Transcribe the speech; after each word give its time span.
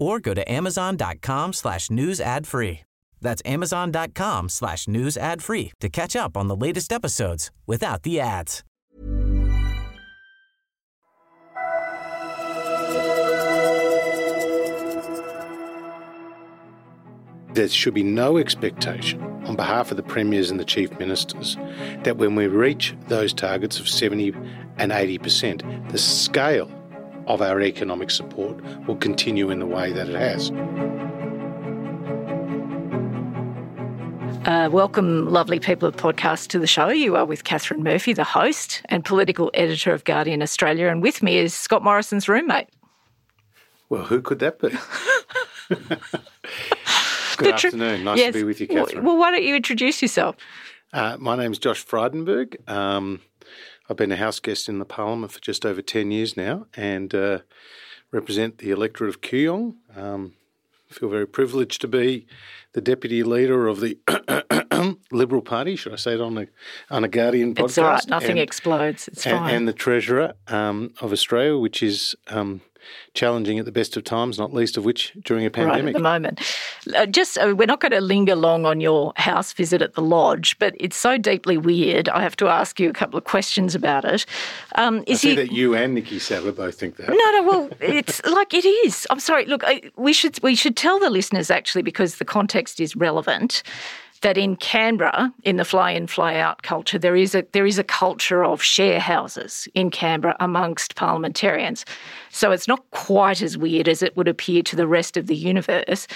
or 0.00 0.18
go 0.18 0.34
to 0.34 0.50
amazon.com 0.50 1.52
slash 1.52 1.90
news 1.90 2.20
ad 2.20 2.46
free. 2.46 2.80
That's 3.20 3.42
amazon.com 3.44 4.48
slash 4.48 4.88
news 4.88 5.16
ad 5.16 5.42
free 5.42 5.72
to 5.80 5.88
catch 5.88 6.16
up 6.16 6.36
on 6.36 6.48
the 6.48 6.56
latest 6.56 6.92
episodes 6.92 7.50
without 7.66 8.02
the 8.02 8.18
ads. 8.18 8.64
There 17.52 17.68
should 17.68 17.94
be 17.94 18.04
no 18.04 18.38
expectation 18.38 19.20
on 19.44 19.56
behalf 19.56 19.90
of 19.90 19.96
the 19.96 20.04
premiers 20.04 20.50
and 20.50 20.60
the 20.60 20.64
chief 20.64 20.96
ministers 21.00 21.56
that 22.04 22.16
when 22.16 22.36
we 22.36 22.46
reach 22.46 22.94
those 23.08 23.34
targets 23.34 23.80
of 23.80 23.88
70 23.88 24.32
and 24.78 24.92
80%, 24.92 25.90
the 25.90 25.98
scale 25.98 26.70
of 27.34 27.40
our 27.40 27.60
economic 27.60 28.10
support 28.10 28.60
will 28.88 28.96
continue 28.96 29.50
in 29.50 29.60
the 29.60 29.66
way 29.66 29.92
that 29.92 30.08
it 30.08 30.16
has. 30.16 30.50
Uh, 34.46 34.68
welcome, 34.70 35.28
lovely 35.30 35.60
people 35.60 35.86
of 35.86 35.94
podcast, 35.96 36.48
to 36.48 36.58
the 36.58 36.66
show. 36.66 36.88
You 36.88 37.14
are 37.14 37.24
with 37.24 37.44
Catherine 37.44 37.84
Murphy, 37.84 38.12
the 38.12 38.24
host 38.24 38.82
and 38.86 39.04
political 39.04 39.50
editor 39.54 39.92
of 39.92 40.02
Guardian 40.02 40.42
Australia, 40.42 40.88
and 40.88 41.02
with 41.02 41.22
me 41.22 41.38
is 41.38 41.54
Scott 41.54 41.84
Morrison's 41.84 42.28
roommate. 42.28 42.66
Well, 43.90 44.02
who 44.02 44.20
could 44.22 44.40
that 44.40 44.58
be? 44.58 44.70
Good 47.36 47.56
tr- 47.58 47.66
afternoon. 47.68 48.02
Nice 48.04 48.18
Yes. 48.18 48.32
to 48.32 48.40
be 48.40 48.44
with 48.44 48.60
you, 48.60 48.66
Catherine. 48.66 49.04
Well, 49.04 49.16
why 49.18 49.30
don't 49.30 49.44
you 49.44 49.54
introduce 49.54 50.02
yourself? 50.02 50.34
Uh, 50.92 51.16
my 51.20 51.36
is 51.52 51.58
Josh 51.60 51.86
Frydenberg. 51.86 52.68
Um, 52.68 53.20
I've 53.90 53.96
been 53.96 54.12
a 54.12 54.16
house 54.16 54.38
guest 54.38 54.68
in 54.68 54.78
the 54.78 54.84
Parliament 54.84 55.32
for 55.32 55.40
just 55.40 55.66
over 55.66 55.82
10 55.82 56.12
years 56.12 56.36
now 56.36 56.66
and 56.76 57.12
uh, 57.12 57.40
represent 58.12 58.58
the 58.58 58.70
electorate 58.70 59.10
of 59.10 59.20
Kooyong. 59.20 59.74
Um, 59.96 60.34
feel 60.88 61.08
very 61.08 61.26
privileged 61.26 61.80
to 61.80 61.88
be 61.88 62.26
the 62.72 62.80
deputy 62.80 63.24
leader 63.24 63.66
of 63.66 63.80
the 63.80 63.98
Liberal 65.10 65.42
Party, 65.42 65.74
should 65.74 65.92
I 65.92 65.96
say 65.96 66.14
it 66.14 66.20
on 66.20 66.38
a, 66.38 66.46
on 66.88 67.02
a 67.02 67.08
Guardian 67.08 67.52
podcast? 67.52 67.64
It's 67.64 67.78
all 67.78 67.84
right. 67.88 68.08
Nothing 68.08 68.30
and- 68.30 68.38
explodes. 68.40 69.08
It's 69.08 69.26
and, 69.26 69.38
fine. 69.38 69.54
and 69.56 69.68
the 69.68 69.72
Treasurer 69.72 70.34
um, 70.46 70.94
of 71.00 71.12
Australia, 71.12 71.58
which 71.58 71.82
is 71.82 72.14
um, 72.28 72.60
challenging 73.14 73.58
at 73.58 73.64
the 73.64 73.72
best 73.72 73.96
of 73.96 74.04
times, 74.04 74.38
not 74.38 74.52
least 74.52 74.76
of 74.76 74.84
which 74.84 75.12
during 75.24 75.44
a 75.46 75.50
pandemic. 75.50 75.84
Right 75.84 75.88
at 75.88 75.94
the 75.94 76.00
moment. 76.00 76.40
Uh, 76.94 77.06
just 77.06 77.38
uh, 77.38 77.54
we're 77.56 77.66
not 77.66 77.80
going 77.80 77.92
to 77.92 78.00
linger 78.00 78.34
long 78.34 78.66
on 78.66 78.80
your 78.80 79.12
house 79.16 79.52
visit 79.52 79.82
at 79.82 79.94
the 79.94 80.02
lodge, 80.02 80.58
but 80.58 80.74
it's 80.78 80.96
so 80.96 81.18
deeply 81.18 81.56
weird. 81.56 82.08
I 82.08 82.22
have 82.22 82.36
to 82.36 82.48
ask 82.48 82.78
you 82.80 82.90
a 82.90 82.92
couple 82.92 83.18
of 83.18 83.24
questions 83.24 83.74
about 83.74 84.04
it. 84.04 84.26
Um, 84.76 85.04
I 85.08 85.14
see 85.14 85.30
he? 85.30 85.36
that 85.36 85.52
you 85.52 85.74
and 85.74 85.96
Niki 85.96 86.20
Savva 86.20 86.52
both 86.52 86.78
think 86.78 86.96
that. 86.96 87.08
No, 87.08 87.14
no. 87.14 87.42
Well, 87.42 87.70
it's 87.80 88.24
like 88.30 88.54
it 88.54 88.66
is. 88.66 89.06
I'm 89.10 89.20
sorry. 89.20 89.46
Look, 89.46 89.62
I, 89.64 89.82
we 89.96 90.12
should 90.12 90.42
we 90.42 90.54
should 90.54 90.76
tell 90.76 90.98
the 90.98 91.10
listeners 91.10 91.50
actually 91.50 91.82
because 91.82 92.16
the 92.16 92.24
context 92.24 92.80
is 92.80 92.96
relevant. 92.96 93.62
That 94.22 94.36
in 94.36 94.56
Canberra, 94.56 95.32
in 95.44 95.56
the 95.56 95.64
fly-in, 95.64 96.06
fly-out 96.06 96.62
culture, 96.62 96.98
there 96.98 97.16
is 97.16 97.34
a 97.34 97.46
there 97.52 97.64
is 97.64 97.78
a 97.78 97.84
culture 97.84 98.44
of 98.44 98.62
share 98.62 99.00
houses 99.00 99.66
in 99.74 99.90
Canberra 99.90 100.36
amongst 100.40 100.94
parliamentarians. 100.94 101.86
So 102.30 102.52
it's 102.52 102.68
not 102.68 102.90
quite 102.90 103.40
as 103.40 103.56
weird 103.56 103.88
as 103.88 104.02
it 104.02 104.16
would 104.16 104.28
appear 104.28 104.62
to 104.64 104.76
the 104.76 104.86
rest 104.86 105.16
of 105.16 105.26
the 105.26 105.36
universe. 105.36 106.06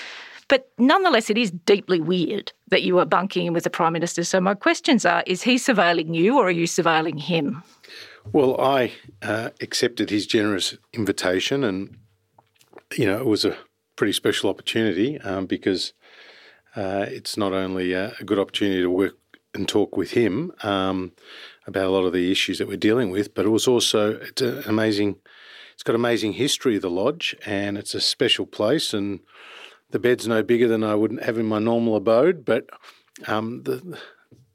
But 0.48 0.68
nonetheless, 0.78 1.30
it 1.30 1.38
is 1.38 1.50
deeply 1.50 2.00
weird 2.00 2.52
that 2.68 2.82
you 2.82 2.98
are 2.98 3.06
bunking 3.06 3.46
in 3.46 3.54
with 3.54 3.64
the 3.64 3.70
Prime 3.70 3.94
Minister. 3.94 4.24
So 4.24 4.40
my 4.40 4.54
questions 4.54 5.06
are: 5.06 5.22
Is 5.26 5.42
he 5.42 5.54
surveilling 5.54 6.14
you, 6.14 6.38
or 6.38 6.48
are 6.48 6.50
you 6.50 6.66
surveilling 6.66 7.18
him? 7.18 7.62
Well, 8.32 8.60
I 8.60 8.92
uh, 9.22 9.50
accepted 9.60 10.10
his 10.10 10.26
generous 10.26 10.76
invitation, 10.92 11.64
and 11.64 11.96
you 12.96 13.06
know 13.06 13.18
it 13.18 13.26
was 13.26 13.44
a 13.44 13.56
pretty 13.96 14.12
special 14.12 14.50
opportunity 14.50 15.18
um, 15.20 15.46
because 15.46 15.92
uh, 16.76 17.06
it's 17.08 17.36
not 17.36 17.52
only 17.52 17.92
a, 17.92 18.12
good 18.24 18.38
opportunity 18.38 18.82
to 18.82 18.90
work 18.90 19.16
and 19.54 19.68
talk 19.68 19.96
with 19.96 20.12
him 20.12 20.52
um, 20.62 21.12
about 21.66 21.86
a 21.86 21.90
lot 21.90 22.04
of 22.04 22.12
the 22.12 22.30
issues 22.30 22.58
that 22.58 22.68
we're 22.68 22.76
dealing 22.76 23.10
with, 23.10 23.34
but 23.34 23.46
it 23.46 23.50
was 23.50 23.68
also 23.68 24.16
it's 24.16 24.42
an 24.42 24.64
amazing. 24.66 25.16
It's 25.74 25.82
got 25.82 25.96
amazing 25.96 26.34
history, 26.34 26.78
the 26.78 26.88
lodge, 26.88 27.34
and 27.44 27.76
it's 27.76 27.94
a 27.94 28.00
special 28.00 28.46
place. 28.46 28.94
And 28.94 29.18
the 29.90 29.98
bed's 29.98 30.28
no 30.28 30.40
bigger 30.40 30.68
than 30.68 30.84
I 30.84 30.94
would 30.94 31.20
have 31.22 31.36
in 31.36 31.46
my 31.46 31.58
normal 31.58 31.96
abode, 31.96 32.44
but 32.44 32.68
um, 33.26 33.64
the 33.64 33.98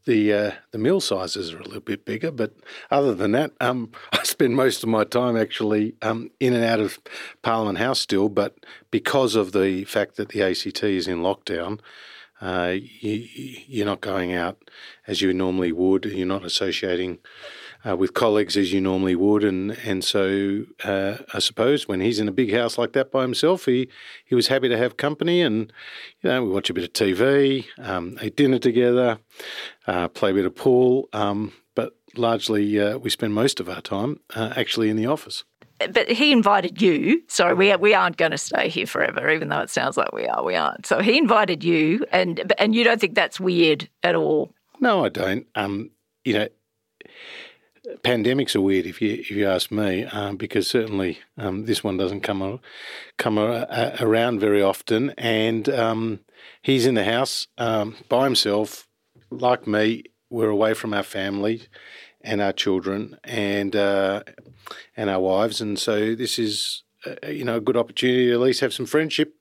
the 0.09 0.34
uh, 0.34 0.52
the 0.72 0.80
meal 0.80 1.00
sizes 1.00 1.53
are 1.53 1.59
a 1.59 1.64
little 1.64 1.81
bit 1.81 2.03
bigger, 2.03 2.31
but 2.31 2.53
other 2.90 3.14
than 3.14 3.31
that, 3.34 3.52
um, 3.62 3.92
I 4.12 4.24
spend 4.24 4.56
most 4.56 4.81
of 4.81 4.90
my 4.90 5.03
time 5.03 5.38
actually 5.38 5.94
um, 6.02 6.31
in 6.40 6.53
and 6.53 6.66
out 6.66 6.80
of 6.80 7.00
Parliament 7.44 7.78
House 7.78 8.00
still. 8.00 8.28
But 8.28 8.66
because 8.90 9.36
of 9.36 9.52
the 9.52 9.84
fact 9.86 10.16
that 10.16 10.30
the 10.30 10.42
ACT 10.42 10.84
is 10.84 11.08
in 11.08 11.20
lockdown, 11.20 11.80
uh, 12.42 12.74
you, 12.80 13.28
you're 13.68 13.86
not 13.86 14.02
going 14.02 14.34
out 14.34 14.72
as 15.06 15.22
you 15.22 15.31
normally 15.31 15.72
would. 15.72 16.06
You're 16.06 16.26
not 16.26 16.44
associating 16.44 17.20
uh, 17.88 17.95
with 17.95 18.13
colleagues 18.13 18.57
as 18.57 18.73
you 18.73 18.81
normally 18.81 19.16
would, 19.16 19.44
and 19.44 19.72
and 19.85 20.03
so 20.03 20.66
uh, 20.84 21.17
I 21.34 21.40
suppose 21.40 21.88
when 21.88 22.01
he's 22.01 22.19
in 22.19 22.28
a 22.28 22.31
big 22.31 22.53
house 22.53 22.78
like 22.78 22.94
that 22.94 23.12
by 23.12 23.22
himself, 23.22 23.66
he 23.66 23.90
he 24.25 24.35
was 24.35 24.47
happy 24.47 24.69
to 24.69 24.78
have 24.78 24.97
company, 24.97 25.41
and 25.41 25.72
you 26.22 26.29
know 26.29 26.44
we 26.44 26.50
watch 26.50 26.69
a 26.69 26.73
bit 26.73 26.84
of 26.84 26.94
TV, 26.94 27.66
um, 27.79 28.17
eat 28.22 28.35
dinner 28.35 28.59
together, 28.59 29.19
uh, 29.88 30.07
play 30.09 30.31
a 30.31 30.34
bit 30.34 30.45
of 30.45 30.56
pool, 30.56 31.07
um, 31.13 31.53
but 31.75 31.94
largely 32.16 32.79
uh, 32.79 32.97
we 32.97 33.09
spend 33.09 33.34
most 33.34 33.59
of 33.59 33.69
our 33.69 33.81
time 33.81 34.19
uh, 34.35 34.53
actually 34.56 34.90
in 34.90 34.97
the 34.97 35.06
office. 35.06 35.46
but 35.94 36.09
he 36.11 36.34
invited 36.34 36.81
you. 36.81 37.22
Sorry, 37.28 37.53
we 37.53 37.73
we 37.78 37.94
aren't 37.94 38.17
going 38.17 38.31
to 38.31 38.38
stay 38.38 38.67
here 38.67 38.88
forever, 38.88 39.31
even 39.31 39.47
though 39.47 39.61
it 39.61 39.69
sounds 39.69 39.96
like 39.96 40.11
we 40.11 40.28
are. 40.28 40.44
We 40.44 40.56
aren't. 40.56 40.85
So 40.85 41.00
he 41.00 41.17
invited 41.17 41.63
you, 41.63 42.06
and 42.11 42.53
and 42.57 42.75
you 42.75 42.84
don't 42.84 43.00
think 43.00 43.16
that's 43.16 43.40
weird 43.40 43.90
at 44.03 44.16
all. 44.16 44.51
No, 44.81 45.06
I 45.06 45.09
don't. 45.09 45.46
Um, 45.56 45.91
you 46.25 46.34
know, 46.34 46.47
pandemics 48.03 48.56
are 48.56 48.62
weird 48.62 48.85
if 48.85 49.01
you 49.01 49.13
if 49.13 49.31
you 49.31 49.47
ask 49.47 49.72
me, 49.72 50.06
um, 50.06 50.38
because 50.38 50.67
certainly 50.67 51.19
um, 51.38 51.66
this 51.66 51.84
one 51.84 51.97
doesn't 51.97 52.22
come 52.22 52.41
a, 52.41 52.59
come 53.17 53.38
a, 53.38 53.67
a, 53.69 54.06
around 54.06 54.40
very 54.40 54.62
often, 54.62 55.12
and 55.17 55.69
um, 55.69 56.19
he's 56.62 56.85
in 56.85 56.95
the 56.95 57.03
house 57.03 57.47
um, 57.57 57.95
by 58.07 58.25
himself, 58.25 58.88
like 59.29 59.67
me. 59.67 60.03
We're 60.29 60.50
away 60.50 60.75
from 60.75 60.94
our 60.94 61.03
family 61.03 61.63
and 62.22 62.41
our 62.41 62.53
children 62.53 63.17
and 63.23 63.75
uh, 63.75 64.23
and 64.96 65.09
our 65.09 65.19
wives, 65.19 65.61
and 65.61 65.79
so 65.79 66.16
this 66.16 66.38
is 66.38 66.84
uh, 67.06 67.28
you 67.28 67.44
know 67.44 67.57
a 67.57 67.61
good 67.61 67.78
opportunity 67.78 68.28
to 68.28 68.34
at 68.34 68.40
least 68.40 68.61
have 68.61 68.73
some 68.73 68.85
friendship. 68.85 69.35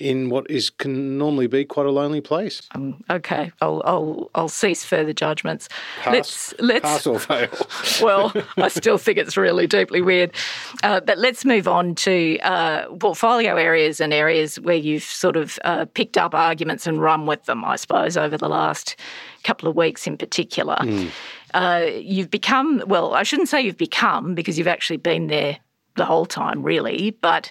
In 0.00 0.30
what 0.30 0.50
is 0.50 0.70
can 0.70 1.18
normally 1.18 1.46
be 1.46 1.64
quite 1.64 1.84
a 1.84 1.90
lonely 1.90 2.22
place. 2.22 2.62
Um, 2.74 3.04
okay, 3.10 3.52
I'll 3.60 3.82
I'll 3.84 4.30
I'll 4.34 4.48
cease 4.48 4.82
further 4.82 5.12
judgments. 5.12 5.68
Pass, 6.00 6.12
let's 6.12 6.54
let's 6.58 6.82
pass 6.82 7.06
or 7.06 7.18
fail. 7.18 7.50
well, 8.02 8.32
I 8.56 8.68
still 8.68 8.96
think 8.96 9.18
it's 9.18 9.36
really 9.36 9.66
deeply 9.66 10.00
weird. 10.00 10.34
Uh, 10.82 11.00
but 11.00 11.18
let's 11.18 11.44
move 11.44 11.68
on 11.68 11.94
to 11.96 12.38
uh, 12.40 12.86
portfolio 12.96 13.56
areas 13.56 14.00
and 14.00 14.14
areas 14.14 14.58
where 14.58 14.76
you've 14.76 15.02
sort 15.02 15.36
of 15.36 15.58
uh, 15.64 15.84
picked 15.92 16.16
up 16.16 16.34
arguments 16.34 16.86
and 16.86 17.02
run 17.02 17.26
with 17.26 17.44
them, 17.44 17.62
I 17.62 17.76
suppose, 17.76 18.16
over 18.16 18.38
the 18.38 18.48
last 18.48 18.96
couple 19.44 19.68
of 19.68 19.76
weeks 19.76 20.06
in 20.06 20.16
particular. 20.16 20.78
Uh, 21.54 21.86
you've 22.00 22.30
become, 22.30 22.82
well, 22.86 23.14
I 23.14 23.22
shouldn't 23.22 23.48
say 23.48 23.60
you've 23.60 23.76
become 23.76 24.34
because 24.34 24.58
you've 24.58 24.68
actually 24.68 24.98
been 24.98 25.26
there 25.26 25.58
the 25.96 26.04
whole 26.04 26.26
time, 26.26 26.62
really, 26.62 27.10
but 27.20 27.50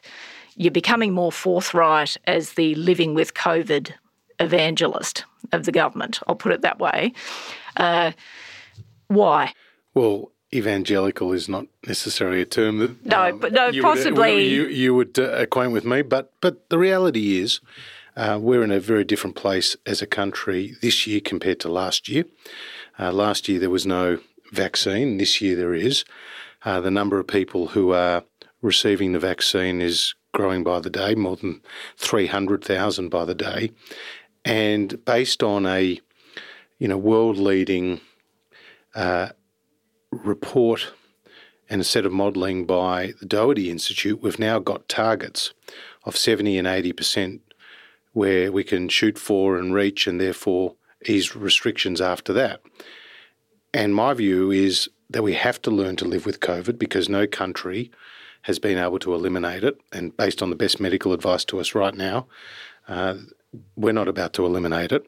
you're 0.60 0.72
becoming 0.72 1.14
more 1.14 1.32
forthright 1.32 2.18
as 2.28 2.54
the 2.54 2.76
living 2.76 3.14
with 3.16 3.34
COVID 3.34 3.94
evangelist 4.40 5.24
of 5.54 5.64
the 5.66 5.72
government. 5.72 6.20
I'll 6.28 6.36
put 6.36 6.52
it 6.52 6.62
that 6.62 6.80
way. 6.80 7.14
Uh, 7.78 8.12
why? 9.08 9.54
Well, 9.94 10.32
evangelical 10.54 11.32
is 11.32 11.48
not 11.48 11.66
necessarily 11.88 12.42
a 12.42 12.46
term 12.46 12.80
that 12.80 13.06
No, 13.06 13.38
but 13.38 13.54
no, 13.54 13.68
you 13.68 13.82
would- 13.82 13.88
possibly- 13.90 14.48
you, 14.50 14.68
you 14.68 14.94
would 14.94 15.18
uh, 15.18 15.32
acquaint 15.32 15.72
with 15.72 15.86
me. 15.86 16.02
But 16.02 16.34
but 16.42 16.70
the 16.70 16.78
reality 16.78 17.40
is, 17.40 17.60
uh, 18.18 18.38
we're 18.42 18.64
in 18.64 18.72
a 18.72 18.80
very 18.80 19.06
different 19.06 19.36
place 19.38 19.78
as 19.86 20.02
a 20.02 20.08
country 20.08 20.76
this 20.82 21.08
year 21.08 21.22
compared 21.22 21.60
to 21.62 21.70
last 21.70 22.10
year. 22.10 22.26
Uh, 23.00 23.12
last 23.14 23.48
year 23.48 23.60
there 23.60 23.70
was 23.70 23.86
no 23.86 24.20
vaccine. 24.52 25.18
This 25.18 25.40
year 25.42 25.56
there 25.56 25.74
is. 25.74 26.04
Uh, 26.66 26.82
the 26.82 26.92
number 26.92 27.18
of 27.20 27.28
people 27.28 27.68
who 27.70 27.94
are 27.94 28.24
receiving 28.62 29.14
the 29.14 29.20
vaccine 29.20 29.82
is 29.82 30.14
growing 30.40 30.64
by 30.64 30.80
the 30.80 30.90
day, 30.90 31.16
more 31.16 31.36
than 31.36 31.60
three 31.98 32.28
hundred 32.28 32.64
thousand 32.64 33.10
by 33.10 33.26
the 33.26 33.36
day, 33.36 33.72
and 34.46 35.04
based 35.04 35.44
on 35.44 35.66
a 35.66 36.00
you 36.78 36.88
know 36.88 36.98
world 36.98 37.36
leading 37.36 38.00
uh, 38.96 39.28
report 40.12 40.94
and 41.70 41.82
a 41.82 41.84
set 41.84 42.06
of 42.06 42.14
modelling 42.14 42.66
by 42.66 43.14
the 43.20 43.26
Doherty 43.26 43.70
Institute, 43.70 44.24
we've 44.24 44.40
now 44.40 44.60
got 44.60 44.88
targets 44.88 45.54
of 46.06 46.16
70 46.16 46.58
and 46.58 46.68
80% 46.68 47.42
where 48.14 48.50
we 48.50 48.64
can 48.64 48.88
shoot 48.88 49.20
for 49.20 49.58
and 49.58 49.74
reach 49.74 50.08
and 50.08 50.22
therefore 50.22 50.76
ease 51.06 51.36
restrictions 51.36 52.00
after 52.00 52.32
that. 52.32 52.62
And 53.74 53.94
my 53.94 54.14
view 54.14 54.52
is 54.52 54.90
that 55.10 55.22
we 55.22 55.34
have 55.34 55.62
to 55.64 55.70
learn 55.70 55.98
to 55.98 56.06
live 56.06 56.26
with 56.26 56.40
COVID 56.40 56.80
because 56.80 57.10
no 57.10 57.28
country 57.28 57.92
has 58.44 58.60
been 58.60 58.78
able 58.78 59.00
to 59.00 59.14
eliminate 59.14 59.64
it. 59.64 59.80
And 59.92 60.16
based 60.16 60.42
on 60.42 60.50
the 60.50 60.56
best 60.56 60.80
medical 60.80 61.14
advice 61.14 61.46
to 61.46 61.60
us 61.60 61.76
right 61.76 61.94
now, 61.94 62.28
uh, 62.88 63.16
we're 63.76 63.94
not 63.94 64.08
about 64.08 64.34
to 64.34 64.46
eliminate 64.46 64.92
it. 64.92 65.06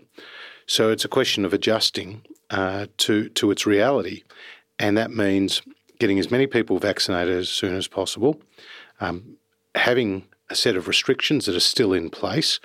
So 0.66 0.90
it's 0.90 1.06
a 1.06 1.10
question 1.10 1.46
of 1.46 1.54
adjusting 1.54 2.24
uh, 2.50 2.88
to 2.98 3.30
to 3.30 3.52
its 3.52 3.66
reality, 3.66 4.24
and 4.80 4.98
that 4.98 5.12
means 5.12 5.62
getting 6.00 6.20
as 6.20 6.32
many 6.32 6.48
people 6.48 6.80
vaccinated 6.80 7.38
as 7.38 7.50
soon 7.50 7.76
as 7.76 7.88
possible, 7.88 8.42
um, 9.00 9.38
having 9.76 10.26
a 10.50 10.56
set 10.56 10.76
of 10.76 10.88
restrictions 10.88 11.46
that 11.46 11.56
are 11.56 11.60
still 11.60 11.94
in 11.94 12.10
place, 12.10 12.60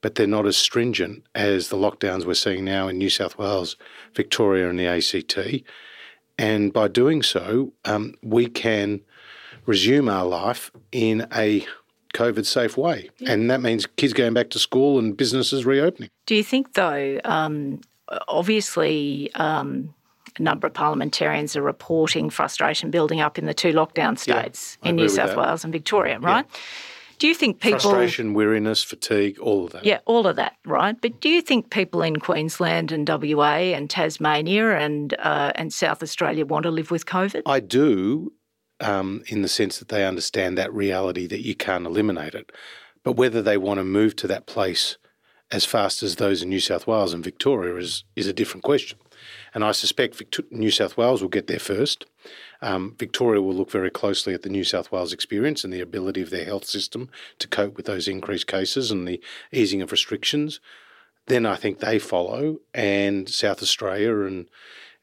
but 0.00 0.14
they're 0.14 0.26
not 0.26 0.46
as 0.46 0.56
stringent 0.56 1.24
as 1.34 1.68
the 1.68 1.76
lockdowns 1.76 2.24
we're 2.24 2.34
seeing 2.34 2.64
now 2.64 2.88
in 2.88 2.98
New 2.98 3.10
South 3.10 3.38
Wales, 3.38 3.76
Victoria, 4.14 4.68
and 4.68 4.78
the 4.78 4.86
ACT. 4.86 5.64
And 6.38 6.72
by 6.72 6.88
doing 6.88 7.22
so, 7.22 7.72
um, 7.84 8.14
we 8.22 8.46
can 8.46 9.02
resume 9.70 10.08
our 10.08 10.26
life 10.26 10.70
in 10.92 11.26
a 11.34 11.64
COVID 12.14 12.44
safe 12.44 12.76
way. 12.76 13.08
And 13.26 13.50
that 13.50 13.62
means 13.62 13.86
kids 13.86 14.12
going 14.12 14.34
back 14.34 14.50
to 14.50 14.58
school 14.58 14.98
and 14.98 15.16
businesses 15.16 15.64
reopening. 15.64 16.10
Do 16.26 16.34
you 16.34 16.42
think, 16.42 16.74
though, 16.74 17.20
um, 17.24 17.80
obviously, 18.28 19.30
um, 19.34 19.94
a 20.38 20.42
number 20.42 20.66
of 20.66 20.74
parliamentarians 20.74 21.56
are 21.56 21.62
reporting 21.62 22.30
frustration 22.30 22.90
building 22.90 23.20
up 23.20 23.38
in 23.38 23.46
the 23.46 23.54
two 23.54 23.72
lockdown 23.72 24.18
states 24.18 24.76
I 24.82 24.90
in 24.90 24.96
New 24.96 25.08
South 25.08 25.30
that. 25.30 25.38
Wales 25.38 25.64
and 25.64 25.72
Victoria, 25.72 26.18
right? 26.18 26.46
Do 27.20 27.28
you 27.28 27.34
think 27.34 27.60
people. 27.60 27.78
Frustration, 27.78 28.32
weariness, 28.32 28.82
fatigue, 28.82 29.38
all 29.38 29.66
of 29.66 29.72
that. 29.72 29.84
Yeah, 29.84 29.98
all 30.06 30.26
of 30.26 30.36
that, 30.36 30.56
right? 30.64 30.98
But 30.98 31.20
do 31.20 31.28
you 31.28 31.42
think 31.42 31.70
people 31.70 32.00
in 32.00 32.18
Queensland 32.18 32.92
and 32.92 33.06
WA 33.06 33.74
and 33.76 33.90
Tasmania 33.90 34.78
and 34.78 35.14
uh, 35.18 35.52
and 35.54 35.70
South 35.70 36.02
Australia 36.02 36.46
want 36.46 36.62
to 36.62 36.70
live 36.70 36.90
with 36.90 37.04
COVID? 37.04 37.42
I 37.44 37.60
do, 37.60 38.32
um, 38.80 39.22
in 39.28 39.42
the 39.42 39.48
sense 39.48 39.78
that 39.78 39.88
they 39.88 40.04
understand 40.04 40.56
that 40.56 40.72
reality 40.72 41.26
that 41.26 41.44
you 41.44 41.54
can't 41.54 41.86
eliminate 41.86 42.34
it. 42.34 42.52
But 43.02 43.16
whether 43.16 43.42
they 43.42 43.56
want 43.56 43.78
to 43.78 43.84
move 43.84 44.16
to 44.16 44.26
that 44.28 44.46
place 44.46 44.96
as 45.50 45.64
fast 45.64 46.02
as 46.02 46.16
those 46.16 46.42
in 46.42 46.48
New 46.48 46.60
South 46.60 46.86
Wales 46.86 47.12
and 47.12 47.24
Victoria 47.24 47.76
is, 47.76 48.04
is 48.14 48.26
a 48.26 48.32
different 48.32 48.62
question. 48.62 48.98
And 49.52 49.64
I 49.64 49.72
suspect 49.72 50.16
Victor- 50.16 50.44
New 50.50 50.70
South 50.70 50.96
Wales 50.96 51.22
will 51.22 51.28
get 51.28 51.46
there 51.46 51.58
first. 51.58 52.06
Um, 52.62 52.94
Victoria 52.98 53.42
will 53.42 53.54
look 53.54 53.70
very 53.70 53.90
closely 53.90 54.32
at 54.32 54.42
the 54.42 54.48
New 54.48 54.64
South 54.64 54.92
Wales 54.92 55.12
experience 55.12 55.64
and 55.64 55.72
the 55.72 55.80
ability 55.80 56.22
of 56.22 56.30
their 56.30 56.44
health 56.44 56.66
system 56.66 57.10
to 57.38 57.48
cope 57.48 57.76
with 57.76 57.86
those 57.86 58.06
increased 58.06 58.46
cases 58.46 58.90
and 58.90 59.08
the 59.08 59.20
easing 59.52 59.82
of 59.82 59.92
restrictions. 59.92 60.60
Then 61.26 61.46
I 61.46 61.56
think 61.56 61.78
they 61.78 61.98
follow, 61.98 62.58
and 62.74 63.28
South 63.28 63.62
Australia 63.62 64.20
and 64.20 64.48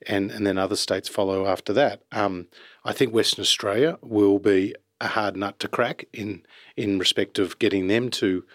and, 0.06 0.30
and 0.30 0.46
then 0.46 0.58
other 0.58 0.76
states 0.76 1.10
follow 1.10 1.48
after 1.48 1.74
that. 1.74 2.04
Um, 2.12 2.48
I 2.88 2.94
think 2.94 3.14
Western 3.14 3.42
Australia 3.42 4.00
will 4.02 4.40
be 4.40 4.74
a 5.02 5.10
hard 5.10 5.36
nut 5.36 5.60
to 5.60 5.68
crack 5.68 6.06
in 6.14 6.44
in 6.78 6.98
respect 6.98 7.38
of 7.38 7.60
getting 7.60 7.88
them 7.88 8.10
to 8.12 8.46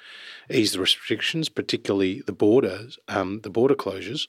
ease 0.50 0.72
the 0.72 0.80
restrictions, 0.80 1.50
particularly 1.50 2.22
the 2.22 2.32
borders, 2.32 2.98
um, 3.08 3.40
the 3.42 3.50
border 3.50 3.74
closures. 3.74 4.26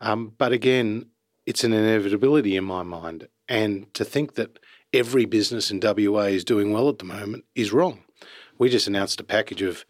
Um, 0.00 0.32
but 0.36 0.50
again, 0.50 1.06
it's 1.46 1.62
an 1.62 1.72
inevitability 1.72 2.56
in 2.56 2.64
my 2.64 2.82
mind, 2.82 3.28
and 3.48 3.94
to 3.94 4.04
think 4.04 4.34
that 4.34 4.58
every 4.92 5.26
business 5.26 5.70
in 5.70 5.78
WA 5.80 6.22
is 6.22 6.44
doing 6.44 6.72
well 6.72 6.88
at 6.88 6.98
the 6.98 7.04
moment 7.04 7.44
is 7.54 7.72
wrong. 7.72 8.02
We 8.58 8.68
just 8.68 8.88
announced 8.88 9.20
a 9.20 9.24
package 9.24 9.62
of 9.62 9.84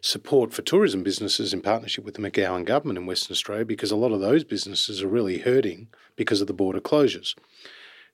support 0.00 0.54
for 0.54 0.62
tourism 0.62 1.02
businesses 1.02 1.52
in 1.52 1.60
partnership 1.60 2.06
with 2.06 2.14
the 2.14 2.22
McGowan 2.22 2.64
government 2.64 2.98
in 2.98 3.04
Western 3.04 3.34
Australia 3.34 3.66
because 3.66 3.90
a 3.90 3.96
lot 3.96 4.12
of 4.12 4.20
those 4.20 4.44
businesses 4.44 5.02
are 5.02 5.08
really 5.08 5.40
hurting 5.40 5.88
because 6.16 6.40
of 6.40 6.46
the 6.46 6.54
border 6.54 6.80
closures. 6.80 7.34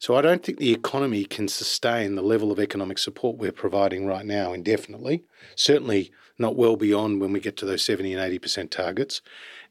So 0.00 0.16
I 0.16 0.22
don't 0.22 0.42
think 0.42 0.58
the 0.58 0.72
economy 0.72 1.24
can 1.24 1.46
sustain 1.46 2.14
the 2.14 2.22
level 2.22 2.50
of 2.50 2.58
economic 2.58 2.96
support 2.96 3.36
we're 3.36 3.52
providing 3.52 4.06
right 4.06 4.24
now 4.24 4.54
indefinitely. 4.54 5.24
Certainly 5.56 6.10
not 6.38 6.56
well 6.56 6.76
beyond 6.76 7.20
when 7.20 7.34
we 7.34 7.38
get 7.38 7.58
to 7.58 7.66
those 7.66 7.84
70 7.84 8.14
and 8.14 8.40
80% 8.42 8.70
targets. 8.70 9.20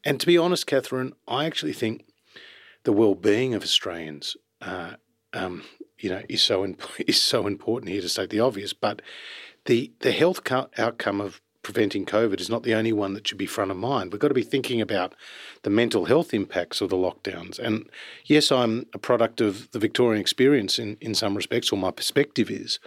And 0.04 0.20
to 0.20 0.28
be 0.28 0.38
honest, 0.38 0.68
Catherine, 0.68 1.14
I 1.28 1.46
actually 1.46 1.74
think 1.74 2.06
the 2.84 2.94
well-being 2.94 3.56
of 3.56 3.64
Australians, 3.64 4.38
uh, 4.62 4.94
um, 5.34 5.64
you 5.98 6.12
know, 6.12 6.22
is 6.30 6.44
so 6.44 6.64
imp- 6.64 6.84
is 7.08 7.20
so 7.20 7.48
important 7.48 7.92
here 7.92 8.02
to 8.02 8.08
state 8.08 8.30
the 8.30 8.40
obvious. 8.40 8.72
But 8.72 9.02
the 9.66 9.92
the 10.02 10.12
health 10.12 10.44
co- 10.44 10.70
outcome 10.78 11.20
of 11.20 11.42
preventing 11.62 12.06
COVID 12.06 12.40
is 12.40 12.50
not 12.50 12.64
the 12.64 12.74
only 12.74 12.94
one 12.94 13.14
that 13.14 13.28
should 13.28 13.38
be 13.38 13.46
front 13.46 13.72
of 13.72 13.78
mind. 13.78 14.12
We've 14.12 14.20
got 14.20 14.30
to 14.30 14.34
be 14.34 14.44
thinking 14.44 14.82
about 14.82 15.14
the 15.64 15.70
mental 15.70 16.06
health 16.06 16.34
impacts 16.34 16.82
of 16.82 16.90
the 16.90 16.96
lockdowns. 16.96 17.60
And 17.60 17.90
yes, 18.26 18.52
I'm 18.52 18.86
a 18.94 18.98
product 18.98 19.42
of 19.42 19.70
the 19.72 19.80
Victorian 19.80 20.22
experience 20.22 20.80
in, 20.80 20.98
in 21.02 21.14
some 21.14 21.36
respects, 21.36 21.72
or 21.72 21.78
my 21.78 21.92
perspective 21.92 22.50
is. 22.50 22.80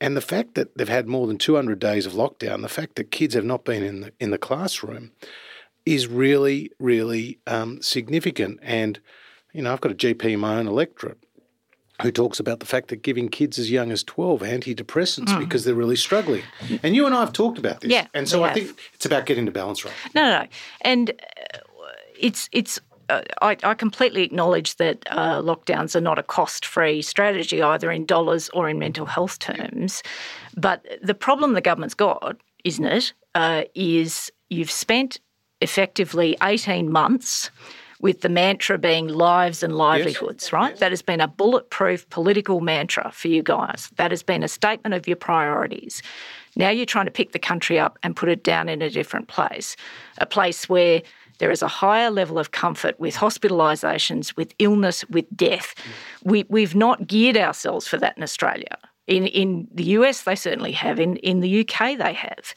And 0.00 0.16
the 0.16 0.22
fact 0.22 0.54
that 0.54 0.76
they've 0.76 0.88
had 0.88 1.06
more 1.06 1.26
than 1.26 1.38
200 1.38 1.78
days 1.78 2.06
of 2.06 2.14
lockdown, 2.14 2.62
the 2.62 2.68
fact 2.68 2.96
that 2.96 3.10
kids 3.10 3.34
have 3.34 3.44
not 3.44 3.64
been 3.64 3.82
in 3.82 4.00
the, 4.00 4.12
in 4.18 4.30
the 4.30 4.38
classroom 4.38 5.12
is 5.84 6.06
really, 6.06 6.70
really 6.78 7.38
um, 7.46 7.80
significant. 7.82 8.58
And, 8.62 8.98
you 9.52 9.62
know, 9.62 9.72
I've 9.72 9.80
got 9.80 9.92
a 9.92 9.96
GP 9.96 10.24
in 10.24 10.40
my 10.40 10.56
own 10.56 10.66
electorate 10.66 11.18
who 12.02 12.10
talks 12.10 12.40
about 12.40 12.60
the 12.60 12.66
fact 12.66 12.88
that 12.88 13.02
giving 13.02 13.28
kids 13.28 13.58
as 13.58 13.70
young 13.70 13.90
as 13.90 14.02
12 14.04 14.40
antidepressants 14.40 15.38
because 15.38 15.64
they're 15.64 15.74
really 15.74 15.96
struggling. 15.96 16.42
And 16.82 16.94
you 16.94 17.06
and 17.06 17.14
I 17.14 17.20
have 17.20 17.32
talked 17.32 17.58
about 17.58 17.80
this. 17.80 17.90
Yeah, 17.90 18.06
and 18.14 18.28
so 18.28 18.42
I 18.44 18.48
have. 18.48 18.56
think 18.56 18.78
it's 18.94 19.06
about 19.06 19.26
getting 19.26 19.44
the 19.44 19.50
balance 19.50 19.84
right. 19.84 19.94
No, 20.14 20.22
no, 20.22 20.42
no. 20.42 20.48
And 20.82 21.10
uh, 21.10 21.58
it's 22.18 22.48
it's. 22.52 22.80
Uh, 23.08 23.22
I, 23.42 23.56
I 23.64 23.74
completely 23.74 24.22
acknowledge 24.22 24.76
that 24.76 25.04
uh, 25.10 25.42
lockdowns 25.42 25.96
are 25.96 26.00
not 26.00 26.20
a 26.20 26.22
cost-free 26.22 27.02
strategy 27.02 27.60
either 27.60 27.90
in 27.90 28.06
dollars 28.06 28.48
or 28.50 28.68
in 28.68 28.78
mental 28.78 29.04
health 29.04 29.40
terms. 29.40 30.04
But 30.56 30.86
the 31.02 31.14
problem 31.14 31.54
the 31.54 31.60
government's 31.60 31.94
got, 31.94 32.36
isn't 32.62 32.84
it, 32.84 33.12
uh, 33.34 33.62
is 33.74 34.30
you've 34.48 34.70
spent 34.70 35.18
effectively 35.60 36.36
eighteen 36.42 36.90
months 36.92 37.50
with 38.00 38.22
the 38.22 38.28
mantra 38.28 38.78
being 38.78 39.08
lives 39.08 39.62
and 39.62 39.76
livelihoods, 39.76 40.52
right? 40.52 40.76
That 40.76 40.92
has 40.92 41.02
been 41.02 41.20
a 41.20 41.28
bulletproof 41.28 42.08
political 42.10 42.60
mantra 42.60 43.10
for 43.12 43.28
you 43.28 43.42
guys. 43.42 43.90
That 43.96 44.10
has 44.10 44.22
been 44.22 44.42
a 44.42 44.48
statement 44.48 44.94
of 44.94 45.06
your 45.06 45.16
priorities. 45.16 46.02
Now 46.56 46.70
you're 46.70 46.86
trying 46.86 47.04
to 47.04 47.10
pick 47.10 47.32
the 47.32 47.38
country 47.38 47.78
up 47.78 47.98
and 48.02 48.16
put 48.16 48.28
it 48.28 48.42
down 48.42 48.68
in 48.68 48.82
a 48.82 48.90
different 48.90 49.28
place, 49.28 49.76
a 50.18 50.26
place 50.26 50.68
where 50.68 51.02
there 51.38 51.50
is 51.50 51.62
a 51.62 51.68
higher 51.68 52.10
level 52.10 52.38
of 52.38 52.50
comfort 52.50 52.98
with 53.00 53.14
hospitalisations, 53.16 54.36
with 54.36 54.54
illness, 54.58 55.04
with 55.08 55.24
death. 55.34 55.74
Mm. 55.76 56.30
We, 56.30 56.44
we've 56.48 56.74
not 56.74 57.06
geared 57.06 57.36
ourselves 57.36 57.86
for 57.86 57.96
that 57.98 58.16
in 58.16 58.22
Australia. 58.22 58.76
In, 59.06 59.26
in 59.26 59.66
the 59.72 59.84
US, 59.98 60.22
they 60.22 60.36
certainly 60.36 60.72
have. 60.72 61.00
In, 61.00 61.16
in 61.16 61.40
the 61.40 61.60
UK, 61.60 61.98
they 61.98 62.12
have. 62.12 62.54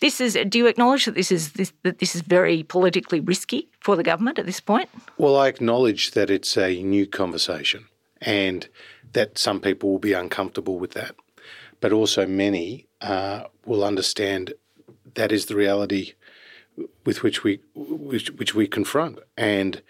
This 0.00 0.20
is. 0.20 0.36
Do 0.48 0.58
you 0.58 0.66
acknowledge 0.66 1.04
that 1.04 1.14
this 1.14 1.30
is 1.30 1.52
this, 1.52 1.72
that 1.84 1.98
this 1.98 2.14
is 2.14 2.22
very 2.22 2.64
politically 2.64 3.20
risky 3.20 3.68
for 3.80 3.94
the 3.94 4.02
government 4.02 4.38
at 4.38 4.46
this 4.46 4.60
point? 4.60 4.88
Well, 5.16 5.36
I 5.36 5.48
acknowledge 5.48 6.12
that 6.12 6.30
it's 6.30 6.56
a 6.56 6.82
new 6.82 7.06
conversation 7.06 7.86
and 8.20 8.68
that 9.12 9.38
some 9.38 9.60
people 9.60 9.90
will 9.90 9.98
be 9.98 10.12
uncomfortable 10.12 10.78
with 10.78 10.92
that. 10.92 11.14
But 11.80 11.92
also, 11.92 12.26
many 12.26 12.86
uh, 13.00 13.44
will 13.64 13.84
understand 13.84 14.54
that 15.14 15.32
is 15.32 15.46
the 15.46 15.56
reality 15.56 16.14
with 17.04 17.22
which 17.22 17.44
we 17.44 17.60
which, 17.74 18.30
which 18.32 18.54
we 18.54 18.66
confront. 18.66 19.18
And 19.36 19.82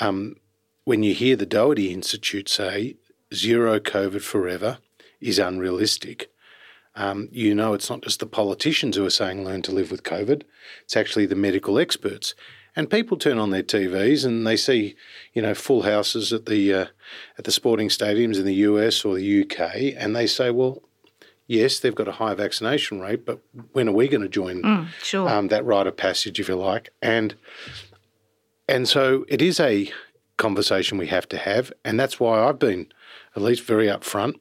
um, 0.00 0.36
when 0.84 1.02
you 1.02 1.14
hear 1.14 1.36
the 1.36 1.46
Doherty 1.46 1.92
Institute 1.92 2.48
say 2.48 2.96
zero 3.32 3.78
COVID 3.78 4.22
forever 4.22 4.78
is 5.20 5.38
unrealistic, 5.38 6.30
um, 6.94 7.28
you 7.30 7.54
know 7.54 7.72
it's 7.72 7.90
not 7.90 8.02
just 8.02 8.20
the 8.20 8.26
politicians 8.26 8.96
who 8.96 9.04
are 9.04 9.10
saying 9.10 9.44
learn 9.44 9.62
to 9.62 9.72
live 9.72 9.90
with 9.90 10.02
COVID, 10.02 10.42
it's 10.82 10.96
actually 10.96 11.26
the 11.26 11.36
medical 11.36 11.78
experts. 11.78 12.34
And 12.76 12.88
people 12.88 13.16
turn 13.16 13.38
on 13.38 13.50
their 13.50 13.64
TVs 13.64 14.24
and 14.24 14.46
they 14.46 14.56
see, 14.56 14.94
you 15.34 15.42
know, 15.42 15.54
full 15.54 15.82
houses 15.82 16.32
at 16.32 16.46
the 16.46 16.72
uh, 16.72 16.86
at 17.36 17.44
the 17.44 17.50
sporting 17.50 17.88
stadiums 17.88 18.38
in 18.38 18.44
the 18.44 18.54
US 18.54 19.04
or 19.04 19.16
the 19.16 19.42
UK, 19.42 19.94
and 19.96 20.14
they 20.14 20.26
say, 20.26 20.50
well, 20.50 20.82
yes, 21.50 21.80
they've 21.80 21.94
got 21.94 22.06
a 22.06 22.12
high 22.12 22.34
vaccination 22.34 23.00
rate, 23.00 23.26
but 23.26 23.40
when 23.72 23.88
are 23.88 23.92
we 23.92 24.06
going 24.06 24.22
to 24.22 24.28
join 24.28 24.62
sure. 25.02 25.28
um, 25.28 25.48
that 25.48 25.64
rite 25.64 25.88
of 25.88 25.96
passage, 25.96 26.38
if 26.38 26.48
you 26.48 26.54
like? 26.54 26.90
And 27.02 27.34
and 28.68 28.88
so 28.88 29.24
it 29.28 29.42
is 29.42 29.58
a 29.58 29.92
conversation 30.36 30.96
we 30.96 31.08
have 31.08 31.28
to 31.28 31.38
have, 31.38 31.72
and 31.84 31.98
that's 31.98 32.20
why 32.20 32.40
I've 32.40 32.60
been 32.60 32.86
at 33.34 33.42
least 33.42 33.64
very 33.64 33.86
upfront. 33.86 34.34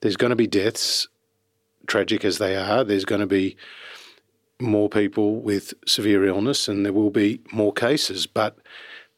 There's 0.00 0.16
going 0.16 0.30
to 0.30 0.36
be 0.36 0.46
deaths, 0.46 1.08
tragic 1.86 2.24
as 2.24 2.38
they 2.38 2.56
are. 2.56 2.84
There's 2.84 3.04
going 3.04 3.20
to 3.20 3.26
be 3.26 3.56
more 4.60 4.88
people 4.88 5.40
with 5.40 5.74
severe 5.86 6.24
illness, 6.26 6.68
and 6.68 6.84
there 6.84 6.92
will 6.92 7.10
be 7.10 7.40
more 7.52 7.72
cases, 7.72 8.26
but. 8.26 8.58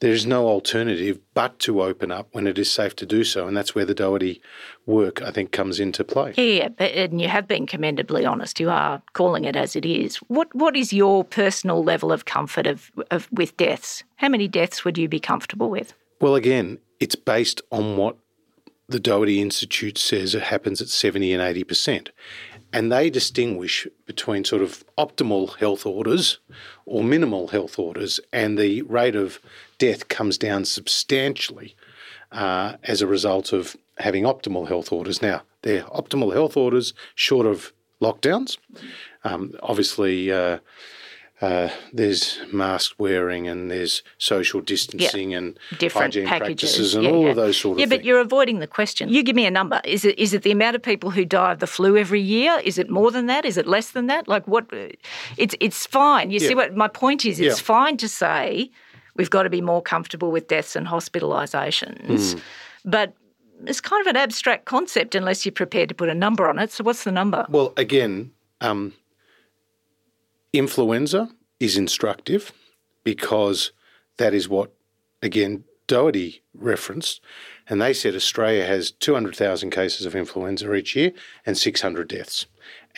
There's 0.01 0.25
no 0.25 0.49
alternative 0.49 1.19
but 1.35 1.59
to 1.59 1.83
open 1.83 2.11
up 2.11 2.29
when 2.33 2.47
it 2.47 2.59
is 2.59 2.71
safe 2.71 2.97
to 2.97 3.05
do 3.05 3.23
so, 3.23 3.47
and 3.47 3.55
that's 3.55 3.75
where 3.75 3.85
the 3.85 3.95
Doherty 3.95 4.41
work, 4.87 5.21
I 5.21 5.31
think, 5.31 5.53
comes 5.53 5.79
into 5.79 6.05
play. 6.05 6.33
Yeah, 6.39 6.69
but, 6.69 6.93
and 6.93 7.21
you 7.21 7.29
have 7.29 7.47
been 7.47 7.67
commendably 7.67 8.25
honest. 8.25 8.59
You 8.59 8.71
are 8.71 9.03
calling 9.13 9.45
it 9.45 9.57
as 9.57 9.77
it 9.77 9.85
is. 9.85 10.17
What 10.29 10.55
What 10.55 10.75
is 10.75 10.95
your 10.95 11.23
personal 11.23 11.85
level 11.85 12.13
of 12.13 12.25
comfort 12.25 12.67
of, 12.67 12.91
of 13.11 13.29
with 13.31 13.55
deaths? 13.59 14.03
How 14.17 14.31
many 14.31 14.49
deaths 14.49 14.87
would 14.87 14.97
you 14.97 15.07
be 15.07 15.21
comfortable 15.21 15.69
with? 15.69 15.93
Well, 16.19 16.35
again, 16.35 16.79
it's 16.99 17.15
based 17.15 17.61
on 17.71 17.99
what 17.99 18.17
the 18.91 19.01
Doherty 19.01 19.41
Institute 19.41 19.97
says 19.99 20.35
it 20.35 20.43
happens 20.43 20.81
at 20.81 20.89
70 20.89 21.33
and 21.33 21.43
80%. 21.43 22.09
And 22.73 22.93
they 22.93 23.11
distinguish 23.11 23.87
between 24.07 24.45
sort 24.45 24.63
of 24.63 24.85
optimal 24.99 25.57
health 25.57 25.87
orders 25.87 26.39
or 26.87 27.03
minimal 27.03 27.49
health 27.49 27.79
orders, 27.79 28.21
and 28.33 28.59
the 28.59 28.83
rate 28.83 29.17
of 29.17 29.41
death 29.79 30.09
comes 30.09 30.39
down 30.39 30.65
substantially 30.65 31.75
uh, 32.33 32.77
as 32.85 33.03
a 33.03 33.07
result 33.07 33.53
of 33.53 33.77
having 33.99 34.25
optimal 34.25 34.69
health 34.69 34.93
orders. 34.93 35.21
Now, 35.21 35.43
they're 35.63 35.83
optimal 35.85 36.33
health 36.33 36.57
orders 36.57 36.95
short 37.15 37.47
of 37.47 37.73
lockdowns. 38.01 38.57
Um, 39.25 39.55
obviously, 39.63 40.31
uh, 40.33 40.59
uh, 41.43 41.71
there's 41.93 42.39
mask 42.53 42.95
wearing 42.99 43.49
and 43.49 43.71
there's 43.71 44.03
social 44.19 44.61
distancing 44.61 45.33
and 45.35 45.59
Different 45.79 46.15
hygiene 46.15 46.27
packages 46.29 46.71
practices 46.73 46.95
and 46.95 47.05
Yeah, 47.05 47.11
all 47.11 47.23
yeah. 47.25 47.31
of 47.31 47.37
those 47.37 47.57
sort 47.57 47.73
of 47.73 47.77
things. 47.77 47.81
Yeah, 47.81 47.87
but 47.87 47.97
things. 48.01 48.07
you're 48.07 48.21
avoiding 48.21 48.59
the 48.59 48.67
question. 48.67 49.09
You 49.09 49.23
give 49.23 49.35
me 49.37 49.47
a 49.47 49.51
number. 49.51 49.81
Is 49.85 50.05
it 50.05 50.19
is 50.19 50.35
it 50.35 50.43
the 50.43 50.51
amount 50.51 50.77
of 50.77 50.83
people 50.83 51.11
who 51.11 51.25
die 51.25 51.53
of 51.53 51.59
the 51.61 51.67
flu 51.67 51.97
every 51.97 52.21
year? 52.21 52.61
Is 52.63 52.77
it 52.79 52.91
more 52.91 53.11
than 53.11 53.27
that? 53.27 53.45
Is 53.45 53.57
it 53.57 53.67
less 53.67 53.91
than 53.93 54.07
that? 54.09 54.29
Like 54.29 54.47
what? 54.47 54.67
It's 55.39 55.55
it's 55.61 55.87
fine. 55.87 56.31
You 56.31 56.41
see 56.41 56.55
what 56.55 56.77
my 56.77 56.89
point 56.89 57.25
is? 57.25 57.41
It's 57.41 57.59
Yeah. 57.59 57.65
fine 57.65 57.97
to 57.99 58.09
say 58.09 58.71
we've 59.17 59.31
got 59.31 59.45
to 59.45 59.51
be 59.51 59.61
more 59.61 59.83
comfortable 59.83 60.31
with 60.31 60.47
deaths 60.49 60.77
and 60.77 60.87
hospitalisations, 60.87 62.33
Hmm. 62.35 62.39
but 62.85 63.15
it's 63.67 63.81
kind 63.81 64.01
of 64.01 64.07
an 64.07 64.17
abstract 64.17 64.65
concept 64.65 65.15
unless 65.15 65.45
you're 65.45 65.53
prepared 65.53 65.89
to 65.91 65.95
put 65.95 66.09
a 66.09 66.15
number 66.15 66.49
on 66.49 66.59
it. 66.59 66.71
So 66.73 66.85
what's 66.85 67.05
the 67.05 67.13
number? 67.13 67.45
Well, 67.49 67.73
again, 67.77 68.31
um, 68.61 68.95
influenza 70.53 71.31
is 71.59 71.77
instructive 71.77 72.53
because 73.05 73.73
that 74.17 74.35
is 74.35 74.49
what, 74.49 74.73
again, 75.23 75.65
Doherty 75.87 76.43
referenced. 76.55 77.21
And 77.69 77.83
they 77.83 77.93
said 77.93 78.15
Australia 78.15 78.65
has 78.65 78.93
200,000 78.93 79.71
cases 79.71 80.07
of 80.07 80.15
influenza 80.15 80.73
each 80.73 80.95
year 80.95 81.13
and 81.45 81.59
600 81.59 82.07
deaths. 82.07 82.47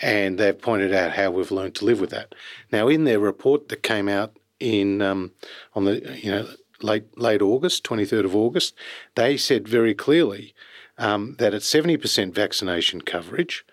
And 0.02 0.38
they've 0.38 0.60
pointed 0.60 0.92
out 0.92 1.12
how 1.12 1.30
we've 1.30 1.50
learned 1.50 1.74
to 1.76 1.86
live 1.86 2.00
with 2.00 2.10
that. 2.10 2.34
Now, 2.70 2.88
in 2.88 3.04
their 3.04 3.18
report 3.18 3.68
that 3.68 3.82
came 3.82 4.08
out 4.08 4.36
in 4.60 5.02
um, 5.02 5.32
on 5.74 5.84
the 5.84 6.18
you 6.22 6.30
know 6.30 6.48
late 6.82 7.18
late 7.18 7.42
August, 7.42 7.84
23rd 7.84 8.24
of 8.24 8.36
August, 8.36 8.74
they 9.14 9.36
said 9.36 9.66
very 9.66 9.94
clearly 9.94 10.54
um, 10.98 11.36
that 11.38 11.54
at 11.54 11.62
70% 11.62 12.32
vaccination 12.32 13.00
coverage, 13.00 13.64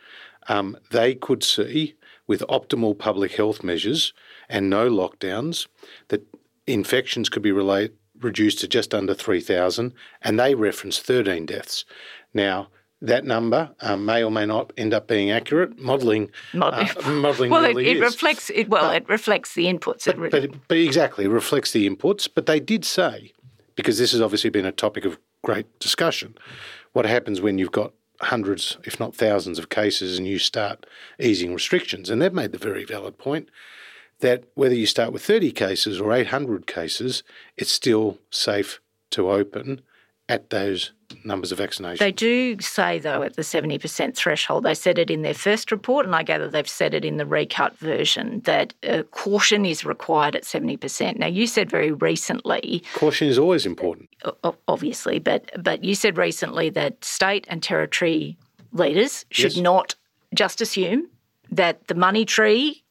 um, 0.47 0.77
they 0.91 1.13
could 1.13 1.43
see 1.43 1.95
with 2.29 2.43
optimal 2.47 2.95
public 2.95 3.31
health 3.31 3.63
measures 3.63 4.13
and 4.47 4.69
no 4.69 4.87
lockdowns 4.87 5.65
that 6.09 6.21
infections 6.67 7.27
could 7.27 7.41
be 7.41 7.51
relate, 7.51 7.91
reduced 8.21 8.59
to 8.59 8.67
just 8.67 8.93
under 8.93 9.15
3,000, 9.15 9.91
and 10.21 10.39
they 10.39 10.53
referenced 10.53 11.01
13 11.01 11.47
deaths. 11.47 11.85
Now, 12.31 12.67
that 13.01 13.25
number 13.25 13.71
um, 13.81 14.05
may 14.05 14.23
or 14.23 14.29
may 14.29 14.45
not 14.45 14.71
end 14.77 14.93
up 14.93 15.07
being 15.07 15.31
accurate. 15.31 15.79
Modelling, 15.79 16.29
Modelling. 16.53 16.89
uh, 17.03 17.09
modelling 17.09 17.49
well, 17.49 17.63
really 17.63 17.89
it, 17.89 17.99
reflects 17.99 18.51
it. 18.51 18.69
Well, 18.69 18.91
it 18.91 19.09
reflects 19.09 19.55
the 19.55 19.65
inputs. 19.65 20.05
It 20.07 20.17
re- 20.17 20.29
But, 20.29 20.51
but 20.67 20.77
exactly, 20.77 21.25
it 21.25 21.29
reflects 21.29 21.71
the 21.71 21.89
inputs. 21.89 22.29
But 22.31 22.45
they 22.45 22.59
did 22.59 22.85
say, 22.85 23.33
because 23.75 23.97
this 23.97 24.11
has 24.11 24.21
obviously 24.21 24.51
been 24.51 24.67
a 24.67 24.71
topic 24.71 25.03
of 25.03 25.17
great 25.43 25.79
discussion, 25.79 26.37
what 26.93 27.05
happens 27.05 27.41
when 27.41 27.57
you've 27.57 27.71
got 27.71 27.93
hundreds, 28.21 28.77
if 28.83 28.99
not 28.99 29.15
thousands, 29.15 29.59
of 29.59 29.69
cases 29.69 30.17
and 30.17 30.27
you 30.27 30.39
start 30.39 30.85
easing 31.19 31.53
restrictions. 31.53 32.09
And 32.09 32.21
they've 32.21 32.33
made 32.33 32.51
the 32.51 32.57
very 32.57 32.85
valid 32.85 33.17
point 33.17 33.49
that 34.19 34.43
whether 34.53 34.75
you 34.75 34.85
start 34.85 35.13
with 35.13 35.23
30 35.23 35.51
cases 35.51 35.99
or 35.99 36.13
800 36.13 36.67
cases, 36.67 37.23
it's 37.57 37.71
still 37.71 38.19
safe 38.29 38.81
to 39.11 39.31
open 39.31 39.81
at 40.27 40.49
those 40.49 40.91
numbers 41.23 41.51
of 41.51 41.59
vaccinations. 41.59 41.99
They 41.99 42.11
do 42.11 42.59
say, 42.59 42.99
though, 42.99 43.23
at 43.23 43.35
the 43.35 43.41
70% 43.41 44.15
threshold, 44.15 44.63
they 44.63 44.73
said 44.73 44.97
it 44.97 45.09
in 45.09 45.21
their 45.21 45.33
first 45.33 45.71
report, 45.71 46.05
and 46.05 46.15
I 46.15 46.23
gather 46.23 46.47
they've 46.49 46.67
said 46.67 46.93
it 46.93 47.03
in 47.05 47.17
the 47.17 47.25
recut 47.25 47.77
version, 47.77 48.41
that 48.45 48.73
uh, 48.87 49.03
caution 49.11 49.65
is 49.65 49.83
required 49.85 50.35
at 50.35 50.43
70%. 50.43 51.17
Now, 51.17 51.27
you 51.27 51.47
said 51.47 51.69
very 51.69 51.91
recently, 51.91 52.83
Caution 52.93 53.27
is 53.27 53.37
always 53.37 53.65
important. 53.65 54.09
obviously, 54.67 55.19
but, 55.19 55.51
but 55.61 55.83
you 55.83 55.95
said 55.95 56.17
recently 56.17 56.69
that 56.71 57.03
state 57.03 57.45
and 57.49 57.61
territory 57.63 58.37
leaders 58.71 59.25
should 59.31 59.53
Yes. 59.55 59.61
not 59.61 59.95
just 60.33 60.61
assume 60.61 61.07
that 61.51 61.87
the 61.87 61.95
money 61.95 62.25
tree 62.25 62.83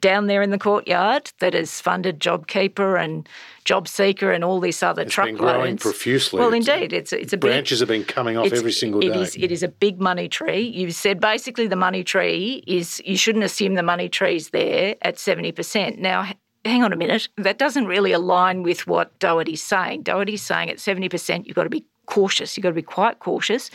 down 0.00 0.26
there 0.26 0.42
in 0.42 0.50
the 0.50 0.58
courtyard 0.58 1.30
that 1.40 1.54
has 1.54 1.80
funded 1.80 2.18
JobKeeper 2.20 3.02
and 3.02 3.28
JobSeeker 3.64 4.34
and 4.34 4.42
all 4.42 4.60
this 4.60 4.82
other 4.82 5.02
It's 5.02 5.14
truckloads. 5.14 5.38
been 5.40 5.46
growing 5.46 5.76
profusely. 5.76 6.40
Well, 6.40 6.52
It's- 6.54 6.68
indeed, 6.68 6.92
it's 6.92 7.12
it's 7.12 7.32
a 7.32 7.36
big, 7.36 7.50
Branches 7.50 7.80
have 7.80 7.88
been 7.88 8.04
coming 8.04 8.36
off 8.36 8.52
every 8.52 8.72
single 8.72 9.00
it 9.04 9.12
day. 9.12 9.20
is- 9.20 9.36
it 9.36 9.52
is 9.52 9.62
a 9.62 9.68
big 9.68 10.00
money 10.00 10.28
tree. 10.28 10.60
You 10.62 10.90
said 10.90 11.20
basically 11.20 11.66
the 11.66 11.76
money 11.76 12.02
tree 12.02 12.62
is 12.66 13.00
you 13.04 13.16
shouldn't 13.16 13.44
assume 13.44 13.74
the 13.74 13.82
money 13.82 14.08
tree's 14.08 14.50
there 14.50 14.96
at 15.02 15.18
70%. 15.18 15.98
Now, 15.98 16.26
hang 16.64 16.82
on 16.82 16.92
a 16.92 16.96
minute. 16.96 17.28
That 17.36 17.58
doesn't 17.58 17.86
really 17.86 18.12
align 18.12 18.62
with 18.62 18.86
what 18.86 19.18
Doherty's 19.18 19.62
saying. 19.62 20.02
Doherty's 20.02 20.42
saying 20.42 20.70
at 20.70 20.78
70%, 20.78 21.46
you've 21.46 21.56
got 21.56 21.64
to 21.64 21.70
be 21.70 21.84
cautious. 22.06 22.56
You've 22.56 22.62
got 22.62 22.70
to 22.70 22.74
be 22.74 22.82
quite 22.82 23.18
cautious. 23.20 23.70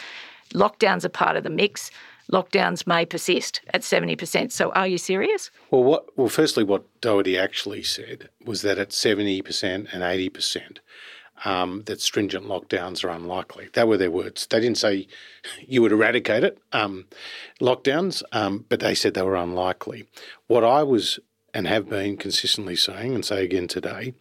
Lockdowns 0.53 1.03
are 1.05 1.10
part 1.10 1.36
of 1.38 1.44
the 1.44 1.50
mix. 1.50 1.89
Lockdowns 2.32 2.88
may 2.88 3.05
persist 3.05 3.62
at 3.74 3.82
70%. 3.82 4.51
So 4.51 4.72
are 4.72 4.88
you 4.88 4.98
serious? 4.98 5.51
Well, 5.72 5.84
what? 5.84 6.17
Well, 6.17 6.29
firstly, 6.29 6.63
what 6.63 6.84
Doherty 7.01 7.38
actually 7.38 7.84
said 7.84 8.29
was 8.46 8.62
that 8.63 8.79
at 8.79 8.91
seventy 8.94 9.41
percent 9.41 9.89
and 9.94 10.01
eighty 10.01 10.29
percent, 10.29 10.79
um, 11.44 11.84
that 11.86 12.01
stringent 12.01 12.46
lockdowns 12.46 13.03
are 13.03 13.10
unlikely. 13.10 13.70
That 13.74 13.88
were 13.88 13.98
their 13.98 14.12
words. 14.12 14.48
They 14.48 14.60
didn't 14.60 14.77
say 14.77 15.08
you 15.67 15.82
would 15.82 15.91
eradicate 15.91 16.44
it, 16.44 16.58
um, 16.72 17.05
lockdowns, 17.62 18.24
um, 18.32 18.65
but 18.70 18.79
they 18.79 18.96
said 18.96 19.13
they 19.13 19.22
were 19.22 19.36
unlikely. 19.36 20.08
What 20.48 20.63
I 20.63 20.84
was 20.84 21.20
and 21.53 21.67
have 21.67 21.89
been 21.89 22.17
consistently 22.17 22.75
saying, 22.75 23.15
and 23.15 23.24
say 23.24 23.44
again 23.44 23.67
today, 23.67 24.13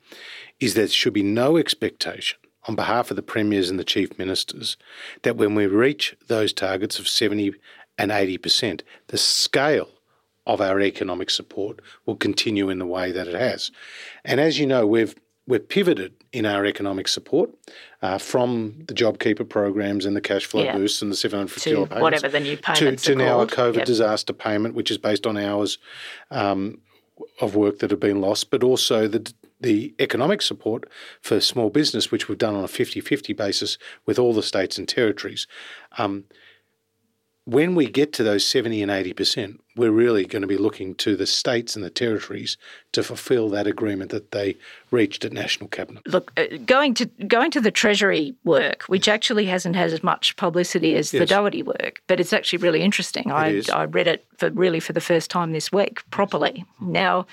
is 0.60 0.74
there 0.74 0.86
should 0.86 1.12
be 1.12 1.22
no 1.22 1.56
expectation 1.56 2.38
on 2.66 2.76
behalf 2.76 3.10
of 3.10 3.16
the 3.16 3.22
premiers 3.22 3.68
and 3.68 3.78
the 3.78 3.84
chief 3.84 4.16
ministers 4.18 4.76
that 5.22 5.36
when 5.36 5.54
we 5.54 5.66
reach 5.66 6.16
those 6.28 6.52
targets 6.52 6.98
of 6.98 7.08
70 7.08 7.54
and 7.98 8.10
80%, 8.10 8.82
the 9.08 9.18
scale 9.18 9.88
of 10.46 10.60
our 10.60 10.80
economic 10.80 11.30
support 11.30 11.80
will 12.06 12.16
continue 12.16 12.68
in 12.68 12.78
the 12.78 12.86
way 12.86 13.12
that 13.12 13.26
it 13.28 13.34
has. 13.34 13.70
And 14.24 14.40
as 14.40 14.58
you 14.58 14.66
know, 14.66 14.86
we've 14.86 15.14
we've 15.46 15.68
pivoted 15.68 16.12
in 16.32 16.46
our 16.46 16.64
economic 16.64 17.06
support 17.06 17.50
uh, 18.00 18.16
from 18.16 18.74
the 18.86 18.94
JobKeeper 18.94 19.46
programs 19.46 20.06
and 20.06 20.16
the 20.16 20.20
cash 20.22 20.46
flow 20.46 20.62
Yeah. 20.64 20.74
boosts 20.76 21.02
and 21.02 21.12
the 21.12 21.16
750 21.16 21.70
To 21.70 21.76
payments 21.86 22.00
whatever 22.02 22.28
the 22.30 22.40
new 22.40 22.56
to, 22.56 22.62
payments 22.62 23.02
to 23.04 23.12
are 23.12 23.16
now 23.16 23.40
a. 23.40 23.46
COVID 23.46 23.76
Yep. 23.76 23.84
disaster 23.86 24.32
payment, 24.32 24.74
which 24.74 24.90
is 24.90 24.96
based 24.96 25.26
on 25.26 25.36
hours 25.36 25.76
um, 26.30 26.80
of 27.42 27.54
work 27.54 27.78
that 27.80 27.90
have 27.90 28.00
been 28.00 28.20
lost, 28.22 28.50
but 28.50 28.62
also 28.64 29.06
the 29.08 29.32
the 29.60 29.94
economic 29.98 30.42
support 30.42 30.84
for 31.22 31.40
small 31.40 31.70
business, 31.70 32.10
which 32.10 32.28
we've 32.28 32.36
done 32.36 32.54
on 32.54 32.64
a 32.64 32.68
50-50 32.68 33.34
basis 33.34 33.78
with 34.04 34.18
all 34.18 34.34
the 34.34 34.42
states 34.42 34.76
and 34.76 34.86
territories. 34.86 35.46
Um, 35.96 36.24
when 37.46 37.74
we 37.74 37.86
get 37.86 38.12
to 38.14 38.22
those 38.22 38.46
70 38.46 38.82
and 38.82 38.90
80%, 38.90 39.58
we're 39.76 39.90
really 39.90 40.24
going 40.24 40.42
to 40.42 40.48
be 40.48 40.56
looking 40.56 40.94
to 40.96 41.14
the 41.14 41.26
states 41.26 41.76
and 41.76 41.84
the 41.84 41.90
territories 41.90 42.56
to 42.92 43.02
fulfil 43.02 43.50
that 43.50 43.66
agreement 43.66 44.10
that 44.12 44.30
they 44.30 44.56
reached 44.90 45.24
at 45.24 45.32
National 45.32 45.68
Cabinet. 45.68 46.06
Look, 46.08 46.32
uh, 46.38 46.44
going 46.64 46.94
to 46.94 47.06
going 47.26 47.50
to 47.50 47.60
the 47.60 47.70
Treasury 47.70 48.34
work, 48.44 48.84
which 48.84 49.08
actually 49.08 49.44
hasn't 49.46 49.76
had 49.76 49.92
as 49.92 50.02
much 50.02 50.36
publicity 50.36 50.94
as 50.96 51.10
the 51.10 51.20
Yes. 51.20 51.28
Doherty 51.28 51.62
work, 51.62 52.00
but 52.06 52.18
it's 52.18 52.32
actually 52.32 52.58
really 52.58 52.82
interesting. 52.82 53.30
I, 53.30 53.48
is. 53.48 53.68
I 53.68 53.84
read 53.84 54.06
it 54.06 54.24
for 54.38 54.50
really 54.50 54.80
for 54.80 54.92
the 54.92 55.00
first 55.00 55.30
time 55.30 55.52
this 55.52 55.70
week 55.70 56.08
properly. 56.10 56.64
Now, 56.80 57.26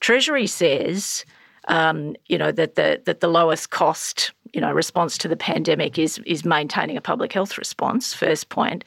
Treasury 0.00 0.46
says 0.46 1.24
um, 1.68 2.16
you 2.26 2.38
know, 2.38 2.52
that 2.52 2.74
the 2.74 3.00
that 3.04 3.20
the 3.20 3.28
lowest 3.28 3.70
cost, 3.70 4.32
you 4.52 4.60
know, 4.60 4.72
response 4.72 5.18
to 5.18 5.28
the 5.28 5.36
pandemic 5.36 5.98
is 5.98 6.18
is 6.26 6.44
maintaining 6.44 6.96
a 6.96 7.00
public 7.00 7.32
health 7.32 7.58
response. 7.58 8.14
First 8.14 8.48
point. 8.48 8.84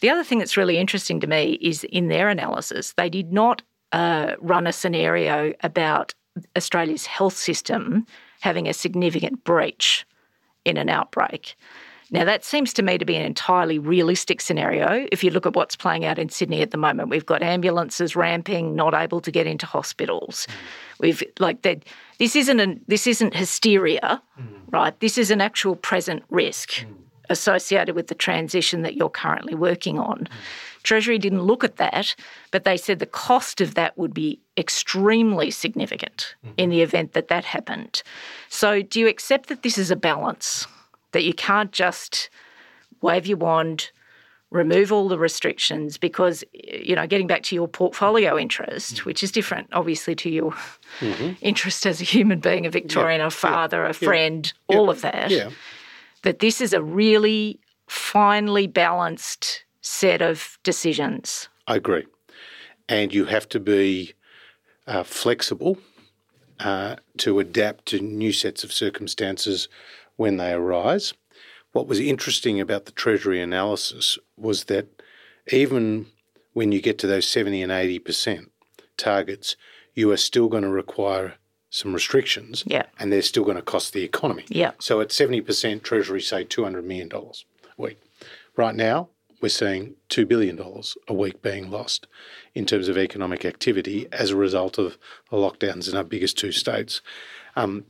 The 0.00 0.10
other 0.10 0.24
thing 0.24 0.38
that's 0.38 0.56
really 0.56 0.78
interesting 0.78 1.20
to 1.20 1.26
me 1.26 1.58
is 1.60 1.84
in 1.84 2.08
their 2.08 2.28
analysis, 2.28 2.92
they 2.96 3.08
did 3.08 3.32
not 3.32 3.62
uh, 3.92 4.32
run 4.40 4.66
a 4.66 4.72
scenario 4.72 5.52
about 5.62 6.14
Australia's 6.56 7.06
health 7.06 7.36
system 7.36 8.06
having 8.40 8.68
a 8.68 8.74
significant 8.74 9.42
breach 9.44 10.06
in 10.64 10.76
an 10.76 10.88
outbreak. 10.88 11.56
Now, 12.10 12.24
that 12.24 12.44
seems 12.44 12.72
to 12.74 12.82
me 12.82 12.98
to 12.98 13.04
be 13.04 13.16
an 13.16 13.22
entirely 13.22 13.78
realistic 13.78 14.40
scenario. 14.40 15.06
If 15.10 15.24
you 15.24 15.30
look 15.30 15.44
at 15.44 15.56
what's 15.56 15.74
playing 15.74 16.04
out 16.04 16.18
in 16.18 16.28
Sydney 16.28 16.62
at 16.62 16.70
the 16.70 16.78
moment, 16.78 17.08
we've 17.08 17.26
got 17.26 17.42
ambulances 17.42 18.14
ramping, 18.14 18.76
not 18.76 18.94
able 18.94 19.20
to 19.20 19.30
get 19.30 19.46
into 19.46 19.66
hospitals. 19.66 20.46
Hmm. 20.48 20.54
We've 21.00 21.22
like 21.40 21.62
that. 21.62 21.84
This 22.18 22.36
isn't 22.36 22.60
an, 22.60 22.80
this 22.86 23.06
isn't 23.06 23.34
hysteria, 23.34 24.22
hmm. 24.36 24.44
right? 24.70 24.98
This 25.00 25.18
is 25.18 25.30
an 25.32 25.40
actual 25.40 25.74
present 25.74 26.22
risk 26.30 26.74
hmm. 26.74 26.92
associated 27.28 27.96
with 27.96 28.06
the 28.06 28.14
transition 28.14 28.82
that 28.82 28.94
you're 28.94 29.10
currently 29.10 29.56
working 29.56 29.98
on. 29.98 30.28
Treasury 30.84 31.18
didn't 31.18 31.42
look 31.42 31.64
at 31.64 31.76
that, 31.76 32.14
but 32.52 32.62
they 32.62 32.76
said 32.76 33.00
the 33.00 33.06
cost 33.06 33.60
of 33.60 33.74
that 33.74 33.98
would 33.98 34.14
be 34.14 34.38
extremely 34.56 35.50
significant 35.50 36.36
in 36.56 36.70
the 36.70 36.80
event 36.80 37.12
that 37.14 37.26
that 37.26 37.44
happened. 37.44 38.04
So, 38.48 38.82
do 38.82 39.00
you 39.00 39.08
accept 39.08 39.48
that 39.48 39.64
this 39.64 39.76
is 39.76 39.90
a 39.90 39.96
balance? 39.96 40.68
That 41.12 41.24
you 41.24 41.32
can't 41.34 41.72
just 41.72 42.30
wave 43.00 43.26
your 43.26 43.38
wand, 43.38 43.90
remove 44.50 44.92
all 44.92 45.08
the 45.08 45.18
restrictions 45.18 45.98
because, 45.98 46.44
you 46.52 46.94
know, 46.94 47.06
getting 47.06 47.26
back 47.26 47.42
to 47.44 47.54
your 47.54 47.68
portfolio 47.68 48.38
interest, 48.38 49.04
which 49.04 49.22
is 49.22 49.32
different, 49.32 49.68
obviously, 49.72 50.14
to 50.16 50.30
your 50.30 50.54
interest 51.40 51.86
as 51.86 52.00
a 52.00 52.04
human 52.04 52.40
being, 52.40 52.66
a 52.66 52.70
Victorian, 52.70 53.20
a 53.20 53.30
father, 53.30 53.84
a 53.84 53.92
friend, 53.92 54.52
all 54.68 54.90
of 54.90 55.00
that 55.02 55.30
Yeah. 55.30 55.50
that 56.22 56.38
this 56.40 56.60
is 56.60 56.72
a 56.72 56.82
really 56.82 57.60
finely 57.88 58.66
balanced 58.66 59.64
set 59.80 60.20
of 60.20 60.58
decisions. 60.62 61.48
I 61.66 61.76
agree. 61.76 62.06
And 62.88 63.14
you 63.14 63.26
have 63.26 63.48
to 63.50 63.60
be 63.60 64.14
uh, 64.86 65.02
flexible 65.02 65.78
uh, 66.60 66.96
to 67.18 67.38
adapt 67.40 67.86
to 67.86 68.00
new 68.00 68.32
sets 68.32 68.64
of 68.64 68.72
circumstances 68.72 69.68
when 70.16 70.36
they 70.36 70.52
arise. 70.52 71.14
What 71.72 71.86
was 71.86 72.00
interesting 72.00 72.60
about 72.60 72.86
the 72.86 72.92
Treasury 72.92 73.40
analysis 73.40 74.18
was 74.36 74.64
that 74.64 75.02
even 75.52 76.06
when 76.54 76.72
you 76.72 76.80
get 76.80 76.98
to 76.98 77.06
those 77.06 77.26
70 77.28 77.62
and 77.62 77.70
80% 77.72 78.46
targets, 78.96 79.56
you 79.94 80.10
are 80.10 80.16
still 80.16 80.48
going 80.48 80.62
to 80.62 80.68
require 80.70 81.34
some 81.70 81.92
restrictions 81.92 82.64
Yeah. 82.66 82.86
and 82.98 83.12
they're 83.12 83.20
still 83.22 83.44
going 83.44 83.56
to 83.56 83.62
cost 83.62 83.92
the 83.92 84.02
economy. 84.02 84.44
Yeah. 84.48 84.70
So 84.78 85.00
at 85.00 85.08
70%, 85.08 85.82
Treasury 85.82 86.22
say 86.22 86.44
$200 86.44 86.84
million 86.84 87.10
a 87.12 87.20
week. 87.76 87.98
Right 88.56 88.74
now, 88.74 89.10
we're 89.42 89.48
seeing 89.50 89.96
$2 90.08 90.26
billion 90.26 90.58
a 91.08 91.12
week 91.14 91.42
being 91.42 91.70
lost 91.70 92.06
in 92.54 92.64
terms 92.64 92.88
of 92.88 92.96
economic 92.96 93.44
activity 93.44 94.06
as 94.12 94.30
a 94.30 94.36
result 94.36 94.78
of 94.78 94.96
the 95.30 95.36
lockdowns 95.36 95.90
in 95.90 95.96
our 95.96 96.04
biggest 96.04 96.38
two 96.38 96.52
states. 96.52 97.02
Um, 97.54 97.84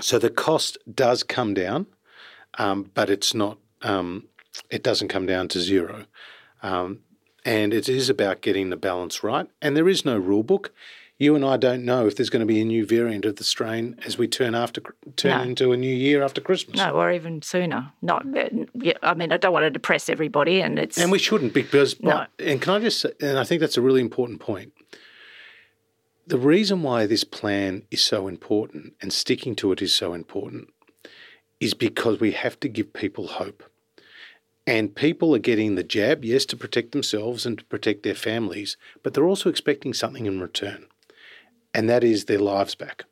so 0.00 0.18
the 0.18 0.30
cost 0.30 0.78
does 0.92 1.22
come 1.22 1.54
down, 1.54 1.86
um, 2.58 2.90
but 2.94 3.10
it's 3.10 3.34
not, 3.34 3.58
um, 3.82 4.24
it 4.70 4.82
doesn't 4.82 5.08
come 5.08 5.26
down 5.26 5.48
to 5.48 5.60
zero. 5.60 6.06
Um, 6.62 7.00
and 7.44 7.74
it 7.74 7.88
is 7.88 8.08
about 8.08 8.40
getting 8.40 8.70
the 8.70 8.76
balance 8.76 9.24
right. 9.24 9.46
And 9.60 9.76
there 9.76 9.88
is 9.88 10.04
no 10.04 10.16
rule 10.16 10.42
book. 10.44 10.72
You 11.18 11.36
and 11.36 11.44
I 11.44 11.56
don't 11.56 11.84
know 11.84 12.06
if 12.06 12.16
there's 12.16 12.30
going 12.30 12.40
to 12.40 12.46
be 12.46 12.60
a 12.60 12.64
new 12.64 12.84
variant 12.84 13.24
of 13.24 13.36
the 13.36 13.44
strain 13.44 13.96
as 14.04 14.18
we 14.18 14.26
turn 14.26 14.54
after 14.54 14.82
turn 15.16 15.38
No. 15.38 15.42
into 15.44 15.72
a 15.72 15.76
new 15.76 15.94
year 15.94 16.22
after 16.22 16.40
Christmas. 16.40 16.78
No, 16.78 16.92
or 16.92 17.12
even 17.12 17.42
sooner. 17.42 17.92
Not, 18.00 18.24
yeah, 18.74 18.94
I 19.02 19.14
mean, 19.14 19.30
I 19.30 19.36
don't 19.36 19.52
want 19.52 19.64
to 19.64 19.70
depress 19.70 20.08
everybody, 20.08 20.60
and 20.60 20.78
it's 20.80 20.98
And 20.98 21.12
we 21.12 21.18
shouldn't 21.20 21.52
because, 21.52 22.00
No. 22.02 22.26
and 22.40 22.60
can 22.60 22.72
I 22.74 22.78
just 22.80 23.04
and 23.20 23.38
I 23.38 23.44
think 23.44 23.60
that's 23.60 23.76
a 23.76 23.80
really 23.82 24.00
important 24.00 24.40
point. 24.40 24.72
The 26.32 26.38
reason 26.38 26.82
why 26.82 27.04
this 27.04 27.24
plan 27.24 27.82
is 27.90 28.02
so 28.02 28.26
important 28.26 28.94
and 29.02 29.12
sticking 29.12 29.54
to 29.56 29.70
it 29.70 29.82
is 29.82 29.92
so 29.92 30.14
important 30.14 30.72
is 31.60 31.74
because 31.74 32.20
we 32.20 32.32
have 32.32 32.58
to 32.60 32.70
give 32.70 32.94
people 32.94 33.26
hope. 33.26 33.62
And 34.66 34.94
people 34.94 35.34
are 35.34 35.38
getting 35.38 35.74
the 35.74 35.84
jab, 35.84 36.24
yes, 36.24 36.46
to 36.46 36.56
protect 36.56 36.92
themselves 36.92 37.44
and 37.44 37.58
to 37.58 37.64
protect 37.66 38.02
their 38.02 38.14
families, 38.14 38.78
but 39.02 39.12
they're 39.12 39.28
also 39.28 39.50
expecting 39.50 39.92
something 39.92 40.24
in 40.24 40.40
return. 40.40 40.86
And 41.74 41.86
that 41.90 42.02
is 42.02 42.24
their 42.24 42.38
lives 42.38 42.74
back 42.74 43.04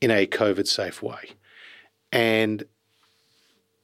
in 0.00 0.10
a 0.10 0.26
COVID 0.26 0.66
safe 0.66 1.02
way. 1.02 1.32
And 2.10 2.64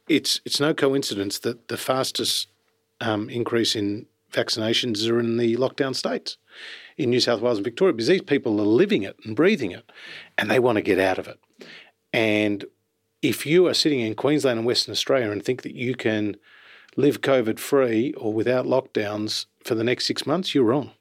it's 0.08 0.40
it's 0.46 0.58
no 0.58 0.72
coincidence 0.72 1.38
that 1.40 1.68
the 1.68 1.76
fastest 1.76 2.48
um, 3.02 3.28
increase 3.28 3.76
in 3.76 4.06
vaccinations 4.32 5.06
are 5.06 5.20
in 5.20 5.36
the 5.36 5.54
lockdown 5.56 5.94
states, 5.94 6.38
in 6.96 7.10
New 7.10 7.20
South 7.20 7.40
Wales 7.40 7.58
and 7.58 7.64
Victoria, 7.64 7.92
because 7.92 8.08
these 8.08 8.22
people 8.22 8.60
are 8.60 8.64
living 8.64 9.02
it 9.02 9.16
and 9.24 9.34
breathing 9.34 9.72
it, 9.72 9.90
and 10.38 10.50
they 10.50 10.58
want 10.58 10.76
to 10.76 10.82
get 10.82 10.98
out 10.98 11.18
of 11.18 11.28
it. 11.28 11.38
And 12.12 12.64
if 13.22 13.46
you 13.46 13.66
are 13.66 13.74
sitting 13.74 14.00
in 14.00 14.14
Queensland 14.14 14.58
and 14.58 14.66
Western 14.66 14.92
Australia 14.92 15.30
and 15.30 15.44
think 15.44 15.62
that 15.62 15.74
you 15.74 15.94
can 15.94 16.36
live 16.96 17.22
COVID 17.22 17.58
free 17.58 18.12
or 18.14 18.32
without 18.32 18.66
lockdowns 18.66 19.46
for 19.64 19.74
the 19.74 19.84
next 19.84 20.06
six 20.06 20.26
months, 20.26 20.54
you're 20.54 20.64
wrong, 20.64 20.92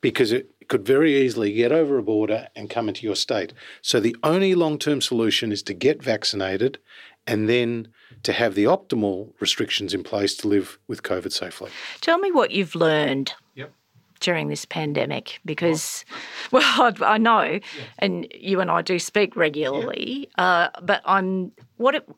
because 0.00 0.32
it 0.32 0.50
could 0.68 0.86
very 0.86 1.20
easily 1.20 1.52
get 1.52 1.72
over 1.72 1.98
a 1.98 2.02
border 2.02 2.48
and 2.56 2.70
come 2.70 2.88
into 2.88 3.04
your 3.04 3.16
state. 3.16 3.52
So 3.82 4.00
the 4.00 4.16
only 4.22 4.54
long 4.54 4.78
term 4.78 5.00
solution 5.00 5.52
is 5.52 5.62
to 5.64 5.74
get 5.74 6.02
vaccinated 6.02 6.78
and 7.26 7.48
then 7.48 7.88
to 8.22 8.32
have 8.32 8.54
the 8.54 8.64
optimal 8.64 9.32
restrictions 9.40 9.94
in 9.94 10.02
place 10.02 10.36
to 10.36 10.48
live 10.48 10.78
with 10.88 11.02
COVID 11.02 11.32
safely. 11.32 11.70
Tell 12.00 12.18
me 12.18 12.32
what 12.32 12.50
you've 12.50 12.74
learned 12.74 13.34
Yep. 13.54 13.72
During 14.20 14.48
this 14.48 14.64
pandemic, 14.64 15.40
because, 15.44 16.04
well, 16.50 16.62
I, 16.64 17.14
I 17.14 17.18
know, 17.18 17.60
and 17.98 18.26
you 18.34 18.60
and 18.60 18.70
I 18.70 18.82
do 18.82 18.98
speak 18.98 19.36
regularly, 19.36 20.28
uh, 20.38 20.68
but 20.82 21.02
I'm 21.04 21.52
what 21.76 21.94
it, 21.94 22.08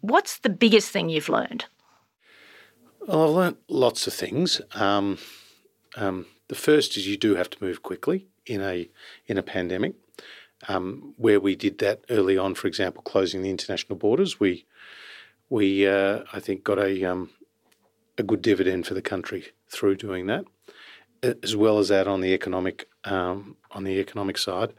what's 0.00 0.38
the 0.38 0.50
biggest 0.50 0.90
thing 0.90 1.08
you've 1.08 1.28
learned? 1.28 1.66
Well, 3.06 3.24
I've 3.24 3.30
learnt 3.30 3.58
lots 3.68 4.06
of 4.06 4.12
things. 4.12 4.60
Um, 4.74 5.18
um, 5.96 6.26
the 6.48 6.54
first 6.54 6.96
is 6.96 7.06
you 7.06 7.16
do 7.16 7.34
have 7.34 7.50
to 7.50 7.64
move 7.64 7.82
quickly 7.82 8.26
in 8.46 8.60
a 8.60 8.88
in 9.26 9.38
a 9.38 9.42
pandemic. 9.42 9.94
Um, 10.68 11.14
where 11.16 11.40
we 11.40 11.56
did 11.56 11.78
that 11.78 12.04
early 12.10 12.36
on, 12.36 12.54
for 12.54 12.68
example, 12.68 13.02
closing 13.02 13.40
the 13.40 13.48
international 13.48 13.96
borders, 13.96 14.38
we 14.38 14.66
we 15.48 15.86
uh, 15.86 16.20
I 16.32 16.40
think 16.40 16.64
got 16.64 16.78
a 16.78 17.04
um, 17.04 17.30
a 18.18 18.22
good 18.22 18.42
dividend 18.42 18.86
for 18.86 18.94
the 18.94 19.02
country 19.02 19.46
through 19.70 19.96
doing 19.96 20.26
that, 20.26 20.44
as 21.22 21.56
well 21.56 21.78
as 21.78 21.88
that 21.88 22.08
on 22.08 22.20
the 22.20 22.34
economic 22.34 22.88
um, 23.04 23.56
on 23.70 23.84
the 23.84 23.98
economic 23.98 24.36
side 24.36 24.72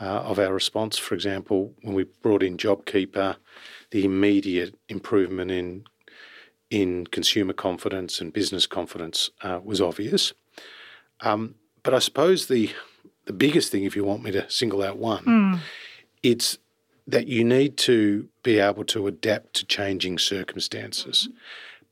uh, 0.00 0.04
of 0.04 0.38
our 0.38 0.52
response. 0.52 0.98
For 0.98 1.14
example, 1.14 1.74
when 1.82 1.94
we 1.94 2.04
brought 2.22 2.42
in 2.42 2.56
JobKeeper, 2.56 3.36
the 3.90 4.04
immediate 4.04 4.74
improvement 4.88 5.50
in 5.50 5.84
in 6.70 7.06
consumer 7.06 7.52
confidence 7.52 8.20
and 8.20 8.32
business 8.32 8.66
confidence 8.66 9.30
uh, 9.42 9.60
was 9.62 9.80
obvious. 9.80 10.32
Um, 11.20 11.54
but 11.82 11.94
I 11.94 12.00
suppose 12.00 12.46
the 12.46 12.70
the 13.26 13.32
biggest 13.32 13.72
thing, 13.72 13.84
if 13.84 13.96
you 13.96 14.04
want 14.04 14.22
me 14.22 14.30
to 14.32 14.48
single 14.50 14.82
out 14.82 14.98
one, 14.98 15.60
it's 16.22 16.58
that 17.06 17.28
you 17.28 17.44
need 17.44 17.76
to 17.76 18.28
be 18.42 18.58
able 18.58 18.84
to 18.84 19.06
adapt 19.06 19.54
to 19.54 19.64
changing 19.66 20.18
circumstances 20.18 21.28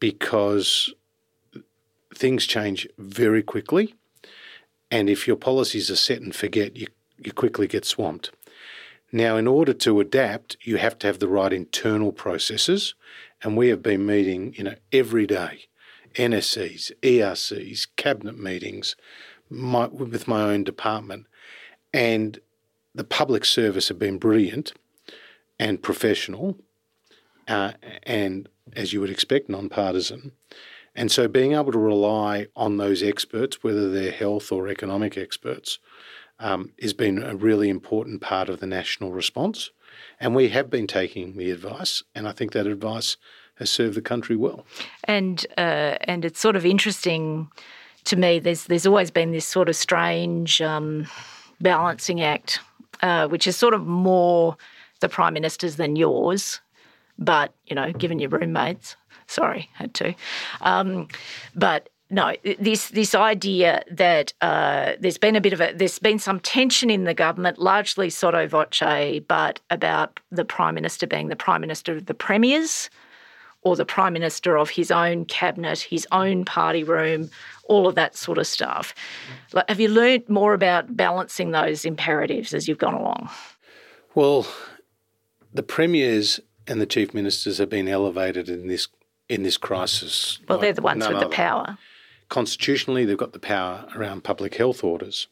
because 0.01 0.93
things 2.17 2.47
change 2.47 2.87
very 2.99 3.43
quickly. 3.43 3.95
And 4.91 5.11
if 5.11 5.27
your 5.27 5.37
policies 5.37 5.91
are 5.91 5.97
set 5.97 6.21
and 6.21 6.35
forget, 6.35 6.77
you, 6.77 6.87
you 7.19 7.33
quickly 7.33 7.67
get 7.67 7.85
swamped. 7.85 8.31
Now, 9.13 9.37
in 9.37 9.47
order 9.47 9.73
to 9.73 10.01
adapt, 10.01 10.57
you 10.63 10.77
have 10.77 10.99
to 10.99 11.07
have 11.07 11.19
the 11.19 11.29
right 11.29 11.53
internal 11.53 12.13
processes. 12.13 12.95
And 13.43 13.57
we 13.57 13.69
have 13.69 13.83
been 13.83 14.07
meeting, 14.07 14.55
you 14.57 14.65
know, 14.65 14.75
every 14.93 15.27
day, 15.27 15.67
NSCs, 16.15 16.93
ERCs, 17.03 17.87
cabinet 17.97 18.39
meetings, 18.39 18.97
my, 19.51 19.87
with 19.87 20.27
my 20.27 20.43
own 20.43 20.65
department. 20.65 21.27
And 21.93 22.41
the 22.95 23.05
public 23.05 23.45
service 23.45 23.89
have 23.89 23.99
been 23.99 24.19
brilliant 24.19 24.73
and 25.59 25.83
professional, 25.83 26.59
uh, 27.49 27.73
and 28.05 28.49
as 28.75 28.93
you 28.93 29.01
would 29.01 29.11
expect, 29.11 29.49
non-partisan. 29.49 30.33
And 30.95 31.11
so, 31.11 31.29
being 31.29 31.53
able 31.53 31.73
to 31.73 31.79
rely 31.79 32.47
on 32.55 32.77
those 32.77 33.03
experts, 33.03 33.63
whether 33.63 33.91
they're 33.91 34.13
health 34.13 34.53
or 34.53 34.69
economic 34.69 35.19
experts, 35.19 35.79
um, 36.39 36.73
has 36.81 36.93
been 36.93 37.23
a 37.23 37.35
really 37.35 37.69
important 37.69 38.21
part 38.21 38.49
of 38.49 38.61
the 38.61 38.67
national 38.67 39.13
response. 39.13 39.71
And 40.21 40.35
we 40.35 40.49
have 40.51 40.71
been 40.71 40.87
taking 40.87 41.37
the 41.37 41.51
advice, 41.51 42.03
and 42.15 42.29
I 42.29 42.33
think 42.33 42.53
that 42.53 42.67
advice 42.67 43.17
has 43.57 43.71
served 43.71 43.97
the 43.97 44.03
country 44.03 44.37
well. 44.37 44.65
And 45.05 45.45
uh, 45.59 45.99
and 46.03 46.25
it's 46.25 46.41
sort 46.41 46.57
of 46.57 46.65
interesting 46.65 47.51
to 48.05 48.17
me. 48.17 48.39
There's 48.39 48.65
there's 48.65 48.87
always 48.87 49.11
been 49.11 49.33
this 49.33 49.47
sort 49.47 49.69
of 49.69 49.77
strange 49.77 50.61
um, 50.61 51.07
balancing 51.61 52.21
act 52.21 52.61
uh, 53.03 53.29
which 53.29 53.47
is 53.47 53.57
sort 53.57 53.75
of 53.75 53.87
more 53.87 54.57
the 55.01 55.09
prime 55.09 55.35
minister's 55.35 55.77
than 55.77 55.97
yours, 55.97 56.61
but 57.19 57.53
you 57.67 57.77
know, 57.77 57.93
given 57.93 58.19
your 58.19 58.31
roommates, 58.31 58.97
sorry, 59.27 59.69
had 59.75 59.95
to. 59.95 60.15
Um, 60.61 61.09
but 61.55 61.89
no, 62.11 62.35
this 62.61 62.89
this 62.91 63.15
idea 63.15 63.83
that 63.91 64.33
uh, 64.41 64.93
there's 65.01 65.19
been 65.19 65.37
a 65.37 65.41
bit 65.41 65.53
of 65.53 65.61
a 65.61 65.73
there's 65.73 65.99
been 65.99 66.19
some 66.19 66.39
tension 66.41 66.91
in 66.91 67.05
the 67.05 67.15
government, 67.15 67.59
largely 67.59 68.11
sotto 68.11 68.47
voce, 68.47 69.21
but 69.27 69.61
about 69.71 70.21
the 70.31 70.45
prime 70.45 70.75
minister 70.75 71.07
being 71.07 71.29
the 71.29 71.37
prime 71.37 71.61
minister 71.61 71.97
of 71.97 72.07
the 72.07 72.15
premiers 72.15 72.91
or 73.63 73.75
the 73.75 73.87
prime 73.87 74.13
minister 74.13 74.59
of 74.59 74.71
his 74.71 74.91
own 74.91 75.25
cabinet, 75.25 75.81
his 75.81 76.07
own 76.13 76.45
party 76.45 76.85
room, 76.85 77.31
all 77.65 77.89
of 77.89 77.95
that 77.95 78.15
sort 78.15 78.37
of 78.37 78.47
stuff. 78.47 78.95
Like, 79.55 79.69
have 79.69 79.81
you 79.81 79.89
learned 79.89 80.29
more 80.29 80.53
about 80.53 80.97
balancing 80.97 81.51
those 81.51 81.87
imperatives 81.87 82.53
as 82.53 82.69
you've 82.69 82.79
gone 82.79 82.95
along? 82.95 83.31
Well, 84.15 84.47
the 85.53 85.63
premiers 85.63 86.41
and 86.67 86.81
the 86.81 86.87
chief 86.87 87.15
ministers 87.15 87.57
have 87.59 87.71
been 87.71 87.89
elevated 87.89 88.49
in 88.51 88.69
this 88.69 88.87
in 89.29 89.43
this 89.43 89.57
crisis. 89.57 90.39
Well, 90.49 90.59
like 90.59 90.63
they're 90.63 90.73
the 90.75 90.83
ones 90.83 91.07
with 91.09 91.21
the 91.21 91.29
power. 91.29 91.79
Constitutionally, 92.29 93.05
they've 93.05 93.17
got 93.17 93.33
the 93.33 93.39
power 93.39 93.87
around 93.95 94.25
public 94.25 94.55
health 94.57 94.83
orders, 94.83 95.29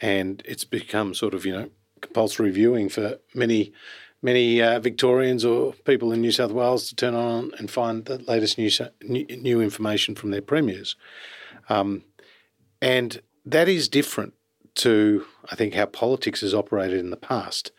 and 0.00 0.42
it's 0.44 0.64
become 0.64 1.14
sort 1.14 1.34
of 1.34 1.44
you 1.44 1.52
know 1.52 1.70
compulsory 2.00 2.50
viewing 2.50 2.88
for 2.88 3.18
many 3.34 3.72
many 4.22 4.62
uh, 4.62 4.78
Victorians 4.78 5.44
or 5.44 5.72
people 5.84 6.12
in 6.12 6.20
New 6.20 6.30
South 6.32 6.52
Wales 6.52 6.88
to 6.88 6.94
turn 6.94 7.14
on 7.14 7.52
and 7.58 7.70
find 7.70 8.04
the 8.04 8.18
latest 8.18 8.56
new 8.58 8.70
new, 9.02 9.24
new 9.24 9.60
information 9.60 10.14
from 10.14 10.30
their 10.30 10.42
premiers, 10.42 10.96
um, 11.68 12.04
and 12.80 13.20
that 13.44 13.68
is 13.68 13.88
different 13.88 14.34
to 14.74 15.26
I 15.50 15.56
think 15.56 15.74
how 15.74 15.86
politics 15.86 16.40
has 16.40 16.54
operated 16.54 16.98
in 16.98 17.10
the 17.10 17.16
past. 17.16 17.72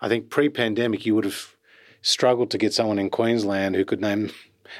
I 0.00 0.08
think 0.08 0.28
pre-pandemic 0.28 1.06
you 1.06 1.14
would 1.14 1.24
have 1.24 1.56
struggled 2.02 2.50
to 2.50 2.58
get 2.58 2.74
someone 2.74 2.98
in 2.98 3.08
Queensland 3.08 3.74
who 3.74 3.84
could 3.84 4.00
name 4.00 4.30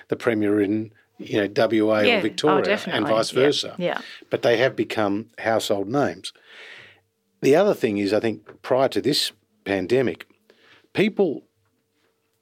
the 0.08 0.16
premier 0.16 0.60
in 0.60 0.92
you 1.18 1.38
know 1.38 1.48
WA 1.48 2.00
Yeah. 2.00 2.16
or 2.16 2.18
Oh, 2.18 2.22
Victoria 2.22 2.56
and 2.56 2.64
definitely. 2.66 3.10
vice 3.10 3.32
Yeah. 3.32 3.40
versa. 3.40 3.74
Yeah. 3.78 4.00
But 4.30 4.42
they 4.42 4.56
have 4.58 4.76
become 4.76 5.30
household 5.38 5.88
names. 5.88 6.32
The 7.40 7.56
other 7.56 7.74
thing 7.74 7.98
is 7.98 8.12
I 8.12 8.20
think 8.20 8.62
prior 8.62 8.88
to 8.88 9.00
this 9.00 9.32
pandemic, 9.64 10.26
people 10.92 11.42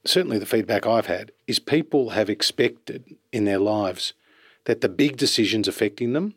certainly 0.04 0.38
the 0.38 0.46
feedback 0.46 0.86
I've 0.86 1.06
had 1.06 1.32
is 1.46 1.58
people 1.58 2.10
have 2.10 2.28
expected 2.28 3.16
in 3.32 3.44
their 3.44 3.58
lives 3.58 4.12
that 4.64 4.80
the 4.82 4.88
big 4.88 5.16
decisions 5.16 5.66
affecting 5.68 6.12
them 6.12 6.34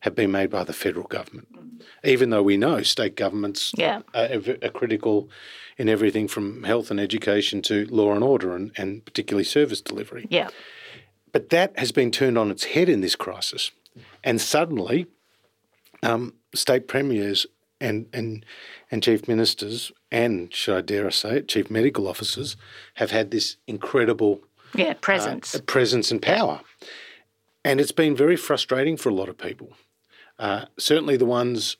have 0.00 0.14
been 0.14 0.30
made 0.30 0.50
by 0.50 0.64
the 0.64 0.72
federal 0.74 1.06
government, 1.06 1.48
even 2.04 2.30
though 2.30 2.42
we 2.42 2.56
know 2.56 2.82
state 2.82 3.16
governments 3.16 3.72
Yeah. 3.76 4.02
are, 4.14 4.28
are 4.62 4.70
critical 4.70 5.30
in 5.76 5.88
everything 5.88 6.28
from 6.28 6.64
health 6.64 6.90
and 6.90 6.98
education 6.98 7.62
to 7.62 7.86
law 7.86 8.12
and 8.14 8.24
order 8.24 8.54
and, 8.56 8.72
and 8.76 9.04
particularly 9.04 9.44
service 9.44 9.80
delivery. 9.80 10.26
Yeah. 10.30 10.48
But 11.32 11.50
that 11.50 11.78
has 11.78 11.92
been 11.92 12.10
turned 12.10 12.38
on 12.38 12.50
its 12.50 12.64
head 12.64 12.88
in 12.88 13.02
this 13.02 13.14
crisis. 13.16 13.70
And 14.24 14.40
suddenly, 14.40 15.06
um, 16.02 16.34
state 16.54 16.88
premiers 16.88 17.46
and, 17.80 18.06
and, 18.12 18.44
and 18.90 19.02
chief 19.02 19.28
ministers, 19.28 19.92
and 20.10 20.52
should 20.52 20.76
I 20.76 20.80
dare 20.80 21.06
I 21.06 21.10
say 21.10 21.36
it, 21.38 21.48
chief 21.48 21.70
medical 21.70 22.08
officers, 22.08 22.56
have 22.94 23.10
had 23.10 23.30
this 23.30 23.56
incredible 23.66 24.40
Yeah. 24.74 24.94
Presence. 24.94 25.54
uh, 25.54 25.60
presence 25.60 26.10
and 26.10 26.22
power. 26.22 26.60
And 27.64 27.80
it's 27.80 27.92
been 27.92 28.16
very 28.16 28.36
frustrating 28.36 28.96
for 28.96 29.10
a 29.10 29.14
lot 29.14 29.28
of 29.28 29.36
people. 29.36 29.72
Uh, 30.38 30.66
certainly 30.78 31.16
the 31.16 31.26
ones 31.26 31.76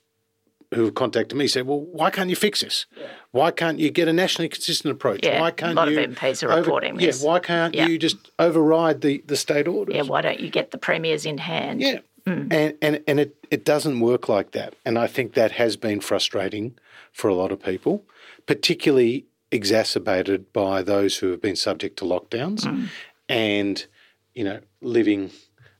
who 0.76 0.84
have 0.84 0.94
contacted 0.94 1.36
me 1.36 1.48
say, 1.48 1.62
well, 1.62 1.80
why 1.80 2.10
can't 2.10 2.30
you 2.30 2.36
fix 2.36 2.60
this? 2.60 2.86
Why 3.32 3.50
can't 3.50 3.78
you 3.78 3.90
get 3.90 4.08
a 4.08 4.12
nationally 4.12 4.48
consistent 4.48 4.92
approach? 4.92 5.20
Yeah, 5.24 5.40
why 5.40 5.50
can't 5.50 5.72
a 5.72 5.74
lot 5.74 5.88
of 5.88 5.94
you 5.94 6.00
MPs 6.00 6.42
are 6.42 6.54
reporting 6.56 7.00
yeah, 7.00 7.06
this. 7.06 7.22
why 7.22 7.38
can't 7.40 7.74
Yeah. 7.74 7.86
you 7.88 7.98
just 7.98 8.30
override 8.38 9.00
the, 9.00 9.22
the 9.26 9.36
state 9.36 9.66
orders? 9.66 9.96
yeah. 9.96 10.02
Why 10.02 10.20
don't 10.20 10.38
you 10.38 10.50
get 10.50 10.70
the 10.70 10.78
premiers 10.78 11.26
in 11.26 11.38
hand? 11.38 11.80
Yeah. 11.80 12.00
And, 12.26 12.74
and, 12.82 13.02
and 13.06 13.20
it, 13.20 13.36
it 13.50 13.64
doesn't 13.64 14.00
work 14.00 14.28
like 14.28 14.50
that. 14.50 14.74
And 14.84 14.98
I 14.98 15.06
think 15.06 15.34
that 15.34 15.52
has 15.52 15.76
been 15.76 16.00
frustrating 16.00 16.74
for 17.12 17.28
a 17.28 17.34
lot 17.34 17.52
of 17.52 17.62
people, 17.62 18.02
particularly 18.46 19.26
exacerbated 19.52 20.52
by 20.52 20.82
those 20.82 21.18
who 21.18 21.30
have 21.30 21.40
been 21.40 21.54
subject 21.56 21.96
to 21.98 22.04
lockdowns 22.04 22.88
and, 23.28 23.86
you 24.34 24.42
know, 24.44 24.60
living 24.80 25.30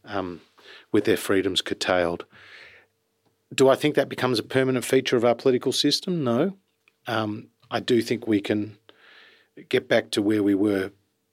um, 0.04 0.40
with 0.92 1.04
their 1.04 1.16
freedoms 1.16 1.62
curtailed. 1.62 2.24
Do 3.54 3.68
I 3.68 3.76
think 3.76 3.94
that 3.94 4.09
becomes 4.09 4.38
a 4.38 4.42
permanent 4.42 4.85
feature 4.85 5.16
of 5.16 5.24
our 5.24 5.35
political 5.35 5.72
system? 5.72 6.24
No. 6.24 6.56
Um, 7.06 7.48
I 7.70 7.80
do 7.80 8.02
think 8.02 8.26
we 8.26 8.40
can 8.40 8.76
get 9.68 9.88
back 9.88 10.11
to 10.12 10.22
where 10.22 10.42
we 10.42 10.54
were 10.54 10.90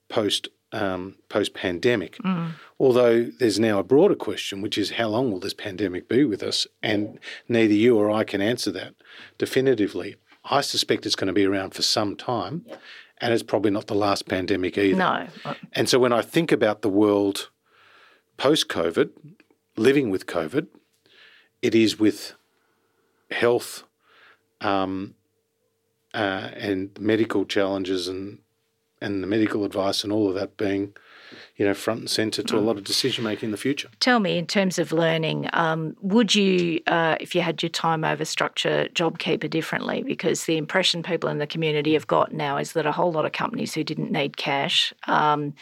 post 0.10 0.48
um, 0.72 1.16
post 1.30 1.54
pandemic. 1.54 2.18
Although 2.80 3.26
there's 3.26 3.60
now 3.60 3.78
a 3.80 3.84
broader 3.84 4.16
question, 4.16 4.62
which 4.62 4.78
is 4.78 4.92
how 4.92 5.08
long 5.08 5.32
will 5.32 5.40
this 5.40 5.54
pandemic 5.54 6.10
be 6.10 6.26
with 6.26 6.42
us? 6.42 6.66
And 6.82 7.20
neither 7.48 7.74
you 7.74 7.96
or 7.96 8.10
I 8.10 8.24
can 8.24 8.42
answer 8.42 8.72
that 8.72 8.96
definitively. 9.38 10.16
I 10.46 10.62
suspect 10.62 11.06
it's 11.06 11.16
going 11.16 11.28
to 11.28 11.34
be 11.34 11.46
around 11.46 11.74
for 11.74 11.84
some 11.84 12.16
time, 12.16 12.66
and 13.20 13.34
it's 13.34 13.44
probably 13.44 13.72
not 13.72 13.88
the 13.88 13.96
last 13.96 14.28
pandemic 14.28 14.78
either. 14.78 14.98
No. 14.98 15.28
And 15.72 15.88
so 15.88 16.00
when 16.00 16.12
I 16.12 16.22
think 16.22 16.52
about 16.52 16.82
the 16.82 16.90
world 16.90 17.50
post 18.38 18.68
COVID, 18.68 19.12
living 19.78 20.10
with 20.10 20.26
COVID, 20.26 20.68
it 21.64 21.74
is 21.74 21.98
with 21.98 22.36
health 23.32 23.86
um, 24.62 25.16
uh, 26.14 26.52
and 26.56 26.92
medical 27.00 27.46
challenges 27.46 28.08
and 28.08 28.38
and 29.02 29.22
the 29.22 29.28
medical 29.28 29.66
advice 29.66 30.06
and 30.06 30.14
all 30.14 30.30
of 30.30 30.36
that 30.36 30.56
being, 30.56 30.94
you 31.58 31.66
know, 31.66 31.74
front 31.74 32.00
and 32.00 32.10
centre 32.10 32.42
to 32.42 32.58
a 32.58 32.62
lot 32.62 32.78
of 32.78 32.86
decision 32.86 33.26
making 33.26 33.48
in 33.48 33.52
the 33.52 33.58
future. 33.58 33.90
Tell 34.00 34.22
me, 34.22 34.38
in 34.38 34.48
terms 34.48 34.80
of 34.80 34.94
learning, 34.94 35.50
um, 35.52 35.98
would 36.00 36.34
you, 36.34 36.80
uh, 36.88 37.18
if 37.20 37.36
you 37.36 37.42
had 37.42 37.62
your 37.62 37.70
time 37.70 38.06
over, 38.06 38.24
structure 38.24 38.88
JobKeeper 38.94 39.50
differently? 39.50 40.04
Because 40.04 40.46
the 40.46 40.56
impression 40.56 41.04
people 41.04 41.30
in 41.30 41.40
the 41.40 41.48
community 41.48 41.94
have 41.94 42.08
got 42.08 42.32
now 42.32 42.56
is 42.56 42.72
that 42.74 42.86
a 42.86 42.94
whole 42.94 43.12
lot 43.12 43.26
of 43.26 43.34
companies 43.34 43.74
who 43.74 43.84
didn't 43.84 44.10
need 44.10 44.38
cash 44.38 44.94
um, 45.08 45.54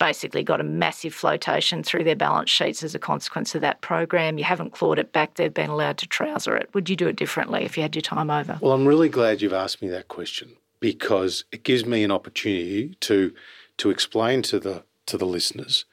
basically 0.00 0.42
got 0.42 0.60
a 0.60 0.64
massive 0.64 1.14
flotation 1.14 1.84
through 1.84 2.02
their 2.02 2.16
balance 2.16 2.50
sheets 2.50 2.82
as 2.82 2.96
a 2.96 2.98
consequence 2.98 3.54
of 3.54 3.60
that 3.60 3.80
program. 3.82 4.38
You 4.38 4.44
haven't 4.44 4.72
clawed 4.72 4.98
it 4.98 5.12
back; 5.12 5.34
they've 5.34 5.54
been 5.54 5.70
allowed 5.70 5.98
to 5.98 6.08
trouser 6.08 6.56
it. 6.56 6.70
Would 6.74 6.90
you 6.90 6.96
do 6.96 7.06
it 7.06 7.14
differently 7.14 7.64
if 7.64 7.76
you 7.76 7.82
had 7.82 7.94
your 7.94 8.02
time 8.02 8.30
over? 8.30 8.58
Well, 8.60 8.72
I'm 8.72 8.88
really 8.88 9.08
glad 9.08 9.40
you've 9.40 9.52
asked 9.52 9.80
me 9.80 9.88
that 9.90 10.08
question 10.08 10.56
because 10.80 11.44
it 11.52 11.62
gives 11.62 11.86
me 11.86 12.02
an 12.02 12.10
opportunity 12.10 12.96
to 13.00 13.32
to 13.76 13.90
explain 13.90 14.42
to 14.42 14.58
the 14.58 14.82
to 15.06 15.16
the 15.16 15.26
listeners 15.26 15.84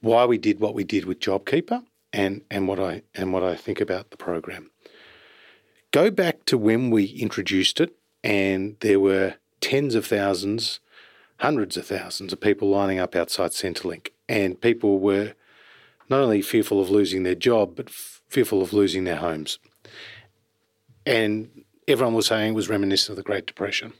why 0.00 0.24
we 0.24 0.38
did 0.38 0.60
what 0.60 0.74
we 0.74 0.84
did 0.84 1.04
with 1.04 1.20
JobKeeper 1.20 1.84
and 2.12 2.42
and 2.50 2.66
what 2.66 2.80
I 2.80 3.02
and 3.14 3.32
what 3.32 3.42
I 3.42 3.54
think 3.56 3.80
about 3.80 4.10
the 4.10 4.16
program. 4.16 4.70
Go 5.90 6.10
back 6.10 6.44
to 6.46 6.56
when 6.56 6.90
we 6.90 7.06
introduced 7.06 7.80
it, 7.80 7.96
and 8.22 8.76
there 8.80 9.00
were 9.00 9.34
tens 9.60 9.96
of 9.96 10.06
thousands, 10.06 10.78
hundreds 11.40 11.76
of 11.76 11.86
thousands 11.86 12.32
of 12.32 12.40
people 12.40 12.68
lining 12.68 12.98
up 12.98 13.14
outside 13.14 13.50
Centrelink, 13.50 14.08
and 14.28 14.60
people 14.60 14.98
were 14.98 15.34
not 16.08 16.20
only 16.20 16.42
fearful 16.42 16.80
of 16.80 16.90
losing 16.90 17.22
their 17.22 17.34
job, 17.34 17.76
but 17.76 17.86
f- 17.88 18.22
fearful 18.28 18.62
of 18.62 18.72
losing 18.72 19.04
their 19.04 19.16
homes. 19.16 19.58
And 21.06 21.64
everyone 21.88 22.14
was 22.14 22.26
saying 22.26 22.52
it 22.52 22.56
was 22.56 22.68
reminiscent 22.68 23.10
of 23.10 23.16
the 23.16 23.22
Great 23.22 23.46
Depression. 23.46 23.92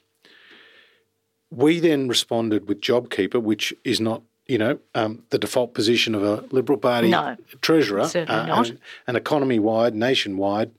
We 1.51 1.81
then 1.81 2.09
responded 2.09 2.69
with 2.69 2.81
JobKeeper, 2.81 3.43
which 3.43 3.75
is 3.85 4.01
not, 4.01 4.23
you 4.47 4.59
know, 4.59 4.79
um, 4.95 5.25
the 5.31 5.39
default 5.39 5.75
position 5.75 6.15
of 6.15 6.23
a 6.23 6.45
Liberal 6.51 6.79
Party 6.79 7.09
No, 7.09 7.37
treasurer. 7.61 8.07
certainly 8.07 8.41
uh, 8.43 8.47
not. 8.47 8.71
An, 8.71 8.79
an 9.09 9.17
economy-wide, 9.17 9.95
nationwide 9.95 10.71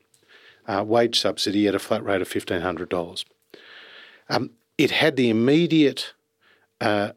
uh, 0.67 0.83
wage 0.87 1.19
subsidy 1.19 1.67
at 1.67 1.75
a 1.75 1.79
flat 1.79 2.03
rate 2.05 2.21
of 2.21 2.27
fifteen 2.27 2.61
hundred 2.61 2.87
dollars. 2.89 3.25
Um, 4.29 4.51
it 4.77 4.91
had 4.91 5.15
the 5.17 5.29
immediate 5.29 6.13
uh, 6.81 7.11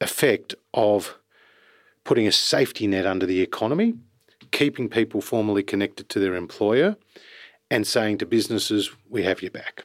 effect 0.00 0.54
of 0.74 1.18
putting 2.04 2.26
a 2.26 2.32
safety 2.32 2.86
net 2.86 3.06
under 3.06 3.26
the 3.26 3.40
economy, 3.40 3.94
keeping 4.50 4.88
people 4.88 5.20
formally 5.20 5.62
connected 5.62 6.08
to 6.10 6.20
their 6.20 6.34
employer, 6.34 6.96
and 7.70 7.86
saying 7.86 8.18
to 8.18 8.26
businesses, 8.26 8.90
"We 9.08 9.22
have 9.24 9.42
your 9.42 9.50
back." 9.50 9.84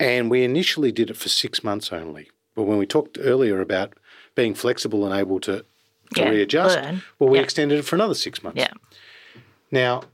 And 0.00 0.30
we 0.30 0.44
initially 0.44 0.92
did 0.92 1.10
it 1.10 1.16
for 1.16 1.28
six 1.28 1.62
months 1.64 1.92
only. 1.92 2.30
But 2.54 2.62
when 2.64 2.78
we 2.78 2.86
talked 2.86 3.18
earlier 3.20 3.60
about 3.60 3.94
being 4.34 4.54
flexible 4.54 5.04
and 5.04 5.14
able 5.14 5.40
to, 5.40 5.64
to 6.14 6.20
Yeah, 6.22 6.28
readjust, 6.30 6.76
learn. 6.78 7.02
well, 7.18 7.28
we 7.30 7.38
Yeah. 7.38 7.44
extended 7.44 7.78
it 7.78 7.82
for 7.84 7.96
another 7.96 8.14
six 8.14 8.42
months. 8.42 8.60
Yeah. 8.60 8.70
Now, 9.70 10.04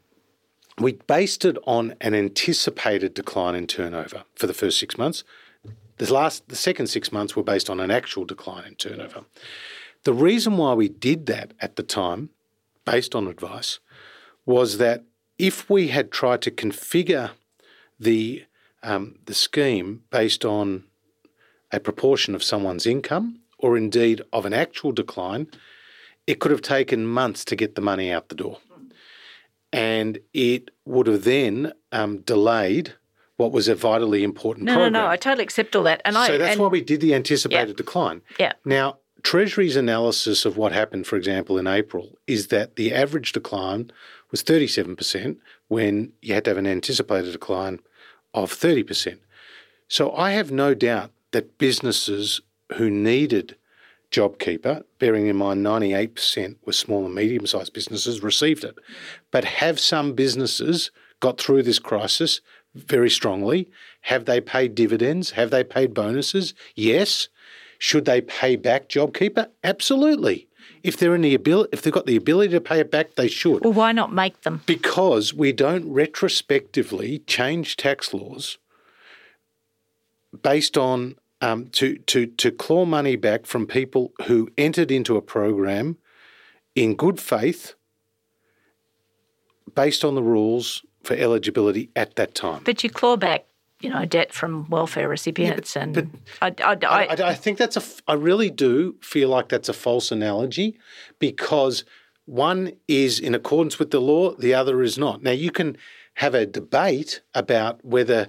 we 0.78 0.92
based 0.92 1.44
it 1.44 1.56
on 1.66 1.94
an 2.00 2.14
anticipated 2.14 3.14
decline 3.14 3.54
in 3.54 3.66
turnover 3.66 4.24
for 4.34 4.46
the 4.46 4.54
first 4.54 4.78
six 4.78 4.96
months. 4.98 5.22
The 5.98 6.12
last, 6.12 6.48
the 6.48 6.56
second 6.56 6.88
six 6.88 7.12
months 7.12 7.36
were 7.36 7.42
based 7.42 7.70
on 7.70 7.80
an 7.80 7.90
actual 7.90 8.24
decline 8.24 8.64
in 8.66 8.74
turnover. 8.74 9.24
The 10.04 10.12
reason 10.12 10.56
why 10.56 10.74
we 10.74 10.88
did 10.88 11.26
that 11.26 11.52
at 11.60 11.76
the 11.76 11.82
time, 11.82 12.30
based 12.84 13.14
on 13.14 13.28
advice, 13.28 13.78
was 14.44 14.78
that 14.78 15.04
if 15.38 15.70
we 15.70 15.88
had 15.88 16.10
tried 16.10 16.42
to 16.42 16.50
configure 16.50 17.30
the 17.98 18.44
um, 18.82 19.18
the 19.24 19.34
scheme 19.34 20.02
based 20.10 20.44
on 20.44 20.84
a 21.72 21.80
proportion 21.80 22.34
of 22.34 22.42
someone's 22.42 22.86
income 22.86 23.40
or 23.58 23.78
indeed 23.78 24.20
of 24.32 24.44
an 24.44 24.52
actual 24.52 24.92
decline, 24.92 25.46
it 26.26 26.38
could 26.38 26.50
have 26.50 26.60
taken 26.60 27.06
months 27.06 27.44
to 27.46 27.56
get 27.56 27.74
the 27.74 27.80
money 27.80 28.12
out 28.12 28.28
the 28.28 28.34
door. 28.34 28.58
And 29.72 30.18
it 30.34 30.70
would 30.84 31.06
have 31.06 31.24
then 31.24 31.72
um, 31.90 32.18
delayed 32.18 32.94
what 33.36 33.52
was 33.52 33.68
a 33.68 33.74
vitally 33.74 34.22
important 34.22 34.66
No, 34.66 34.74
program. 34.74 34.92
no, 34.92 35.02
no. 35.04 35.08
I 35.08 35.16
totally 35.16 35.44
accept 35.44 35.74
all 35.74 35.82
that. 35.84 36.00
And 36.04 36.16
I 36.16 36.26
so 36.28 36.38
that's 36.38 36.52
and, 36.52 36.60
why 36.60 36.68
we 36.68 36.80
did 36.80 37.00
the 37.00 37.14
anticipated 37.14 37.76
decline. 37.76 38.22
Yeah. 38.38 38.52
Now, 38.64 38.98
Treasury's 39.22 39.76
analysis 39.76 40.44
of 40.44 40.56
what 40.56 40.72
happened, 40.72 41.06
for 41.06 41.16
example, 41.16 41.58
in 41.58 41.66
April, 41.66 42.18
is 42.26 42.48
that 42.48 42.76
the 42.76 42.92
average 42.92 43.32
decline 43.32 43.90
was 44.30 44.42
37% 44.42 45.38
when 45.68 46.12
you 46.20 46.34
had 46.34 46.44
to 46.44 46.50
have 46.50 46.58
an 46.58 46.66
anticipated 46.66 47.32
decline 47.32 47.80
of 48.34 48.52
30%. 48.52 49.18
So 49.88 50.14
I 50.14 50.32
have 50.32 50.50
no 50.50 50.74
doubt 50.74 51.10
that 51.32 51.58
businesses 51.58 52.40
who 52.76 52.90
needed 52.90 53.56
JobKeeper, 54.10 54.84
bearing 54.98 55.26
in 55.26 55.36
mind 55.36 55.64
98% 55.64 56.56
were 56.64 56.72
small 56.72 57.04
and 57.04 57.14
medium 57.14 57.46
sized 57.46 57.72
businesses, 57.72 58.22
received 58.22 58.62
it. 58.62 58.76
But 59.30 59.44
have 59.44 59.80
some 59.80 60.12
businesses 60.12 60.90
got 61.20 61.40
through 61.40 61.64
this 61.64 61.78
crisis 61.78 62.40
very 62.74 63.10
strongly? 63.10 63.70
Have 64.02 64.24
they 64.24 64.40
paid 64.40 64.74
dividends? 64.74 65.32
Have 65.32 65.50
they 65.50 65.64
paid 65.64 65.94
bonuses? 65.94 66.54
Yes. 66.74 67.28
Should 67.78 68.04
they 68.04 68.20
pay 68.20 68.56
back 68.56 68.88
JobKeeper? 68.88 69.48
Absolutely. 69.62 70.48
If 70.82 70.96
they're 70.96 71.14
in 71.14 71.22
the 71.22 71.34
ability, 71.34 71.70
if 71.72 71.82
they've 71.82 71.92
got 71.92 72.06
the 72.06 72.16
ability 72.16 72.52
to 72.52 72.60
pay 72.60 72.80
it 72.80 72.90
back, 72.90 73.14
they 73.14 73.28
should. 73.28 73.64
well, 73.64 73.72
why 73.72 73.92
not 73.92 74.12
make 74.12 74.42
them? 74.42 74.62
Because 74.66 75.32
we 75.32 75.52
don't 75.52 75.90
retrospectively 75.90 77.20
change 77.26 77.76
tax 77.76 78.12
laws 78.12 78.58
based 80.42 80.76
on 80.76 81.16
um, 81.40 81.66
to, 81.68 81.96
to, 81.98 82.26
to 82.26 82.50
claw 82.50 82.84
money 82.84 83.16
back 83.16 83.46
from 83.46 83.66
people 83.66 84.12
who 84.26 84.50
entered 84.56 84.90
into 84.90 85.16
a 85.16 85.22
program 85.22 85.96
in 86.74 86.96
good 86.96 87.20
faith 87.20 87.74
based 89.74 90.04
on 90.04 90.14
the 90.14 90.22
rules 90.22 90.84
for 91.04 91.14
eligibility 91.14 91.90
at 91.94 92.16
that 92.16 92.34
time. 92.34 92.62
But 92.64 92.82
you 92.82 92.90
claw 92.90 93.16
back, 93.16 93.44
you 93.80 93.90
know, 93.90 94.04
debt 94.04 94.32
from 94.32 94.68
welfare 94.70 95.08
recipients, 95.08 95.76
and 95.76 95.94
but- 95.94 96.06
I, 96.40 96.46
I, 96.62 96.72
I, 96.72 96.76
I, 96.82 97.04
I, 97.04 97.28
I 97.30 97.34
think 97.34 97.58
that's 97.58 97.76
a. 97.76 97.82
I 98.08 98.14
really 98.14 98.50
do 98.50 98.96
feel 99.00 99.28
like 99.28 99.48
that's 99.48 99.68
a 99.68 99.74
false 99.74 100.10
analogy, 100.10 100.78
because 101.18 101.84
one 102.24 102.72
is 102.88 103.20
in 103.20 103.34
accordance 103.34 103.78
with 103.78 103.90
the 103.90 104.00
law, 104.00 104.34
the 104.36 104.54
other 104.54 104.82
is 104.82 104.96
not. 104.96 105.22
Now 105.22 105.32
you 105.32 105.50
can 105.50 105.76
have 106.14 106.34
a 106.34 106.46
debate 106.46 107.20
about 107.34 107.84
whether 107.84 108.28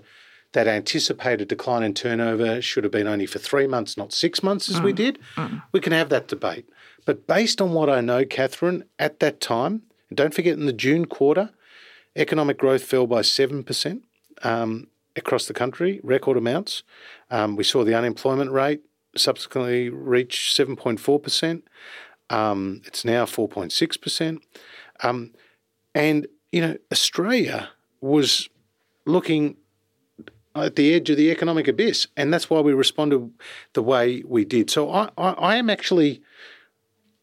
that 0.52 0.68
anticipated 0.68 1.48
decline 1.48 1.84
in 1.84 1.94
turnover 1.94 2.62
should 2.62 2.84
have 2.84 2.92
been 2.92 3.08
only 3.08 3.26
for 3.26 3.40
three 3.40 3.68
months, 3.68 3.98
not 3.98 4.12
six 4.12 4.42
months, 4.42 4.70
as 4.70 4.82
we 4.82 4.94
mm, 4.94 4.96
did. 4.96 5.20
Mm. 5.36 5.62
We 5.72 5.80
can 5.82 5.92
have 5.94 6.10
that 6.10 6.28
debate, 6.28 6.68
but 7.06 7.28
based 7.28 7.62
on 7.62 7.74
what 7.74 7.90
I 7.90 8.02
know, 8.02 8.26
Catherine, 8.26 8.84
at 8.98 9.20
that 9.20 9.40
time, 9.40 9.84
and 10.10 10.18
don't 10.18 10.34
forget 10.34 10.58
in 10.58 10.66
the 10.66 10.74
June 10.74 11.06
quarter, 11.06 11.52
economic 12.15 12.58
growth 12.58 12.84
fell 12.84 13.08
by 13.08 13.21
seven 13.21 13.63
percent 13.63 14.04
um, 14.43 14.88
across 15.15 15.45
the 15.45 15.54
country, 15.54 15.99
record 16.04 16.38
amounts. 16.38 16.84
Um, 17.32 17.56
we 17.56 17.63
saw 17.63 17.84
the 17.84 17.95
unemployment 17.95 18.51
rate 18.51 18.82
subsequently 19.15 19.89
reach 19.89 20.54
7.4%. 20.56 21.62
Um, 22.30 22.82
it's 22.86 23.06
now 23.06 23.25
4.6%. 23.25 24.39
Um, 25.01 25.32
and, 25.93 26.28
you 26.51 26.62
know, 26.62 26.78
Australia 26.91 27.69
was 28.01 28.49
looking 29.06 29.58
at 30.56 30.75
the 30.75 30.93
edge 30.93 31.10
of 31.10 31.17
the 31.17 31.32
economic 31.32 31.67
abyss. 31.67 32.08
And 32.15 32.34
that's 32.34 32.49
why 32.49 32.62
we 32.62 32.73
responded 32.73 33.32
the 33.73 33.84
way 33.84 34.23
we 34.25 34.45
did. 34.45 34.69
So 34.69 34.89
I, 34.89 35.10
I, 35.17 35.32
I 35.32 35.56
am 35.58 35.69
actually 35.69 36.21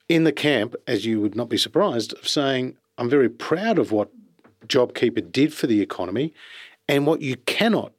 in 0.09 0.25
the 0.25 0.33
camp, 0.33 0.75
as 0.87 1.07
you 1.07 1.21
would 1.21 1.35
not 1.35 1.49
be 1.49 1.57
surprised, 1.57 2.13
of 2.15 2.29
saying 2.29 2.77
I'm 2.99 3.09
very 3.09 3.29
proud 3.29 3.79
of 3.79 3.93
what 3.93 4.11
JobKeeper 4.69 5.31
did 5.31 5.53
for 5.53 5.67
the 5.67 5.81
economy 5.81 6.33
and 6.89 7.07
what 7.07 7.21
you 7.21 7.37
cannot 7.37 7.93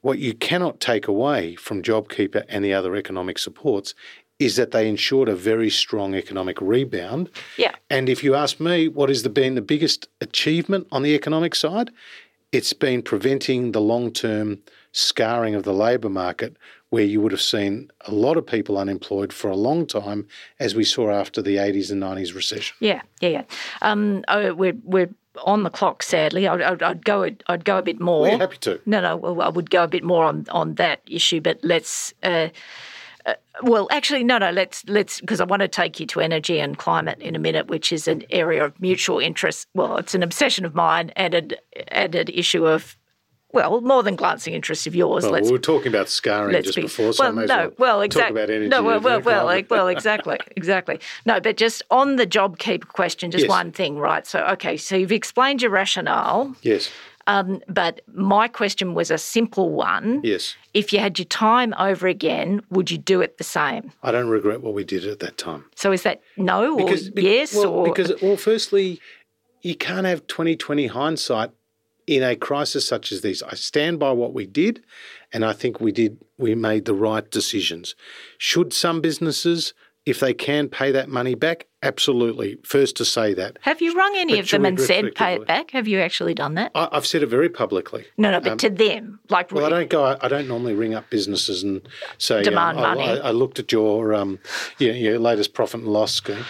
what 0.00 0.18
you 0.18 0.34
cannot 0.34 0.80
take 0.80 1.08
away 1.08 1.54
from 1.54 1.82
JobKeeper 1.82 2.44
and 2.50 2.62
the 2.62 2.74
other 2.74 2.94
economic 2.94 3.38
supports 3.38 3.94
is 4.38 4.56
that 4.56 4.70
they 4.70 4.86
ensured 4.86 5.30
a 5.30 5.34
very 5.34 5.70
strong 5.70 6.14
economic 6.14 6.60
rebound. 6.60 7.30
yeah, 7.56 7.74
And 7.88 8.10
if 8.10 8.22
you 8.22 8.34
ask 8.34 8.60
me 8.60 8.86
what 8.86 9.08
has 9.08 9.22
the, 9.22 9.30
been 9.30 9.54
the 9.54 9.62
biggest 9.62 10.08
achievement 10.20 10.88
on 10.92 11.02
the 11.02 11.14
economic 11.14 11.54
side, 11.54 11.90
it's 12.52 12.74
been 12.74 13.00
preventing 13.00 13.72
the 13.72 13.80
long 13.80 14.12
term 14.12 14.58
scarring 14.92 15.54
of 15.54 15.62
the 15.62 15.72
labour 15.72 16.10
market, 16.10 16.56
where 16.90 17.02
you 17.04 17.20
would 17.20 17.32
have 17.32 17.40
seen 17.40 17.90
a 18.02 18.12
lot 18.12 18.36
of 18.36 18.46
people 18.46 18.76
unemployed 18.76 19.32
for 19.32 19.48
a 19.48 19.56
long 19.56 19.86
time, 19.86 20.26
as 20.60 20.74
we 20.74 20.84
saw 20.84 21.10
after 21.10 21.40
the 21.42 21.56
80s 21.56 21.90
and 21.90 22.02
90s 22.02 22.34
recession. 22.34 22.76
yeah, 22.80 23.02
yeah, 23.20 23.28
yeah. 23.28 23.42
Um, 23.82 24.22
oh, 24.28 24.54
we're 24.54 24.76
we're 24.84 25.10
on 25.42 25.62
the 25.62 25.70
clock. 25.70 26.02
Sadly, 26.02 26.46
I'd, 26.46 26.60
I'd, 26.62 26.82
I'd 26.82 27.04
go. 27.04 27.24
a- 27.24 27.36
I'd 27.48 27.64
go 27.64 27.78
a 27.78 27.82
bit 27.82 28.00
more. 28.00 28.22
We're 28.22 28.38
happy 28.38 28.58
to. 28.58 28.80
No, 28.86 29.00
no. 29.00 29.16
Well, 29.16 29.40
I 29.42 29.48
would 29.48 29.70
go 29.70 29.84
a 29.84 29.88
bit 29.88 30.04
more 30.04 30.24
on 30.24 30.46
on 30.50 30.74
that 30.74 31.00
issue, 31.06 31.40
but 31.40 31.58
let's. 31.62 32.14
Uh, 32.22 32.48
uh, 33.26 33.34
well, 33.62 33.88
actually, 33.90 34.22
no, 34.22 34.38
no. 34.38 34.50
Let's 34.50 34.84
let's 34.86 35.20
because 35.20 35.40
I 35.40 35.44
want 35.44 35.60
to 35.60 35.68
take 35.68 35.98
you 35.98 36.06
to 36.08 36.20
energy 36.20 36.60
and 36.60 36.76
climate 36.76 37.20
in 37.20 37.34
a 37.34 37.38
minute, 37.38 37.68
which 37.68 37.92
is 37.92 38.06
an 38.06 38.22
area 38.30 38.64
of 38.64 38.78
mutual 38.80 39.18
interest. 39.18 39.66
Well, 39.74 39.96
it's 39.96 40.14
an 40.14 40.22
obsession 40.22 40.64
of 40.64 40.74
mine 40.74 41.10
and 41.16 41.34
an 41.34 41.52
and 41.88 42.14
an 42.14 42.28
issue 42.28 42.66
of. 42.66 42.96
Well, 43.54 43.80
more 43.80 44.02
than 44.02 44.16
glancing 44.16 44.54
interest 44.54 44.86
of 44.86 44.94
yours. 44.94 45.22
Well, 45.24 45.32
let's 45.32 45.46
we 45.46 45.52
were 45.52 45.58
talking 45.58 45.88
about 45.88 46.08
scarring 46.08 46.62
just 46.62 46.76
be 46.76 46.82
before, 46.82 47.12
so 47.12 47.22
well, 47.24 47.32
I 47.32 47.34
may 47.34 47.42
as 47.44 47.48
no, 47.48 47.56
well, 47.56 47.72
well, 47.78 47.96
talk 47.98 48.04
exactly. 48.06 48.42
about 48.42 48.50
energy. 48.50 48.68
No, 48.68 48.82
well, 48.82 49.00
well, 49.00 49.20
well, 49.20 49.44
like, 49.44 49.70
well, 49.70 49.88
exactly, 49.88 50.38
exactly. 50.56 50.98
No, 51.24 51.40
but 51.40 51.56
just 51.56 51.82
on 51.90 52.16
the 52.16 52.26
job 52.26 52.58
keeper 52.58 52.86
question, 52.86 53.30
just 53.30 53.42
Yes. 53.42 53.48
one 53.48 53.72
thing, 53.72 53.98
right? 53.98 54.26
So, 54.26 54.40
okay, 54.54 54.76
so 54.76 54.96
you've 54.96 55.12
explained 55.12 55.62
your 55.62 55.70
rationale, 55.70 56.54
yes, 56.62 56.90
um, 57.26 57.62
but 57.68 58.00
my 58.12 58.48
question 58.48 58.94
was 58.94 59.10
a 59.10 59.18
simple 59.18 59.70
one. 59.70 60.20
yes. 60.22 60.56
If 60.74 60.92
you 60.92 60.98
had 60.98 61.18
your 61.18 61.26
time 61.26 61.72
over 61.78 62.06
again, 62.08 62.60
would 62.70 62.90
you 62.90 62.98
do 62.98 63.20
it 63.20 63.38
the 63.38 63.44
same? 63.44 63.92
I 64.02 64.10
don't 64.10 64.28
regret 64.28 64.60
what 64.60 64.74
we 64.74 64.82
did 64.84 65.06
at 65.06 65.20
that 65.20 65.38
time. 65.38 65.64
So 65.76 65.92
is 65.92 66.02
that 66.02 66.20
no 66.36 66.78
or 66.78 66.96
be- 67.14 67.22
yes 67.22 67.54
well, 67.54 67.68
or 67.68 67.84
because 67.86 68.12
well, 68.20 68.36
firstly, 68.36 69.00
you 69.62 69.74
can't 69.76 70.04
have 70.06 70.26
2020 70.26 70.88
hindsight 70.88 71.50
in 72.06 72.22
a 72.22 72.36
crisis 72.36 72.86
such 72.86 73.12
as 73.12 73.20
this. 73.20 73.42
I 73.42 73.54
stand 73.54 73.98
by 73.98 74.12
what 74.12 74.34
we 74.34 74.46
did, 74.46 74.82
and 75.32 75.44
I 75.44 75.52
think 75.52 75.80
we 75.80 75.92
did. 75.92 76.18
We 76.38 76.54
made 76.54 76.84
the 76.84 76.94
right 76.94 77.28
decisions. 77.30 77.94
Should 78.38 78.72
some 78.72 79.00
businesses, 79.00 79.72
if 80.04 80.20
they 80.20 80.34
can, 80.34 80.68
pay 80.68 80.92
that 80.92 81.08
money 81.08 81.34
back? 81.34 81.66
Absolutely. 81.82 82.56
First 82.64 82.96
to 82.96 83.04
say 83.04 83.34
that. 83.34 83.58
have 83.60 83.82
you 83.82 83.94
rung 83.94 84.14
any 84.16 84.34
But 84.34 84.40
of 84.40 84.50
them 84.50 84.64
and 84.64 84.80
said 84.80 85.14
pay 85.14 85.34
it 85.34 85.46
back? 85.46 85.70
Have 85.72 85.86
you 85.86 86.00
actually 86.00 86.32
done 86.32 86.54
that? 86.54 86.72
I, 86.74 86.88
I've 86.90 87.06
said 87.06 87.22
it 87.22 87.26
very 87.26 87.50
publicly. 87.50 88.06
no, 88.16 88.30
no, 88.30 88.40
but 88.40 88.58
to 88.60 88.70
them, 88.70 89.20
like 89.28 89.52
Well, 89.52 89.66
I 89.66 89.68
don't 89.68 89.90
go. 89.90 90.16
I 90.20 90.28
don't 90.28 90.48
normally 90.48 90.74
ring 90.74 90.94
up 90.94 91.10
businesses 91.10 91.62
and 91.62 91.86
say, 92.18 92.42
Demand 92.42 92.78
um, 92.78 92.82
money. 92.82 93.20
I, 93.20 93.28
I 93.28 93.30
looked 93.32 93.58
at 93.58 93.70
your, 93.70 94.14
um, 94.14 94.38
your 94.78 94.94
your 94.94 95.18
latest 95.18 95.52
profit 95.52 95.80
and 95.80 95.88
loss 95.88 96.14
scheme. 96.14 96.44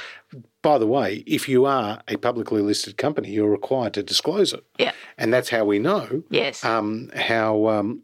By 0.65 0.79
the 0.79 0.87
way, 0.87 1.23
if 1.27 1.47
you 1.47 1.67
are 1.67 2.03
a 2.09 2.17
publicly 2.17 2.63
listed 2.63 2.97
company, 2.97 3.29
you're 3.31 3.51
required 3.51 3.93
to 3.95 4.03
disclose 4.03 4.55
it. 4.55 4.65
Yeah. 4.79 4.93
and 5.19 5.31
that's 5.31 5.51
how 5.51 5.67
we 5.67 5.79
know 5.79 6.23
yes. 6.31 6.65
um, 6.65 7.11
how 7.15 7.69
um, 7.69 8.03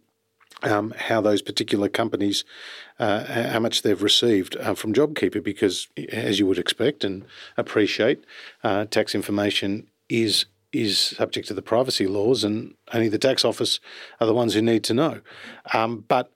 um, 0.62 0.92
how 0.94 1.22
those 1.22 1.40
particular 1.40 1.88
companies 1.88 2.44
uh, 2.98 3.48
how 3.48 3.60
much 3.60 3.80
they've 3.80 4.02
received 4.02 4.56
uh, 4.56 4.74
from 4.74 4.92
JobKeeper, 4.92 5.42
because 5.42 5.88
as 6.12 6.38
you 6.38 6.46
would 6.46 6.58
expect 6.58 7.02
and 7.02 7.24
appreciate, 7.56 8.24
uh, 8.62 8.84
tax 8.84 9.14
information 9.14 9.86
is 10.10 10.44
is 10.70 10.98
subject 10.98 11.48
to 11.48 11.54
the 11.54 11.62
privacy 11.62 12.06
laws, 12.06 12.44
and 12.44 12.74
only 12.92 13.08
the 13.08 13.18
tax 13.18 13.42
office 13.42 13.80
are 14.20 14.26
the 14.26 14.34
ones 14.34 14.52
who 14.52 14.60
need 14.60 14.84
to 14.84 14.94
know. 14.94 15.22
Um, 15.72 16.04
but 16.08 16.30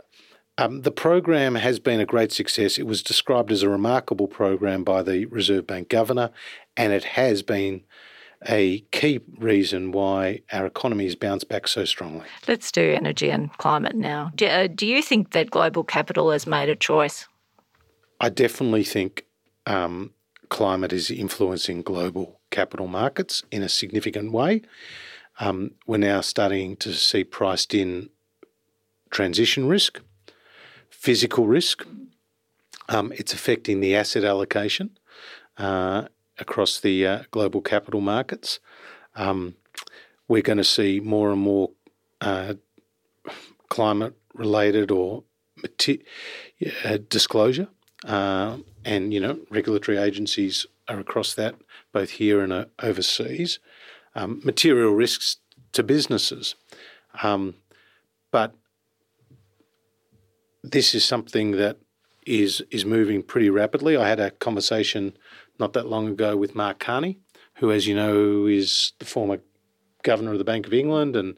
um, 0.59 0.83
the 0.83 0.91
program 0.91 1.57
has 1.57 1.79
been 1.79 2.01
a 2.01 2.07
great 2.07 2.33
success. 2.33 2.79
It 2.79 2.87
was 2.87 3.03
described 3.03 3.51
as 3.51 3.63
a 3.63 3.69
remarkable 3.69 4.29
program 4.29 4.85
by 4.85 5.03
the 5.03 5.27
Reserve 5.27 5.67
Bank 5.67 5.89
governor, 5.89 6.31
and 6.77 6.93
it 6.93 7.05
has 7.05 7.43
been 7.43 7.83
a 8.47 8.81
key 8.93 9.21
reason 9.39 9.91
why 9.91 10.43
our 10.53 10.67
economy 10.67 11.05
has 11.05 11.17
bounced 11.17 11.49
back 11.49 11.67
so 11.67 11.85
strongly. 11.85 12.27
Let's 12.47 12.71
do 12.71 12.93
energy 12.93 13.31
and 13.31 13.53
climate 13.57 13.97
now. 13.97 14.33
Do, 14.35 14.47
uh, 14.47 14.69
do 14.73 14.87
you 14.87 15.03
think 15.03 15.33
that 15.33 15.51
global 15.51 15.83
capital 15.83 16.31
has 16.31 16.47
made 16.47 16.69
a 16.69 16.77
choice? 16.77 17.27
I 18.21 18.29
definitely 18.29 18.85
think 18.85 19.25
um, 19.67 20.13
climate 20.51 20.93
is 20.93 21.11
influencing 21.11 21.83
global 21.83 22.41
capital 22.51 22.87
markets 22.87 23.43
in 23.51 23.63
a 23.63 23.69
significant 23.69 24.31
way. 24.31 24.63
Um, 25.41 25.73
we're 25.87 25.97
now 25.97 26.21
starting 26.21 26.77
to 26.77 26.93
see 26.93 27.25
priced 27.25 27.75
in 27.75 28.11
transition 29.11 29.67
risk, 29.67 30.01
physical 31.05 31.47
risk. 31.47 31.87
Um, 32.89 33.13
it's 33.15 33.35
affecting 33.35 33.81
the 33.81 33.95
asset 33.95 34.25
allocation 34.25 34.97
uh, 35.59 36.09
across 36.39 36.81
the 36.81 37.07
uh, 37.07 37.23
global 37.31 37.61
capital 37.61 38.01
markets. 38.01 38.59
Um, 39.15 39.57
we're 40.29 40.49
going 40.51 40.65
to 40.65 40.65
see 40.79 41.01
more 41.01 41.31
and 41.31 41.43
more 41.43 41.73
uh, 42.23 42.55
climate 43.69 44.15
related 44.33 44.91
or 44.91 45.25
mati- 45.63 46.05
uh, 46.87 46.97
disclosure. 47.11 47.69
Uh, 48.07 48.57
and, 48.87 49.13
you 49.13 49.21
know, 49.21 49.41
regulatory 49.51 49.99
agencies 49.99 50.67
are 50.89 51.01
across 51.01 51.35
that, 51.35 51.55
both 51.93 52.13
here 52.13 52.41
and 52.41 52.53
uh, 52.53 52.65
overseas. 52.83 53.59
Um, 54.15 54.41
material 54.43 54.93
risks 54.93 55.37
to 55.73 55.83
businesses. 55.83 56.55
Um, 57.23 57.57
but 58.31 58.55
this 60.65 60.95
is 60.95 61.05
something 61.05 61.53
that 61.53 61.79
is 62.27 62.63
is 62.71 62.85
moving 62.87 63.23
pretty 63.23 63.51
rapidly. 63.51 63.97
I 63.97 64.09
had 64.09 64.19
a 64.19 64.31
conversation 64.31 65.17
not 65.59 65.75
that 65.75 65.87
long 65.87 66.09
ago 66.09 66.37
with 66.37 66.55
Mark 66.55 66.79
Carney, 66.79 67.19
who, 67.57 67.71
as 67.71 67.87
you 67.87 67.95
know, 67.95 68.47
is 68.47 68.93
the 68.99 69.05
former 69.05 69.41
governor 70.03 70.33
of 70.33 70.39
the 70.39 70.45
Bank 70.45 70.67
of 70.67 70.73
England, 70.73 71.17
and 71.17 71.37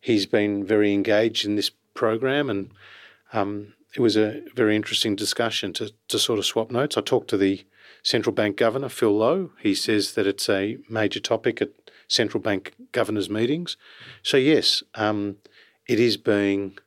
he's 0.00 0.26
been 0.26 0.64
very 0.64 0.94
engaged 0.94 1.44
in 1.44 1.56
this 1.56 1.70
program. 1.94 2.48
And 2.48 2.70
um, 3.32 3.74
it 3.94 4.00
was 4.00 4.16
a 4.16 4.42
very 4.54 4.76
interesting 4.76 5.16
discussion 5.16 5.72
to 5.74 5.92
to 6.08 6.18
sort 6.18 6.38
of 6.38 6.46
swap 6.46 6.70
notes. 6.70 6.96
I 6.96 7.00
talked 7.00 7.30
to 7.30 7.36
the 7.36 7.64
central 8.04 8.34
bank 8.34 8.56
governor, 8.56 8.88
Phil 8.88 9.16
Lowe. 9.16 9.50
He 9.60 9.74
says 9.74 10.14
that 10.14 10.28
it's 10.28 10.48
a 10.48 10.78
major 10.88 11.20
topic 11.20 11.60
at 11.60 11.70
central 12.06 12.40
bank 12.40 12.74
governors' 12.92 13.30
meetings. 13.30 13.76
So 14.22 14.36
yes, 14.36 14.84
um, 14.94 15.38
it 15.88 15.98
is 15.98 16.16
being 16.16 16.78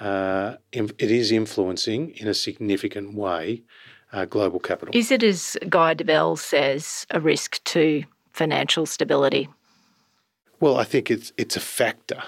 uh, 0.00 0.56
it 0.72 0.92
is 0.98 1.30
influencing 1.30 2.10
in 2.16 2.26
a 2.26 2.34
significant 2.34 3.14
way 3.14 3.62
uh, 4.12 4.24
global 4.24 4.60
capital. 4.60 4.94
Is 4.96 5.10
it, 5.10 5.22
as 5.22 5.56
Guy 5.68 5.94
Debelle 5.94 6.38
says, 6.38 7.06
a 7.10 7.20
risk 7.20 7.62
to 7.64 8.04
financial 8.32 8.86
stability? 8.86 9.48
Well, 10.60 10.76
I 10.76 10.84
think 10.84 11.10
it's 11.10 11.32
it's 11.36 11.56
a 11.56 11.60
factor 11.60 12.22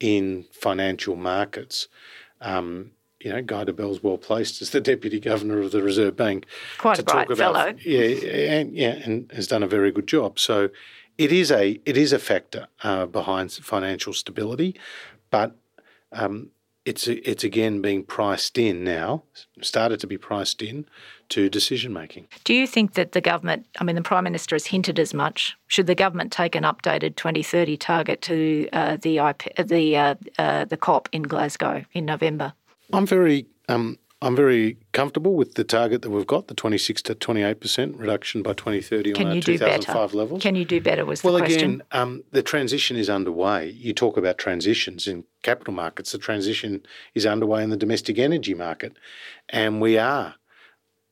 in 0.00 0.46
financial 0.52 1.16
markets. 1.16 1.88
Um, 2.40 2.92
you 3.20 3.32
know, 3.32 3.42
Guy 3.42 3.64
Debelle's 3.64 4.02
well 4.02 4.18
placed 4.18 4.62
as 4.62 4.70
the 4.70 4.80
deputy 4.80 5.18
governor 5.18 5.60
of 5.60 5.72
the 5.72 5.82
Reserve 5.82 6.16
Bank. 6.16 6.46
Quite 6.78 6.96
to 6.96 7.02
a 7.02 7.04
bright 7.04 7.28
talk 7.28 7.38
about, 7.38 7.54
fellow. 7.54 7.74
Yeah, 7.84 8.28
and 8.30 8.74
yeah, 8.74 9.00
and 9.04 9.30
has 9.32 9.46
done 9.46 9.62
a 9.62 9.68
very 9.68 9.90
good 9.90 10.06
job. 10.06 10.38
So 10.38 10.70
it 11.16 11.32
is 11.32 11.50
a 11.50 11.80
it 11.84 11.96
is 11.96 12.12
a 12.12 12.18
factor 12.18 12.68
uh, 12.82 13.06
behind 13.06 13.52
financial 13.52 14.12
stability, 14.12 14.78
but 15.30 15.56
um, 16.12 16.50
it's 16.88 17.06
it's 17.06 17.44
again 17.44 17.82
being 17.82 18.02
priced 18.02 18.56
in 18.56 18.82
now, 18.82 19.22
started 19.60 20.00
to 20.00 20.06
be 20.06 20.16
priced 20.16 20.62
in 20.62 20.86
to 21.28 21.50
decision 21.50 21.92
making. 21.92 22.26
Do 22.44 22.54
you 22.54 22.66
think 22.66 22.94
that 22.94 23.12
the 23.12 23.20
government, 23.20 23.66
I 23.78 23.84
mean, 23.84 23.94
the 23.94 24.02
Prime 24.02 24.24
Minister 24.24 24.54
has 24.54 24.66
hinted 24.66 24.98
as 24.98 25.12
much, 25.12 25.56
should 25.66 25.86
the 25.86 25.94
government 25.94 26.32
take 26.32 26.54
an 26.54 26.64
updated 26.64 27.16
2030 27.16 27.76
target 27.76 28.22
to 28.22 28.68
uh, 28.72 28.96
the 28.96 29.18
IP, 29.18 29.54
the 29.66 29.96
uh, 29.96 30.14
uh, 30.38 30.64
the 30.64 30.78
COP 30.78 31.08
in 31.12 31.22
Glasgow 31.22 31.84
in 31.92 32.06
November? 32.06 32.54
I'm 32.92 33.06
very 33.06 33.46
um, 33.68 33.98
I'm 34.20 34.34
very 34.34 34.76
comfortable 34.92 35.34
with 35.34 35.54
the 35.54 35.62
target 35.62 36.02
that 36.02 36.10
we've 36.10 36.26
got, 36.26 36.48
the 36.48 36.54
26 36.54 37.02
to 37.02 37.14
28 37.14 37.60
percent 37.60 37.96
reduction 37.96 38.42
by 38.42 38.52
2030 38.52 39.12
Can 39.12 39.26
on 39.26 39.28
our 39.28 39.34
you 39.36 39.40
do 39.40 39.52
2005 39.52 39.94
better? 39.94 40.16
levels. 40.16 40.42
Can 40.42 40.56
you 40.56 40.64
do 40.64 40.80
better? 40.80 41.04
Was 41.04 41.22
well, 41.22 41.34
the 41.34 41.40
question. 41.40 41.74
again, 41.74 41.82
um, 41.92 42.24
the 42.32 42.42
transition 42.42 42.96
is 42.96 43.08
underway. 43.08 43.70
You 43.70 43.92
talk 43.92 44.16
about 44.16 44.36
transitions 44.38 45.06
in 45.06 45.24
capital 45.42 45.72
markets. 45.72 46.10
The 46.10 46.18
transition 46.18 46.82
is 47.14 47.26
underway 47.26 47.62
in 47.62 47.70
the 47.70 47.76
domestic 47.76 48.18
energy 48.18 48.54
market, 48.54 48.96
and 49.50 49.80
we 49.80 49.96
are 49.98 50.34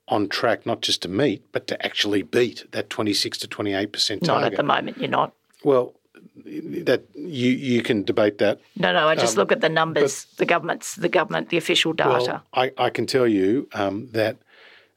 on 0.09 0.29
track 0.29 0.67
not 0.67 0.83
just 0.83 1.03
to 1.03 1.09
meet, 1.09 1.45
but 1.53 1.67
to 1.69 1.85
actually 1.85 2.23
beat 2.23 2.65
that 2.73 2.91
26 2.91 3.39
to 3.39 3.47
28 3.49 3.93
percent 3.93 4.23
not 4.23 4.41
target. 4.41 4.53
at 4.53 4.57
the 4.57 4.63
moment. 4.65 4.99
You're 4.99 5.09
not. 5.11 5.33
Well, 5.63 5.95
that 6.45 7.05
you 7.15 7.51
you 7.51 7.83
can 7.83 8.05
debate 8.05 8.39
that. 8.39 8.61
No, 8.77 8.93
no. 8.93 9.09
I 9.09 9.15
just 9.15 9.37
Um, 9.37 9.41
look 9.41 9.53
at 9.53 9.61
the 9.61 9.69
numbers. 9.69 10.27
The 10.37 10.47
government's 10.47 10.95
the 10.97 11.09
government, 11.09 11.49
the 11.49 11.57
official 11.57 11.93
data. 11.93 12.43
Well, 12.55 12.71
I, 12.79 12.87
I 12.87 12.91
can 12.91 13.07
tell 13.07 13.27
you 13.27 13.69
um, 13.73 14.09
that 14.13 14.37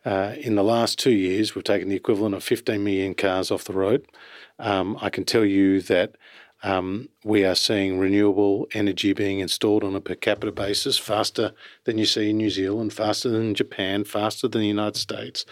uh, 0.05 0.35
in 0.39 0.55
the 0.55 0.63
last 0.63 0.99
two 0.99 1.11
years, 1.11 1.55
we've 1.55 1.63
taken 1.63 1.89
the 1.89 1.95
equivalent 1.95 2.35
of 2.35 2.43
15 2.43 2.83
million 2.83 3.13
cars 3.13 3.51
off 3.51 3.63
the 3.63 3.73
road. 3.73 4.05
Um, 4.57 4.97
I 5.01 5.09
can 5.09 5.23
tell 5.25 5.45
you 5.45 5.81
that 5.81 6.15
um, 6.63 7.09
we 7.23 7.45
are 7.45 7.55
seeing 7.55 7.99
renewable 7.99 8.67
energy 8.73 9.13
being 9.13 9.39
installed 9.39 9.83
on 9.83 9.95
a 9.95 10.01
per 10.01 10.15
capita 10.15 10.51
basis 10.51 10.97
faster 10.97 11.53
than 11.85 11.97
you 11.97 12.05
see 12.05 12.31
in 12.31 12.37
New 12.37 12.49
Zealand, 12.49 12.91
faster 12.91 13.29
than 13.29 13.55
Japan, 13.55 14.03
faster 14.03 14.47
than 14.47 14.61
the 14.61 14.67
United 14.67 14.97
States, 14.97 15.45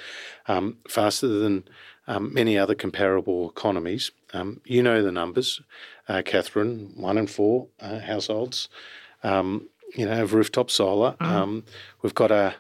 um, 0.47 0.77
faster 0.89 1.27
than 1.27 1.63
um, 2.07 2.33
many 2.33 2.57
other 2.57 2.75
comparable 2.75 3.49
economies. 3.49 4.11
Um, 4.33 4.61
you 4.65 4.83
know 4.83 5.01
the 5.01 5.11
numbers, 5.11 5.61
uh, 6.07 6.21
Catherine. 6.25 6.93
One 6.95 7.17
in 7.17 7.27
four 7.27 7.67
uh, 7.79 7.99
households, 7.99 8.69
um, 9.23 9.69
you 9.95 10.05
know, 10.05 10.13
have 10.15 10.33
rooftop 10.33 10.69
solar. 10.69 11.15
Um, 11.19 11.63
we've 12.01 12.15
got 12.15 12.31
a 12.31 12.55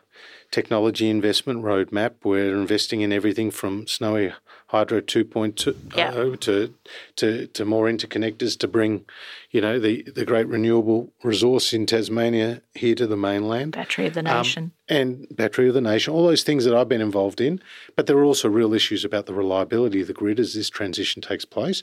technology 0.51 1.09
investment 1.09 1.63
roadmap. 1.63 2.13
We're 2.23 2.55
investing 2.55 3.01
in 3.01 3.11
everything 3.11 3.51
from 3.51 3.85
Snowy 3.87 4.33
Hydro 4.67 4.99
2.0 4.99 5.75
Yeah. 5.95 6.11
to, 6.41 6.73
to 7.15 7.47
to 7.47 7.65
more 7.65 7.85
interconnectors 7.89 8.57
to 8.59 8.67
bring, 8.67 9.05
you 9.51 9.61
know, 9.61 9.79
the, 9.79 10.03
the 10.03 10.25
great 10.25 10.47
renewable 10.47 11.13
resource 11.23 11.71
in 11.71 11.85
Tasmania 11.85 12.61
here 12.75 12.93
to 12.95 13.07
the 13.07 13.15
mainland. 13.15 13.71
Battery 13.71 14.07
of 14.07 14.13
the 14.13 14.19
Um, 14.19 14.37
nation. 14.37 14.71
and 14.89 15.25
Battery 15.31 15.69
of 15.69 15.73
the 15.73 15.79
Nation, 15.81 16.13
all 16.13 16.27
those 16.27 16.43
things 16.43 16.65
that 16.65 16.75
I've 16.75 16.89
been 16.89 16.99
involved 17.01 17.39
in. 17.39 17.61
But 17.95 18.07
there 18.07 18.17
are 18.17 18.25
also 18.25 18.49
real 18.49 18.73
issues 18.73 19.05
about 19.05 19.25
the 19.25 19.33
reliability 19.33 20.01
of 20.01 20.07
the 20.07 20.13
grid 20.13 20.37
as 20.39 20.53
this 20.53 20.69
transition 20.69 21.21
takes 21.21 21.45
place. 21.45 21.81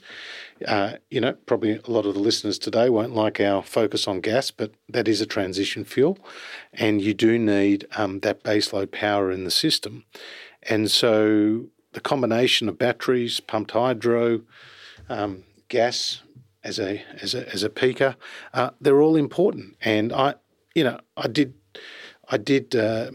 Uh, 0.67 0.93
you 1.09 1.19
know, 1.19 1.33
probably 1.47 1.79
a 1.83 1.89
lot 1.91 2.05
of 2.05 2.13
the 2.13 2.19
listeners 2.19 2.59
today 2.59 2.89
won't 2.89 3.15
like 3.15 3.39
our 3.41 3.63
focus 3.63 4.07
on 4.07 4.21
gas, 4.21 4.51
but 4.51 4.71
that 4.87 5.07
is 5.07 5.21
a 5.21 5.25
transition 5.25 5.85
fuel. 5.85 6.19
And 6.71 7.01
you 7.01 7.15
do 7.15 7.39
need 7.39 7.87
um, 7.97 8.19
that 8.19 8.43
baseload 8.43 8.91
power 8.91 9.31
in 9.31 9.43
the 9.43 9.51
system. 9.51 10.03
And 10.67 10.89
so 10.91 11.65
the 11.95 12.01
combination 12.01 12.69
of 12.69 12.77
batteries, 12.77 13.39
pumped 13.39 13.71
hydro, 13.71 14.41
um, 15.09 15.43
gas 15.69 16.21
as 16.63 16.77
a 16.77 17.01
as 17.21 17.33
a 17.33 17.51
as 17.51 17.63
a 17.63 17.69
peaker, 17.69 18.15
uh, 18.53 18.69
they're 18.81 19.01
all 19.01 19.15
important. 19.15 19.75
And 19.81 20.13
I, 20.13 20.35
you 20.75 20.83
know, 20.83 20.99
I 21.17 21.27
did. 21.27 21.55
I 22.27 22.37
did 22.37 22.75
uh, 22.75 23.11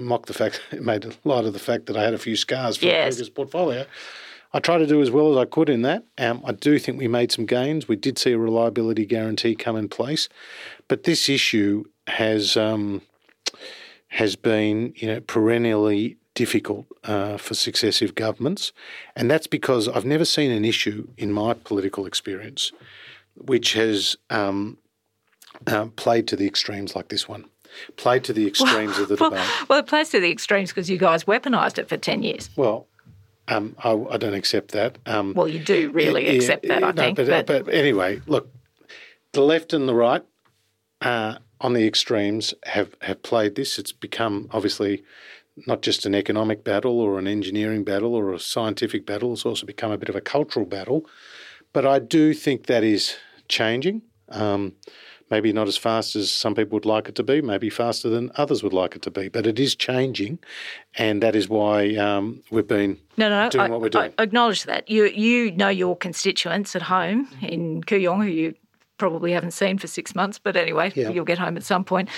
mock 0.00 0.24
the 0.24 0.32
fact, 0.32 0.58
made 0.80 1.04
light 1.24 1.44
of 1.44 1.52
the 1.52 1.58
fact 1.58 1.84
that 1.86 1.98
I 1.98 2.02
had 2.02 2.14
a 2.14 2.18
few 2.18 2.34
scars 2.34 2.78
from 2.78 2.88
Yes. 2.88 3.04
the 3.04 3.16
previous 3.18 3.28
portfolio. 3.28 3.84
I 4.54 4.58
tried 4.60 4.78
to 4.78 4.86
do 4.86 5.02
as 5.02 5.10
well 5.10 5.30
as 5.32 5.36
I 5.36 5.44
could 5.44 5.68
in 5.68 5.82
that. 5.82 6.04
Um, 6.16 6.40
I 6.46 6.52
do 6.52 6.78
think 6.78 6.98
we 6.98 7.06
made 7.06 7.30
some 7.30 7.44
gains. 7.44 7.88
We 7.88 7.96
did 7.96 8.16
see 8.18 8.32
a 8.32 8.38
reliability 8.38 9.04
guarantee 9.04 9.54
come 9.54 9.76
in 9.76 9.88
place, 9.90 10.30
but 10.88 11.02
this 11.02 11.28
issue 11.28 11.84
has 12.06 12.56
um, 12.56 13.02
has 14.08 14.34
been, 14.34 14.94
you 14.96 15.08
know, 15.08 15.20
perennially 15.20 16.16
difficult 16.34 16.86
uh, 17.04 17.36
for 17.36 17.54
successive 17.54 18.14
governments, 18.14 18.72
and 19.16 19.30
that's 19.30 19.46
because 19.46 19.88
I've 19.88 20.04
never 20.04 20.24
seen 20.24 20.50
an 20.50 20.64
issue 20.64 21.08
in 21.16 21.32
my 21.32 21.54
political 21.54 22.06
experience 22.06 22.72
which 23.36 23.72
has 23.72 24.16
um, 24.30 24.78
um, 25.66 25.90
played 25.92 26.28
to 26.28 26.36
the 26.36 26.46
extremes 26.46 26.94
like 26.94 27.08
this 27.08 27.28
one, 27.28 27.44
played 27.96 28.24
to 28.24 28.32
the 28.32 28.46
extremes 28.46 28.98
of 28.98 29.08
the 29.08 29.16
Well, 29.18 29.30
debate. 29.30 29.48
well, 29.68 29.78
it 29.80 29.86
plays 29.86 30.10
to 30.10 30.20
the 30.20 30.30
extremes 30.30 30.70
because 30.70 30.88
you 30.88 30.98
guys 30.98 31.24
weaponised 31.24 31.78
it 31.78 31.88
for 31.88 31.96
10 31.96 32.22
years. 32.22 32.50
Well, 32.56 32.86
um, 33.48 33.76
I, 33.82 33.90
I 34.10 34.16
don't 34.16 34.34
accept 34.34 34.70
that. 34.72 34.98
Um, 35.06 35.34
Well, 35.34 35.48
you 35.48 35.58
do 35.58 35.90
really 35.90 36.26
yeah, 36.26 36.32
accept 36.32 36.68
that, 36.68 36.80
yeah, 36.80 36.86
I 36.86 36.92
no, 36.92 37.02
think. 37.02 37.16
But, 37.16 37.46
but, 37.46 37.64
but 37.64 37.74
anyway, 37.74 38.20
look, 38.26 38.48
the 39.32 39.42
left 39.42 39.72
and 39.72 39.88
the 39.88 39.94
right 39.94 40.22
uh, 41.00 41.38
on 41.60 41.72
the 41.72 41.86
extremes 41.86 42.54
have, 42.66 42.94
have 43.02 43.22
played 43.22 43.56
this. 43.56 43.78
It's 43.78 43.92
become 43.92 44.48
obviously 44.52 45.02
not 45.66 45.82
just 45.82 46.06
an 46.06 46.14
economic 46.14 46.64
battle 46.64 47.00
or 47.00 47.18
an 47.18 47.26
engineering 47.26 47.84
battle 47.84 48.14
or 48.14 48.32
a 48.32 48.38
scientific 48.38 49.06
battle. 49.06 49.32
It's 49.32 49.46
also 49.46 49.66
become 49.66 49.92
a 49.92 49.98
bit 49.98 50.08
of 50.08 50.16
a 50.16 50.20
cultural 50.20 50.66
battle. 50.66 51.06
But 51.72 51.86
I 51.86 51.98
do 51.98 52.34
think 52.34 52.66
that 52.66 52.84
is 52.84 53.16
changing. 53.48 54.02
Um, 54.28 54.74
maybe 55.30 55.52
not 55.52 55.68
as 55.68 55.76
fast 55.76 56.16
as 56.16 56.30
some 56.30 56.54
people 56.54 56.76
would 56.76 56.84
like 56.84 57.08
it 57.08 57.14
to 57.16 57.22
be, 57.22 57.40
maybe 57.40 57.70
faster 57.70 58.08
than 58.08 58.30
others 58.36 58.62
would 58.62 58.72
like 58.72 58.94
it 58.94 59.02
to 59.02 59.10
be, 59.10 59.28
but 59.28 59.46
it 59.46 59.58
is 59.58 59.74
changing. 59.74 60.38
And 60.96 61.22
that 61.22 61.34
is 61.34 61.48
why 61.48 61.94
um, 61.96 62.42
we've 62.50 62.66
been 62.66 62.98
no, 63.16 63.28
no, 63.28 63.48
doing 63.50 63.66
I, 63.66 63.68
what 63.68 63.80
we're 63.80 63.88
doing. 63.88 64.12
I 64.18 64.22
acknowledge 64.22 64.64
that. 64.64 64.88
You, 64.88 65.06
you 65.06 65.52
know 65.52 65.68
your 65.68 65.96
constituents 65.96 66.76
at 66.76 66.82
home 66.82 67.28
in 67.42 67.82
Kooyong, 67.82 68.24
who 68.24 68.30
you 68.30 68.54
probably 68.98 69.32
haven't 69.32 69.50
seen 69.52 69.78
for 69.78 69.86
six 69.86 70.14
months, 70.14 70.38
but 70.38 70.56
anyway, 70.56 70.92
Yeah. 70.94 71.10
you'll 71.10 71.24
get 71.24 71.38
home 71.38 71.56
at 71.56 71.64
some 71.64 71.84
point. 71.84 72.08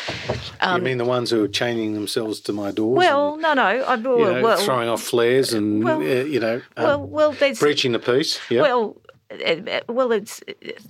you 0.62 0.78
mean 0.80 0.98
the 0.98 1.04
ones 1.04 1.30
who 1.30 1.42
are 1.44 1.48
chaining 1.48 1.94
themselves 1.94 2.40
to 2.42 2.52
my 2.52 2.70
doors? 2.70 2.90
Um, 2.90 2.94
Well, 2.96 3.32
and, 3.34 3.42
no, 3.42 3.54
no. 3.54 3.62
I, 3.62 3.94
you 3.94 4.02
know, 4.02 4.42
well, 4.42 4.58
throwing 4.58 4.88
off 4.88 5.02
flares 5.02 5.52
and 5.52 5.82
well- 5.84 6.00
uh, 6.00 6.24
you 6.24 6.40
know 6.40 6.56
um, 6.76 6.84
well, 6.84 7.02
well, 7.06 7.32
there's 7.32 7.58
breaching 7.58 7.92
the 7.92 7.98
peace. 7.98 8.38
Yeah. 8.50 8.62
Well, 8.62 8.96
uh, 9.30 9.80
well, 9.88 10.12
it's. 10.12 10.40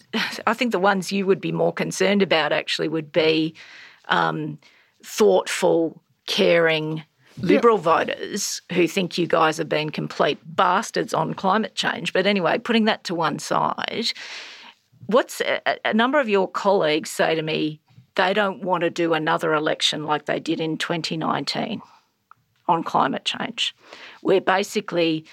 I 0.47 0.55
think 0.55 0.73
the 0.73 0.79
ones 0.79 1.13
you 1.13 1.25
would 1.27 1.41
be 1.41 1.53
more 1.53 1.73
concerned 1.73 2.21
about 2.23 2.53
actually 2.53 2.89
would 2.89 3.13
be 3.13 3.55
um, 4.09 4.59
thoughtful, 5.05 6.03
caring 6.27 7.03
Liberal 7.41 7.77
voters 7.79 8.63
who 8.73 8.89
think 8.89 9.19
you 9.19 9.27
guys 9.27 9.59
have 9.59 9.69
been 9.69 9.91
complete 9.91 10.39
bastards 10.57 11.13
on 11.13 11.35
climate 11.35 11.75
change. 11.75 12.13
But 12.15 12.27
anyway, 12.27 12.59
putting 12.59 12.87
that 12.87 13.05
to 13.05 13.15
one 13.15 13.39
side, 13.39 14.07
what's 15.07 15.41
a, 15.41 15.61
a 15.85 15.95
number 15.95 16.21
of 16.21 16.29
your 16.29 16.49
colleagues 16.49 17.11
say 17.11 17.35
to 17.35 17.43
me 17.43 17.81
they 18.17 18.33
don't 18.33 18.63
want 18.63 18.81
to 18.83 18.91
do 18.91 19.13
another 19.13 19.55
election 19.55 20.05
like 20.05 20.25
they 20.25 20.41
did 20.41 20.61
in 20.61 20.79
2019 20.79 21.83
on 22.69 22.83
climate 22.83 23.25
change, 23.25 23.75
where 24.23 24.41
basically 24.41 25.25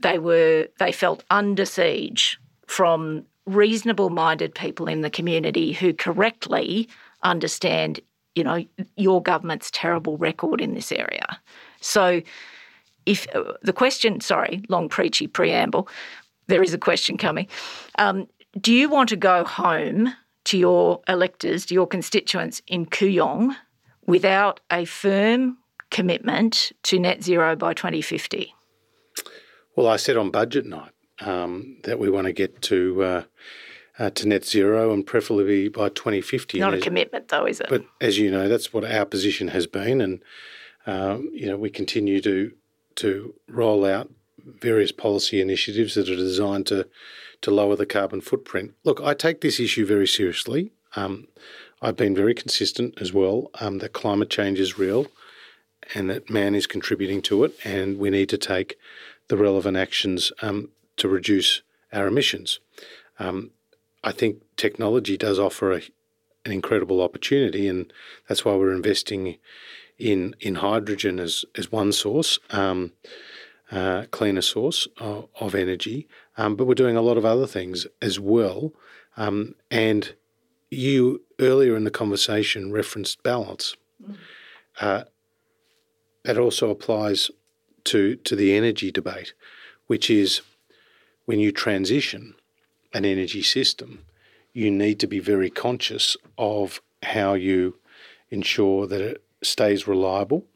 they 0.00 0.18
were 0.18 0.66
they 0.78 0.90
felt 0.90 1.22
under 1.30 1.64
siege 1.64 2.38
from 2.66 3.24
reasonable 3.46 4.10
minded 4.10 4.54
people 4.54 4.86
in 4.88 5.02
the 5.02 5.10
community 5.10 5.72
who 5.72 5.92
correctly 5.92 6.88
understand, 7.22 8.00
you 8.34 8.42
know, 8.42 8.64
your 8.96 9.22
government's 9.22 9.70
terrible 9.70 10.16
record 10.16 10.60
in 10.60 10.74
this 10.74 10.90
area. 10.90 11.38
So 11.80 12.22
if 13.06 13.26
uh, 13.34 13.52
the 13.62 13.72
question, 13.72 14.20
sorry, 14.20 14.62
long 14.68 14.88
preachy 14.88 15.26
preamble, 15.26 15.88
there 16.46 16.62
is 16.62 16.74
a 16.74 16.78
question 16.78 17.16
coming. 17.16 17.48
Um, 17.98 18.26
do 18.60 18.72
you 18.72 18.88
want 18.88 19.08
to 19.10 19.16
go 19.16 19.44
home 19.44 20.14
to 20.44 20.58
your 20.58 21.00
electors, 21.08 21.66
to 21.66 21.74
your 21.74 21.86
constituents 21.86 22.62
in 22.66 22.86
Kooyong 22.86 23.56
without 24.06 24.60
a 24.70 24.84
firm 24.84 25.58
commitment 25.90 26.72
to 26.84 26.98
net 26.98 27.22
zero 27.22 27.56
by 27.56 27.72
2050? 27.74 28.54
Well, 29.76 29.86
I 29.86 29.96
said 29.96 30.16
on 30.16 30.30
budget 30.30 30.66
night 30.66 30.92
um, 31.20 31.78
that 31.84 31.98
we 31.98 32.10
want 32.10 32.26
to 32.26 32.32
get 32.32 32.62
to 32.62 33.02
uh, 33.02 33.22
uh, 33.98 34.10
to 34.10 34.28
net 34.28 34.44
zero 34.44 34.92
and 34.92 35.06
preferably 35.06 35.68
by 35.68 35.88
2050. 35.88 36.58
Not 36.58 36.66
And 36.66 36.74
a 36.74 36.76
as- 36.78 36.82
commitment, 36.84 37.28
though, 37.28 37.46
is 37.46 37.60
it? 37.60 37.66
But 37.68 37.84
as 38.00 38.18
you 38.18 38.30
know, 38.30 38.48
that's 38.48 38.72
what 38.72 38.84
our 38.84 39.04
position 39.06 39.48
has 39.48 39.66
been, 39.66 40.00
and 40.00 40.22
um, 40.86 41.30
you 41.32 41.46
know 41.46 41.56
we 41.56 41.70
continue 41.70 42.20
to 42.20 42.52
to 42.96 43.34
roll 43.48 43.84
out 43.84 44.10
various 44.44 44.92
policy 44.92 45.40
initiatives 45.40 45.94
that 45.94 46.08
are 46.08 46.16
designed 46.16 46.66
to 46.66 46.86
to 47.44 47.50
lower 47.50 47.76
the 47.76 47.86
carbon 47.86 48.20
footprint. 48.20 48.74
Look, 48.84 49.00
I 49.02 49.14
take 49.14 49.40
this 49.40 49.60
issue 49.60 49.86
very 49.86 50.06
seriously. 50.06 50.72
Um, 50.96 51.28
I've 51.82 51.96
been 51.96 52.14
very 52.14 52.34
consistent 52.34 53.00
as 53.00 53.12
well 53.12 53.50
um, 53.60 53.78
that 53.78 53.92
climate 53.92 54.30
change 54.30 54.58
is 54.58 54.78
real, 54.78 55.06
and 55.94 56.08
that 56.08 56.30
man 56.30 56.54
is 56.54 56.66
contributing 56.66 57.20
to 57.22 57.44
it, 57.44 57.54
and 57.62 57.98
we 57.98 58.08
need 58.08 58.30
to 58.30 58.38
take 58.38 58.78
the 59.28 59.36
relevant 59.36 59.76
actions 59.76 60.32
um, 60.40 60.70
to 60.96 61.08
reduce 61.08 61.60
our 61.92 62.06
emissions. 62.06 62.60
Um, 63.18 63.50
I 64.02 64.12
think 64.12 64.42
technology 64.56 65.16
does 65.18 65.38
offer 65.38 65.72
a, 65.72 65.82
an 66.46 66.52
incredible 66.52 67.02
opportunity, 67.02 67.68
and 67.68 67.92
that's 68.28 68.44
why 68.44 68.54
we're 68.54 68.72
investing 68.72 69.36
in 69.98 70.34
in 70.40 70.56
hydrogen 70.56 71.20
as 71.20 71.44
as 71.56 71.70
one 71.70 71.92
source, 71.92 72.38
um, 72.50 72.92
uh, 73.70 74.04
cleaner 74.10 74.42
source 74.42 74.88
of, 74.98 75.28
of 75.38 75.54
energy. 75.54 76.08
Um, 76.36 76.56
but 76.56 76.66
we're 76.66 76.74
doing 76.74 76.96
a 76.96 77.02
lot 77.02 77.16
of 77.16 77.24
other 77.24 77.46
things 77.46 77.86
as 78.02 78.18
well. 78.18 78.72
Um, 79.16 79.54
and 79.70 80.14
you 80.70 81.22
earlier 81.38 81.76
in 81.76 81.84
the 81.84 81.90
conversation 81.90 82.72
referenced 82.72 83.22
balance. 83.22 83.76
Uh, 84.80 85.04
that 86.24 86.38
also 86.38 86.70
applies 86.70 87.30
to 87.84 88.16
to 88.16 88.34
the 88.34 88.56
energy 88.56 88.90
debate, 88.90 89.34
which 89.86 90.10
is 90.10 90.40
when 91.26 91.38
you 91.38 91.52
transition 91.52 92.34
an 92.92 93.04
energy 93.04 93.42
system, 93.42 94.04
you 94.52 94.70
need 94.70 94.98
to 95.00 95.06
be 95.06 95.20
very 95.20 95.50
conscious 95.50 96.16
of 96.38 96.80
how 97.02 97.34
you 97.34 97.78
ensure 98.30 98.86
that 98.86 99.00
it 99.00 99.24
stays 99.42 99.86
reliable 99.86 100.46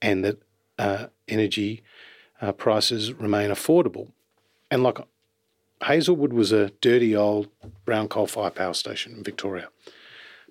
and 0.00 0.24
that 0.24 0.42
uh, 0.78 1.06
energy 1.26 1.82
uh, 2.40 2.52
prices 2.52 3.12
remain 3.12 3.50
affordable. 3.50 4.12
And 4.70 4.82
like 4.82 4.98
Hazelwood 5.84 6.32
was 6.32 6.52
a 6.52 6.70
dirty 6.80 7.14
old 7.14 7.48
brown 7.84 8.08
coal 8.08 8.26
fire 8.26 8.50
power 8.50 8.74
station 8.74 9.12
in 9.12 9.22
Victoria, 9.22 9.68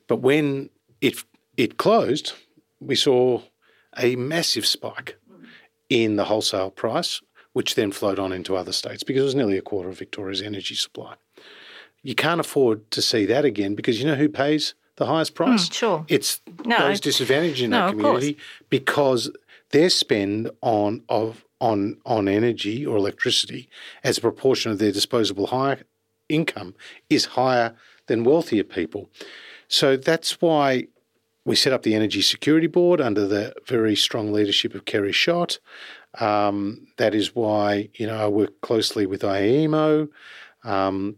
but 0.07 0.17
when 0.21 0.69
it 1.01 1.23
it 1.57 1.77
closed, 1.77 2.33
we 2.79 2.95
saw 2.95 3.41
a 3.97 4.15
massive 4.15 4.65
spike 4.65 5.17
in 5.89 6.15
the 6.17 6.25
wholesale 6.25 6.69
price, 6.69 7.21
which 7.53 7.75
then 7.75 7.91
flowed 7.91 8.19
on 8.19 8.31
into 8.31 8.55
other 8.55 8.71
states 8.71 9.03
because 9.03 9.21
it 9.21 9.25
was 9.25 9.35
nearly 9.35 9.57
a 9.57 9.61
quarter 9.61 9.89
of 9.89 9.97
Victoria's 9.97 10.41
energy 10.41 10.75
supply. 10.75 11.15
You 12.03 12.13
can't 12.15 12.39
afford 12.39 12.89
to 12.91 13.01
see 13.01 13.25
that 13.25 13.43
again 13.43 13.75
because 13.75 13.99
you 13.99 14.05
know 14.05 14.15
who 14.15 14.29
pays 14.29 14.75
the 14.97 15.07
highest 15.07 15.31
hmm, 15.31 15.43
price? 15.43 15.71
sure. 15.71 16.05
It's 16.07 16.41
No. 16.65 16.77
those 16.79 16.99
disadvantaged 16.99 17.61
in 17.61 17.71
No, 17.71 17.87
that 17.87 17.89
community 17.91 18.37
because 18.69 19.31
their 19.71 19.89
spend 19.89 20.51
on 20.61 21.03
of 21.09 21.43
on 21.59 21.97
on 22.05 22.27
energy 22.27 22.85
or 22.85 22.97
electricity 22.97 23.69
as 24.03 24.17
a 24.17 24.21
proportion 24.21 24.71
of 24.71 24.79
their 24.79 24.91
disposable 24.91 25.47
high 25.47 25.77
income 26.29 26.75
is 27.09 27.25
higher 27.25 27.75
than 28.07 28.23
wealthier 28.23 28.63
people. 28.63 29.09
So 29.67 29.97
that's 29.97 30.41
why 30.41 30.87
we 31.45 31.55
set 31.55 31.73
up 31.73 31.83
the 31.83 31.95
Energy 31.95 32.21
Security 32.21 32.67
Board 32.67 32.99
under 32.99 33.25
the 33.25 33.53
very 33.65 33.95
strong 33.95 34.33
leadership 34.33 34.75
of 34.75 34.85
Kerry 34.85 35.13
Schott. 35.13 35.59
Um, 36.19 36.87
that 36.97 37.13
is 37.15 37.35
why 37.35 37.89
you 37.93 38.07
know 38.07 38.17
I 38.17 38.27
work 38.27 38.59
closely 38.61 39.05
with 39.05 39.21
AEMO 39.21 40.09
um, 40.63 41.17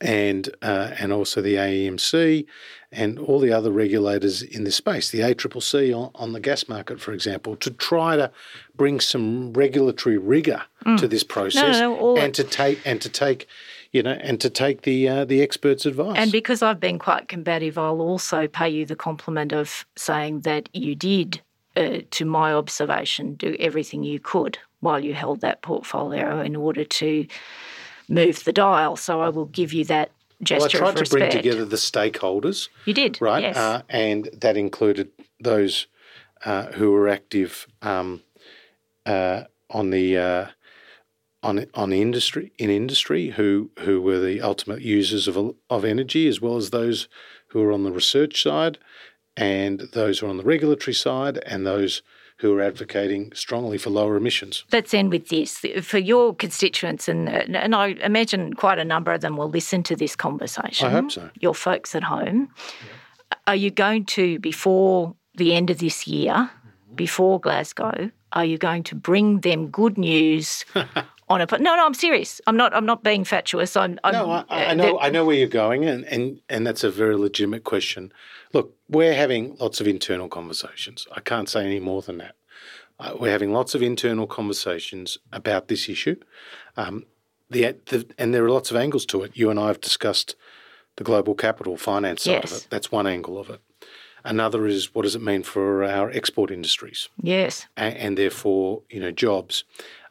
and 0.00 0.48
uh, 0.62 0.90
and 0.98 1.12
also 1.12 1.40
the 1.40 1.54
AEMC 1.54 2.46
and 2.92 3.18
all 3.18 3.40
the 3.40 3.52
other 3.52 3.72
regulators 3.72 4.40
in 4.42 4.64
this 4.64 4.76
space, 4.76 5.10
the 5.10 5.20
ACCC 5.20 5.92
on, 5.96 6.10
on 6.14 6.32
the 6.32 6.40
gas 6.40 6.68
market, 6.68 7.00
for 7.00 7.12
example, 7.12 7.56
to 7.56 7.70
try 7.70 8.16
to 8.16 8.30
bring 8.76 9.00
some 9.00 9.52
regulatory 9.52 10.16
rigor 10.16 10.62
to 10.98 11.08
this 11.08 11.24
process 11.24 11.76
Mm. 11.76 11.80
no, 11.80 11.96
all 11.96 12.18
and 12.18 12.34
to 12.34 12.44
take 12.44 12.78
and 12.84 13.00
to 13.00 13.08
take 13.08 13.46
you 13.90 14.02
know 14.02 14.12
and 14.12 14.40
to 14.40 14.50
take 14.50 14.82
the 14.82 15.08
uh, 15.08 15.24
the 15.24 15.42
experts' 15.42 15.86
advice. 15.86 16.16
And 16.18 16.30
because 16.30 16.62
I've 16.62 16.80
been 16.80 16.98
quite 16.98 17.28
combative, 17.28 17.78
I'll 17.78 18.00
also 18.00 18.46
pay 18.46 18.68
you 18.68 18.86
the 18.86 18.96
compliment 18.96 19.52
of 19.52 19.86
saying 19.96 20.40
that 20.40 20.68
you 20.72 20.94
did, 20.94 21.40
uh, 21.76 21.98
to 22.10 22.24
my 22.24 22.52
observation, 22.52 23.34
do 23.34 23.56
everything 23.58 24.02
you 24.04 24.20
could 24.20 24.58
while 24.80 25.02
you 25.02 25.14
held 25.14 25.40
that 25.40 25.62
portfolio 25.62 26.40
in 26.42 26.54
order 26.54 26.84
to 26.84 27.26
move 28.08 28.44
the 28.44 28.52
dial. 28.52 28.96
So 28.96 29.20
I 29.20 29.28
will 29.28 29.46
give 29.46 29.72
you 29.72 29.84
that 29.86 30.10
gesture. 30.42 30.78
well, 30.78 30.88
I 30.88 30.92
tried 30.92 31.02
of 31.02 31.08
to 31.08 31.10
bring 31.10 31.30
together 31.30 31.64
the 31.64 31.76
stakeholders. 31.76 32.68
You 32.84 32.94
did, 32.94 33.20
right? 33.20 33.42
yes. 33.42 33.56
Uh, 33.56 33.82
and 33.88 34.28
that 34.32 34.56
included 34.56 35.10
those 35.40 35.86
uh, 36.44 36.66
who 36.72 36.90
were 36.92 37.08
active 37.08 37.66
um, 37.82 38.22
uh, 39.06 39.44
on 39.70 39.90
the 39.90 40.18
uh, 40.18 40.46
on 41.42 41.66
on 41.74 41.92
industry 41.92 42.52
in 42.58 42.70
industry, 42.70 43.30
who 43.30 43.70
who 43.80 44.00
were 44.00 44.20
the 44.20 44.40
ultimate 44.40 44.82
users 44.82 45.28
of 45.28 45.54
of 45.70 45.84
energy, 45.84 46.28
as 46.28 46.40
well 46.40 46.56
as 46.56 46.70
those 46.70 47.08
who 47.48 47.60
were 47.60 47.72
on 47.72 47.84
the 47.84 47.92
research 47.92 48.42
side, 48.42 48.78
and 49.36 49.80
those 49.92 50.18
who 50.18 50.26
are 50.26 50.30
on 50.30 50.36
the 50.36 50.44
regulatory 50.44 50.94
side, 50.94 51.38
and 51.46 51.66
those 51.66 52.02
who 52.44 52.58
are 52.58 52.62
advocating 52.62 53.32
strongly 53.34 53.78
for 53.78 53.88
lower 53.88 54.16
emissions. 54.16 54.64
Let's 54.70 54.92
end 54.92 55.10
with 55.10 55.30
this 55.30 55.64
for 55.80 55.96
your 55.98 56.34
constituents, 56.34 57.08
and 57.08 57.26
and 57.28 57.74
I 57.74 57.86
imagine 58.02 58.52
quite 58.52 58.78
a 58.78 58.84
number 58.84 59.12
of 59.12 59.22
them 59.22 59.38
will 59.38 59.48
listen 59.48 59.82
to 59.84 59.96
this 59.96 60.14
conversation. 60.14 60.88
I 60.88 60.90
hope 60.90 61.10
so. 61.10 61.30
Your 61.40 61.54
folks 61.54 61.94
at 61.94 62.04
home, 62.04 62.50
are 63.46 63.56
you 63.56 63.70
going 63.70 64.04
to 64.16 64.38
before 64.40 65.14
the 65.36 65.54
end 65.54 65.70
of 65.70 65.78
this 65.78 66.06
year, 66.06 66.50
before 66.94 67.40
Glasgow, 67.40 68.10
are 68.32 68.44
you 68.44 68.58
going 68.58 68.82
to 68.84 68.94
bring 68.94 69.40
them 69.40 69.68
good 69.68 69.96
news? 69.96 70.66
On 71.28 71.40
a 71.40 71.46
no, 71.52 71.74
no, 71.76 71.86
I'm 71.86 71.94
serious. 71.94 72.40
I'm 72.46 72.56
not. 72.56 72.74
I'm 72.74 72.84
not 72.84 73.02
being 73.02 73.24
fatuous. 73.24 73.76
I'm. 73.76 73.98
I'm 74.04 74.12
No, 74.12 74.30
I, 74.30 74.44
I 74.48 74.74
know. 74.74 74.98
I 75.00 75.08
know 75.08 75.24
where 75.24 75.36
you're 75.36 75.48
going, 75.48 75.84
and, 75.84 76.04
and 76.04 76.40
and 76.50 76.66
that's 76.66 76.84
a 76.84 76.90
very 76.90 77.16
legitimate 77.16 77.64
question. 77.64 78.12
Look, 78.52 78.76
we're 78.88 79.14
having 79.14 79.56
lots 79.56 79.80
of 79.80 79.88
internal 79.88 80.28
conversations. 80.28 81.06
I 81.12 81.20
can't 81.20 81.48
say 81.48 81.64
any 81.64 81.80
more 81.80 82.02
than 82.02 82.18
that. 82.18 82.34
Uh, 82.98 83.14
we're 83.18 83.30
having 83.30 83.52
lots 83.52 83.74
of 83.74 83.82
internal 83.82 84.26
conversations 84.26 85.18
about 85.32 85.68
this 85.68 85.88
issue. 85.88 86.16
Um, 86.76 87.06
the, 87.50 87.76
the 87.86 88.06
and 88.18 88.34
there 88.34 88.44
are 88.44 88.50
lots 88.50 88.70
of 88.70 88.76
angles 88.76 89.06
to 89.06 89.22
it. 89.22 89.32
You 89.34 89.50
and 89.50 89.58
I 89.58 89.68
have 89.68 89.80
discussed 89.80 90.36
the 90.96 91.04
global 91.04 91.34
capital 91.34 91.76
finance 91.76 92.22
side 92.24 92.44
of 92.44 92.52
it. 92.52 92.66
That's 92.70 92.92
one 92.92 93.06
angle 93.06 93.38
of 93.38 93.50
it. 93.50 93.60
Another 94.24 94.66
is 94.66 94.94
what 94.94 95.02
does 95.02 95.14
it 95.14 95.22
mean 95.22 95.42
for 95.42 95.84
our 95.84 96.10
export 96.10 96.50
industries? 96.50 97.08
Yes. 97.22 97.66
and, 97.76 97.96
and 97.96 98.18
therefore, 98.18 98.82
you 98.88 99.00
know, 99.00 99.10
jobs. 99.10 99.64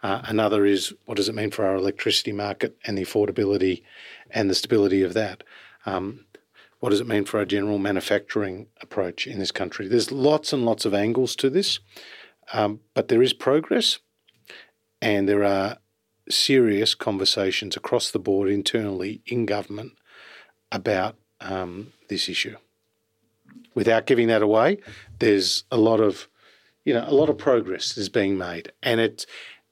Uh, 0.03 0.21
another 0.25 0.65
is 0.65 0.93
what 1.05 1.17
does 1.17 1.29
it 1.29 1.35
mean 1.35 1.49
for 1.49 1.65
our 1.65 1.75
electricity 1.75 2.31
market 2.31 2.77
and 2.85 2.97
the 2.97 3.03
affordability 3.03 3.83
and 4.29 4.49
the 4.49 4.55
stability 4.55 5.01
of 5.01 5.13
that? 5.13 5.43
Um, 5.85 6.25
what 6.79 6.89
does 6.89 6.99
it 6.99 7.07
mean 7.07 7.23
for 7.23 7.39
our 7.39 7.45
general 7.45 7.77
manufacturing 7.79 8.67
approach 8.81 9.25
in 9.25 9.39
this 9.39 9.51
country? 9.51 9.87
There's 9.87 10.11
lots 10.11 10.51
and 10.51 10.65
lots 10.65 10.85
of 10.85 10.93
angles 10.93 11.35
to 11.37 11.49
this, 11.49 11.79
um, 12.51 12.81
but 12.93 13.07
there 13.07 13.23
is 13.23 13.31
progress, 13.31 13.99
and 15.01 15.27
there 15.27 15.45
are 15.45 15.77
serious 16.29 16.93
conversations 16.93 17.77
across 17.77 18.11
the 18.11 18.19
board 18.19 18.49
internally 18.49 19.21
in 19.25 19.45
government 19.45 19.93
about 20.71 21.15
um, 21.39 21.93
this 22.09 22.27
issue. 22.27 22.57
Without 23.75 24.05
giving 24.05 24.27
that 24.27 24.41
away, 24.41 24.77
there's 25.19 25.63
a 25.71 25.77
lot 25.77 25.99
of 25.99 26.27
you 26.85 26.93
know, 26.93 27.05
a 27.07 27.13
lot 27.13 27.29
of 27.29 27.37
progress 27.37 27.97
is 27.97 28.09
being 28.09 28.37
made, 28.37 28.71
and 28.81 28.99
it, 28.99 29.25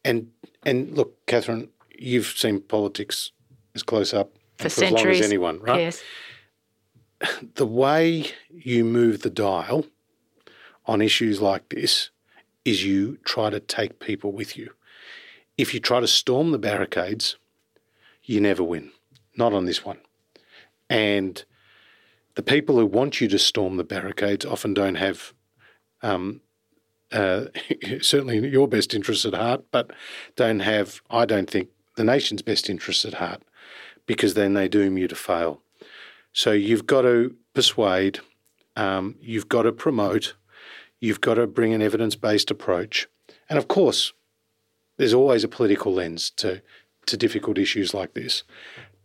and 0.04 0.30
and 0.64 0.96
look, 0.96 1.26
Catherine, 1.26 1.70
you've 1.98 2.28
seen 2.28 2.62
politics 2.62 3.32
as 3.76 3.84
close 3.84 4.14
up 4.14 4.32
For, 4.58 4.70
for 4.70 4.86
as 4.86 4.92
long 4.92 5.08
as 5.08 5.22
anyone, 5.22 5.60
right? 5.60 5.80
Yes. 5.82 6.04
The 7.54 7.68
way 7.68 8.32
you 8.50 8.84
move 8.84 9.22
the 9.22 9.30
dial 9.30 9.86
on 10.88 11.04
issues 11.04 11.40
like 11.40 11.70
this 11.70 12.10
is 12.66 12.84
you 12.84 13.18
try 13.24 13.52
to 13.52 13.60
take 13.60 14.00
people 14.00 14.32
with 14.32 14.58
you. 14.58 14.72
If 15.56 15.72
you 15.72 15.80
try 15.80 16.00
to 16.00 16.08
storm 16.08 16.50
the 16.50 16.58
barricades, 16.58 17.38
you 18.24 18.42
never 18.42 18.64
win. 18.64 18.92
Not 19.36 19.54
on 19.54 19.66
this 19.66 19.86
one. 19.86 20.00
And 20.90 21.44
the 22.36 22.44
people 22.44 22.78
who 22.78 22.86
want 22.86 23.22
you 23.22 23.28
to 23.28 23.40
storm 23.40 23.78
the 23.78 23.84
barricades 23.84 24.46
often 24.46 24.74
don't 24.74 24.96
have 24.96 25.34
um, 26.02 26.42
uh, 27.12 27.46
certainly 28.02 28.48
your 28.50 28.68
best 28.68 28.94
interests 28.94 29.26
at 29.26 29.34
heart, 29.34 29.64
but 29.72 29.92
don't 30.36 30.60
have, 30.60 31.02
I 31.10 31.26
don't 31.26 31.50
think, 31.50 31.70
the 31.98 32.04
nation's 32.04 32.42
best 32.42 32.70
interests 32.70 33.06
at 33.06 33.16
heart 33.16 33.44
because 34.06 34.34
then 34.34 34.54
they 34.54 34.68
doom 34.68 34.98
you 34.98 35.08
to 35.08 35.16
fail. 35.16 35.62
So 36.34 36.52
you've 36.52 36.86
got 36.86 37.02
to 37.02 37.36
persuade, 37.54 38.20
um, 38.76 39.16
you've 39.22 39.50
got 39.50 39.64
to 39.64 39.72
promote, 39.72 40.36
you've 41.00 41.22
got 41.22 41.36
to 41.36 41.48
bring 41.48 41.74
an 41.74 41.82
evidence 41.82 42.16
based 42.16 42.50
approach. 42.50 43.08
And 43.50 43.60
of 43.60 43.68
course, 43.68 44.14
there's 44.98 45.14
always 45.14 45.44
a 45.44 45.50
political 45.50 45.94
lens 45.94 46.30
to, 46.38 46.62
to 47.08 47.18
difficult 47.18 47.58
issues 47.58 47.94
like 47.94 48.14
this. 48.14 48.44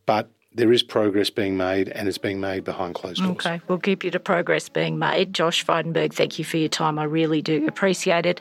But 0.04 0.30
there 0.56 0.72
is 0.72 0.82
progress 0.82 1.28
being 1.28 1.56
made 1.56 1.90
and 1.90 2.08
it's 2.08 2.18
being 2.18 2.40
made 2.40 2.64
behind 2.64 2.94
closed 2.94 3.22
doors. 3.22 3.36
Okay, 3.36 3.60
we'll 3.68 3.78
keep 3.78 4.02
you 4.02 4.10
to 4.10 4.18
progress 4.18 4.68
being 4.68 4.98
made. 4.98 5.34
Josh 5.34 5.64
Frydenberg, 5.64 6.14
thank 6.14 6.38
you 6.38 6.44
for 6.44 6.56
your 6.56 6.70
time. 6.70 6.98
I 6.98 7.04
really 7.04 7.42
do 7.42 7.66
appreciate 7.66 8.24
it. 8.24 8.40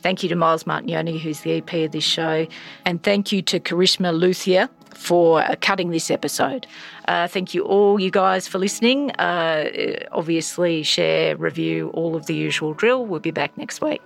Thank 0.00 0.22
you 0.22 0.28
to 0.28 0.36
Miles 0.36 0.64
Martignoni, 0.64 1.18
who's 1.18 1.40
the 1.40 1.54
EP 1.54 1.72
of 1.74 1.90
this 1.90 2.04
show. 2.04 2.46
And 2.84 3.02
thank 3.02 3.32
you 3.32 3.42
to 3.42 3.58
Karishma 3.58 4.16
Luthia 4.16 4.68
for 4.94 5.42
uh, 5.42 5.56
cutting 5.60 5.90
this 5.90 6.08
episode. 6.10 6.68
Uh, 7.08 7.26
thank 7.26 7.52
you 7.52 7.64
all, 7.64 8.00
you 8.00 8.12
guys, 8.12 8.46
for 8.46 8.58
listening. 8.58 9.10
Uh, 9.12 10.04
obviously, 10.12 10.84
share, 10.84 11.36
review, 11.36 11.90
all 11.90 12.14
of 12.14 12.26
the 12.26 12.34
usual 12.34 12.74
drill. 12.74 13.04
We'll 13.04 13.20
be 13.20 13.32
back 13.32 13.58
next 13.58 13.80
week. 13.80 14.00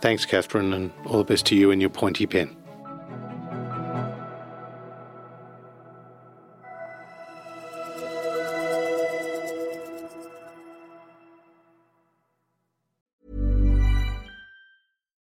Thanks, 0.00 0.24
Catherine, 0.24 0.72
and 0.72 0.92
all 1.06 1.18
the 1.18 1.24
best 1.24 1.44
to 1.46 1.56
you 1.56 1.72
and 1.72 1.80
your 1.80 1.90
pointy 1.90 2.26
pen. 2.26 2.56